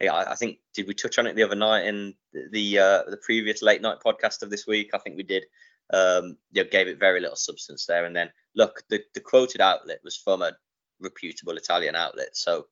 I, 0.02 0.08
I 0.08 0.36
think 0.36 0.60
did 0.74 0.88
we 0.88 0.94
touch 0.94 1.20
on 1.20 1.28
it 1.28 1.36
the 1.36 1.44
other 1.44 1.56
night 1.56 1.86
in 1.86 2.16
the 2.52 2.80
uh, 2.80 3.04
the 3.10 3.20
previous 3.22 3.62
late 3.62 3.82
night 3.82 4.00
podcast 4.04 4.42
of 4.42 4.50
this 4.50 4.66
week? 4.66 4.92
I 4.94 4.98
think 4.98 5.18
we 5.18 5.24
did. 5.24 5.46
Um, 5.92 6.38
you 6.52 6.64
know, 6.64 6.70
gave 6.70 6.88
it 6.88 7.00
very 7.00 7.20
little 7.20 7.36
substance 7.36 7.86
there, 7.86 8.06
and 8.06 8.16
then 8.16 8.32
look, 8.56 8.84
the, 8.90 9.02
the 9.14 9.20
quoted 9.20 9.62
outlet 9.62 10.00
was 10.04 10.18
from 10.18 10.42
a 10.42 10.54
reputable 11.00 11.58
Italian 11.58 11.96
outlet, 11.96 12.36
so 12.36 12.68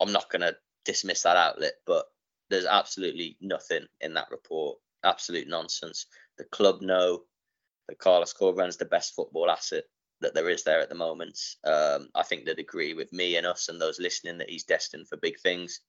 I'm 0.00 0.12
not 0.12 0.30
going 0.30 0.42
to 0.42 0.56
dismiss 0.84 1.22
that 1.22 1.36
outlet, 1.36 1.74
but 1.86 2.06
there's 2.50 2.66
absolutely 2.66 3.36
nothing 3.40 3.86
in 4.00 4.14
that 4.14 4.30
report, 4.30 4.78
absolute 5.04 5.48
nonsense. 5.48 6.06
The 6.38 6.44
club 6.44 6.80
know 6.80 7.22
that 7.88 7.98
Carlos 7.98 8.34
Corberán's 8.34 8.76
the 8.76 8.84
best 8.84 9.14
football 9.14 9.50
asset 9.50 9.84
that 10.20 10.34
there 10.34 10.48
is 10.48 10.62
there 10.62 10.80
at 10.80 10.88
the 10.88 10.94
moment. 10.94 11.38
Um, 11.64 12.08
I 12.14 12.22
think 12.22 12.44
they'd 12.44 12.58
agree 12.58 12.94
with 12.94 13.12
me 13.12 13.36
and 13.36 13.46
us 13.46 13.68
and 13.68 13.80
those 13.80 14.00
listening 14.00 14.38
that 14.38 14.50
he's 14.50 14.64
destined 14.64 15.08
for 15.08 15.16
big 15.18 15.38
things. 15.40 15.80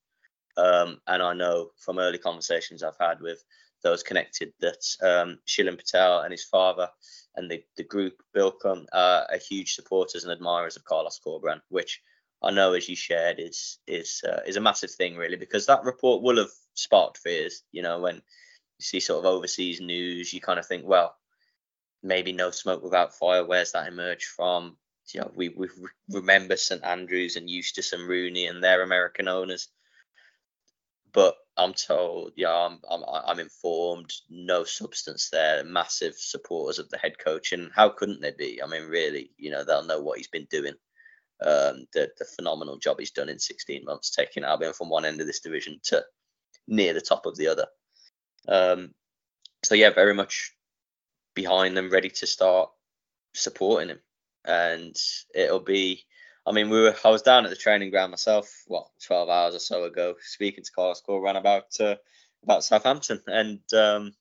Um, 0.57 0.99
and 1.07 1.21
I 1.21 1.33
know 1.33 1.69
from 1.77 1.99
early 1.99 2.17
conversations 2.17 2.83
I've 2.83 2.97
had 2.99 3.21
with 3.21 3.43
those 3.83 4.03
connected 4.03 4.53
that 4.59 4.83
um, 5.01 5.39
Patel 5.77 6.21
and 6.21 6.31
his 6.31 6.43
father 6.43 6.89
and 7.35 7.49
the, 7.49 7.63
the 7.77 7.83
group 7.83 8.21
Bilkul 8.35 8.85
are, 8.93 9.27
huge 9.37 9.73
supporters 9.73 10.23
and 10.23 10.33
admirers 10.33 10.75
of 10.75 10.83
Carlos 10.83 11.19
Corberán, 11.25 11.61
which 11.69 12.01
I 12.41 12.51
know, 12.51 12.73
as 12.73 12.87
you 12.87 12.95
shared, 12.95 13.39
is 13.39 13.79
is 13.87 14.21
uh, 14.27 14.41
is 14.45 14.57
a 14.57 14.61
massive 14.61 14.91
thing 14.91 15.15
really 15.15 15.37
because 15.37 15.65
that 15.65 15.83
report 15.83 16.21
will 16.21 16.37
have 16.37 16.51
sparked 16.75 17.17
fears. 17.17 17.63
You 17.71 17.81
know, 17.81 17.99
when 17.99 18.15
you 18.15 18.21
see 18.79 18.99
sort 18.99 19.25
of 19.25 19.31
overseas 19.31 19.81
news, 19.81 20.33
you 20.33 20.41
kind 20.41 20.59
of 20.59 20.65
think, 20.65 20.85
well, 20.85 21.15
maybe 22.03 22.33
no 22.33 22.51
smoke 22.51 22.83
without 22.83 23.15
fire. 23.15 23.45
Where's 23.45 23.71
that 23.71 23.87
emerged 23.87 24.25
from? 24.25 24.77
You 25.13 25.21
know, 25.21 25.31
we 25.35 25.49
we 25.49 25.67
remember 26.09 26.57
St 26.57 26.83
Andrews 26.83 27.37
and 27.37 27.49
Eustace 27.49 27.93
and 27.93 28.07
Rooney 28.07 28.45
and 28.45 28.63
their 28.63 28.83
American 28.83 29.27
owners, 29.27 29.69
but 31.13 31.35
I'm 31.57 31.73
told, 31.73 32.33
yeah, 32.35 32.53
I'm, 32.53 32.79
I'm 32.89 33.03
I'm 33.05 33.39
informed, 33.39 34.13
no 34.29 34.63
substance 34.63 35.29
there. 35.31 35.63
Massive 35.63 36.15
supporters 36.15 36.79
of 36.79 36.89
the 36.89 36.97
head 36.97 37.17
coach, 37.17 37.51
and 37.51 37.71
how 37.75 37.89
couldn't 37.89 38.21
they 38.21 38.31
be? 38.31 38.61
I 38.61 38.67
mean, 38.67 38.83
really, 38.83 39.31
you 39.37 39.49
know, 39.49 39.63
they'll 39.63 39.83
know 39.83 40.01
what 40.01 40.17
he's 40.17 40.27
been 40.27 40.47
doing. 40.51 40.73
Um, 41.41 41.87
the 41.93 42.09
the 42.17 42.25
phenomenal 42.35 42.77
job 42.77 42.97
he's 42.99 43.11
done 43.11 43.29
in 43.29 43.39
16 43.39 43.83
months, 43.85 44.11
taking 44.11 44.43
Albion 44.43 44.73
from 44.73 44.89
one 44.89 45.05
end 45.05 45.19
of 45.19 45.27
this 45.27 45.39
division 45.39 45.79
to 45.85 46.03
near 46.67 46.93
the 46.93 47.01
top 47.01 47.25
of 47.25 47.35
the 47.37 47.47
other. 47.47 47.67
Um, 48.47 48.93
so 49.63 49.75
yeah, 49.75 49.89
very 49.89 50.13
much 50.13 50.53
behind 51.33 51.77
them, 51.77 51.89
ready 51.89 52.09
to 52.09 52.27
start 52.27 52.69
supporting 53.33 53.89
him. 53.89 53.99
And 54.45 54.95
it'll 55.35 55.59
be, 55.59 56.05
I 56.47 56.53
mean, 56.53 56.69
we 56.69 56.81
were, 56.81 56.95
I 57.03 57.09
was 57.09 57.23
down 57.23 57.43
at 57.43 57.49
the 57.49 57.57
training 57.57 57.91
ground 57.91 58.11
myself, 58.11 58.63
what, 58.67 58.87
12 59.05 59.29
hours 59.29 59.55
or 59.55 59.59
so 59.59 59.83
ago, 59.83 60.15
speaking 60.21 60.63
to 60.63 60.71
Carlos 60.71 61.03
Corberán 61.07 61.37
about 61.37 61.77
uh, 61.81 61.95
about 62.41 62.63
Southampton, 62.63 63.21
and 63.27 63.59
um, 63.73 64.13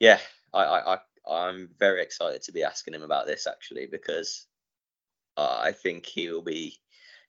yeah, 0.00 0.18
I, 0.52 0.64
I, 0.64 0.94
I 0.94 0.98
I'm 1.30 1.68
very 1.78 2.02
excited 2.02 2.42
to 2.42 2.52
be 2.52 2.64
asking 2.64 2.94
him 2.94 3.02
about 3.02 3.26
this 3.26 3.46
actually 3.46 3.86
because 3.86 4.46
uh, 5.36 5.60
I 5.62 5.72
think 5.72 6.06
he 6.06 6.28
will 6.28 6.42
be. 6.42 6.76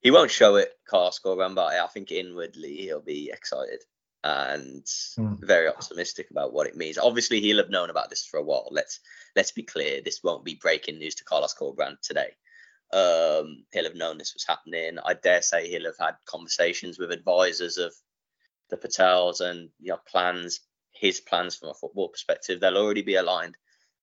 He 0.01 0.11
won't 0.11 0.31
show 0.31 0.55
it, 0.55 0.71
Carlos 0.89 1.19
Corberán, 1.23 1.53
but 1.53 1.73
I 1.73 1.85
think 1.87 2.11
inwardly 2.11 2.77
he'll 2.77 3.01
be 3.01 3.29
excited 3.31 3.81
and 4.23 4.83
mm. 4.83 5.45
very 5.45 5.67
optimistic 5.67 6.31
about 6.31 6.53
what 6.53 6.67
it 6.67 6.75
means. 6.75 6.97
Obviously, 6.97 7.41
he'll 7.41 7.57
have 7.57 7.69
known 7.69 7.89
about 7.89 8.09
this 8.09 8.25
for 8.25 8.37
a 8.37 8.43
while. 8.43 8.69
Let's 8.71 9.01
let's 9.35 9.51
be 9.51 9.63
clear. 9.63 10.01
This 10.01 10.23
won't 10.23 10.45
be 10.45 10.55
breaking 10.55 10.97
news 10.97 11.15
to 11.15 11.25
Carlos 11.25 11.53
Corberán 11.53 11.99
today. 12.01 12.31
Um, 12.91 13.65
he'll 13.71 13.83
have 13.83 13.95
known 13.95 14.17
this 14.17 14.33
was 14.33 14.45
happening. 14.47 14.97
I 15.05 15.13
dare 15.13 15.41
say 15.41 15.69
he'll 15.69 15.85
have 15.85 15.99
had 15.99 16.15
conversations 16.25 16.97
with 16.97 17.11
advisors 17.11 17.77
of 17.77 17.93
the 18.69 18.77
Patels 18.77 19.41
and 19.41 19.69
you 19.79 19.89
know 19.89 19.99
plans, 20.07 20.61
his 20.91 21.19
plans 21.19 21.55
from 21.55 21.69
a 21.69 21.73
football 21.73 22.09
perspective. 22.09 22.59
They'll 22.59 22.77
already 22.77 23.03
be 23.03 23.15
aligned, 23.15 23.57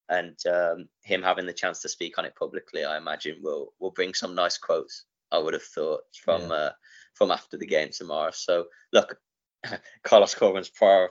and 0.09 0.37
um, 0.47 0.89
him 1.03 1.21
having 1.21 1.45
the 1.45 1.53
chance 1.53 1.81
to 1.81 1.89
speak 1.89 2.17
on 2.17 2.25
it 2.25 2.35
publicly, 2.35 2.85
I 2.85 2.97
imagine 2.97 3.39
will 3.41 3.73
will 3.79 3.91
bring 3.91 4.13
some 4.13 4.35
nice 4.35 4.57
quotes. 4.57 5.05
I 5.31 5.37
would 5.37 5.53
have 5.53 5.63
thought 5.63 6.01
from 6.23 6.43
yeah. 6.43 6.55
uh, 6.55 6.71
from 7.13 7.31
after 7.31 7.57
the 7.57 7.65
game 7.65 7.89
tomorrow. 7.91 8.31
So 8.31 8.67
look, 8.93 9.19
Carlos 10.03 10.35
Corberán's 10.35 10.69
prior 10.69 11.09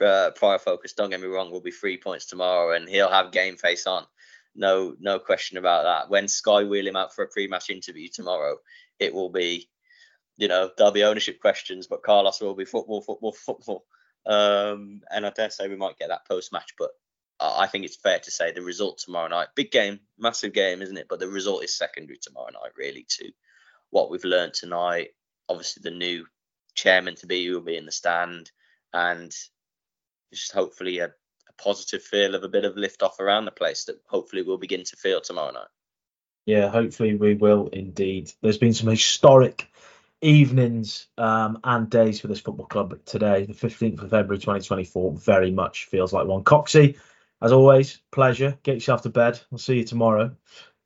uh, 0.00 0.30
prior 0.34 0.58
focus, 0.58 0.94
don't 0.94 1.10
get 1.10 1.20
me 1.20 1.26
wrong, 1.26 1.50
will 1.50 1.60
be 1.60 1.70
three 1.70 1.98
points 1.98 2.26
tomorrow, 2.26 2.74
and 2.74 2.88
he'll 2.88 3.10
have 3.10 3.32
game 3.32 3.56
face 3.56 3.86
on. 3.86 4.06
No, 4.54 4.94
no 4.98 5.18
question 5.18 5.58
about 5.58 5.84
that. 5.84 6.10
When 6.10 6.28
Sky 6.28 6.64
wheel 6.64 6.86
him 6.86 6.96
out 6.96 7.14
for 7.14 7.22
a 7.22 7.28
pre-match 7.28 7.70
interview 7.70 8.08
tomorrow, 8.08 8.56
it 8.98 9.14
will 9.14 9.30
be, 9.30 9.68
you 10.36 10.48
know, 10.48 10.70
there'll 10.76 10.92
be 10.92 11.04
ownership 11.04 11.40
questions, 11.40 11.86
but 11.86 12.02
Carlos 12.02 12.40
will 12.40 12.54
be 12.54 12.64
football, 12.64 13.00
football, 13.00 13.32
football. 13.32 13.84
Um, 14.26 15.02
and 15.10 15.24
I 15.24 15.30
dare 15.30 15.50
say 15.50 15.68
we 15.68 15.76
might 15.76 15.98
get 15.98 16.08
that 16.08 16.26
post-match, 16.26 16.74
but 16.78 16.90
I 17.40 17.68
think 17.68 17.86
it's 17.86 17.96
fair 17.96 18.18
to 18.18 18.30
say 18.30 18.52
the 18.52 18.60
result 18.60 18.98
tomorrow 18.98 19.28
night, 19.28 19.48
big 19.54 19.70
game, 19.70 20.00
massive 20.18 20.52
game, 20.52 20.82
isn't 20.82 20.98
it? 20.98 21.06
But 21.08 21.20
the 21.20 21.28
result 21.28 21.64
is 21.64 21.74
secondary 21.74 22.18
tomorrow 22.18 22.50
night, 22.52 22.72
really, 22.76 23.06
to 23.08 23.30
what 23.88 24.10
we've 24.10 24.24
learned 24.24 24.52
tonight. 24.52 25.10
Obviously, 25.48 25.80
the 25.82 25.96
new 25.96 26.26
chairman 26.74 27.14
to 27.16 27.26
be 27.26 27.48
will 27.50 27.62
be 27.62 27.78
in 27.78 27.86
the 27.86 27.92
stand, 27.92 28.50
and 28.92 29.34
just 30.32 30.52
hopefully 30.52 30.98
a, 30.98 31.12
positive 31.62 32.02
feel 32.02 32.34
of 32.34 32.42
a 32.42 32.48
bit 32.48 32.64
of 32.64 32.76
lift 32.76 33.02
off 33.02 33.20
around 33.20 33.44
the 33.44 33.50
place 33.50 33.84
that 33.84 34.00
hopefully 34.06 34.42
we'll 34.42 34.58
begin 34.58 34.84
to 34.84 34.96
feel 34.96 35.20
tomorrow 35.20 35.52
night. 35.52 35.68
Yeah, 36.46 36.68
hopefully 36.68 37.14
we 37.14 37.34
will 37.34 37.68
indeed. 37.68 38.32
There's 38.42 38.58
been 38.58 38.74
some 38.74 38.88
historic 38.88 39.68
evenings 40.22 41.06
um, 41.16 41.60
and 41.64 41.88
days 41.88 42.20
for 42.20 42.28
this 42.28 42.40
football 42.40 42.66
club 42.66 42.98
today. 43.04 43.46
The 43.46 43.54
15th 43.54 44.02
of 44.02 44.10
February 44.10 44.38
2024 44.38 45.12
very 45.12 45.50
much 45.50 45.86
feels 45.86 46.12
like 46.12 46.26
one. 46.26 46.44
Coxie, 46.44 46.98
as 47.42 47.52
always, 47.52 48.00
pleasure. 48.10 48.58
Get 48.62 48.74
yourself 48.74 49.02
to 49.02 49.10
bed. 49.10 49.40
I'll 49.52 49.58
see 49.58 49.76
you 49.76 49.84
tomorrow. 49.84 50.34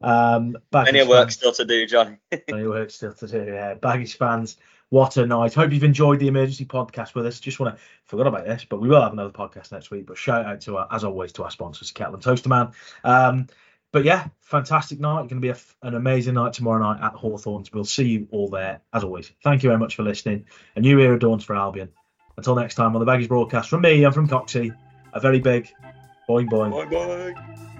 Um, 0.00 0.56
Plenty 0.70 1.00
of 1.00 1.08
work 1.08 1.30
still 1.30 1.52
to 1.52 1.64
do, 1.64 1.86
John. 1.86 2.18
Plenty 2.48 2.64
of 2.64 2.70
work 2.70 2.90
still 2.90 3.14
to 3.14 3.26
do. 3.26 3.44
Yeah, 3.44 3.74
Baggies 3.74 4.16
fans, 4.16 4.56
what 4.94 5.16
a 5.16 5.26
night! 5.26 5.54
Hope 5.54 5.72
you've 5.72 5.82
enjoyed 5.82 6.20
the 6.20 6.28
emergency 6.28 6.64
podcast 6.64 7.16
with 7.16 7.26
us. 7.26 7.40
Just 7.40 7.58
want 7.58 7.76
to 7.76 7.82
forgot 8.04 8.28
about 8.28 8.44
this, 8.44 8.64
but 8.64 8.80
we 8.80 8.88
will 8.88 9.02
have 9.02 9.12
another 9.12 9.32
podcast 9.32 9.72
next 9.72 9.90
week. 9.90 10.06
But 10.06 10.16
shout 10.16 10.46
out 10.46 10.60
to 10.60 10.76
our, 10.76 10.86
as 10.88 11.02
always 11.02 11.32
to 11.32 11.42
our 11.42 11.50
sponsors, 11.50 11.90
Kettle 11.90 12.14
and 12.14 12.22
Toasterman. 12.22 12.72
Um, 13.02 13.48
but 13.90 14.04
yeah, 14.04 14.28
fantastic 14.40 15.00
night. 15.00 15.22
Going 15.22 15.30
to 15.30 15.40
be 15.40 15.48
a, 15.48 15.56
an 15.82 15.96
amazing 15.96 16.34
night 16.34 16.52
tomorrow 16.52 16.78
night 16.80 17.04
at 17.04 17.12
Hawthorns. 17.12 17.72
We'll 17.72 17.84
see 17.84 18.06
you 18.06 18.28
all 18.30 18.48
there 18.48 18.82
as 18.92 19.02
always. 19.02 19.32
Thank 19.42 19.64
you 19.64 19.68
very 19.68 19.80
much 19.80 19.96
for 19.96 20.04
listening. 20.04 20.46
A 20.76 20.80
new 20.80 21.00
era 21.00 21.18
dawns 21.18 21.42
for 21.42 21.56
Albion. 21.56 21.88
Until 22.36 22.54
next 22.54 22.76
time 22.76 22.94
on 22.94 23.04
the 23.04 23.10
Baggies 23.10 23.26
broadcast 23.26 23.70
from 23.70 23.80
me 23.80 24.04
and 24.04 24.14
from 24.14 24.28
Coxie, 24.28 24.76
a 25.12 25.18
very 25.18 25.40
big 25.40 25.72
boing 26.28 26.48
boing. 26.48 26.70
Boing 26.70 26.92
boing. 26.92 27.73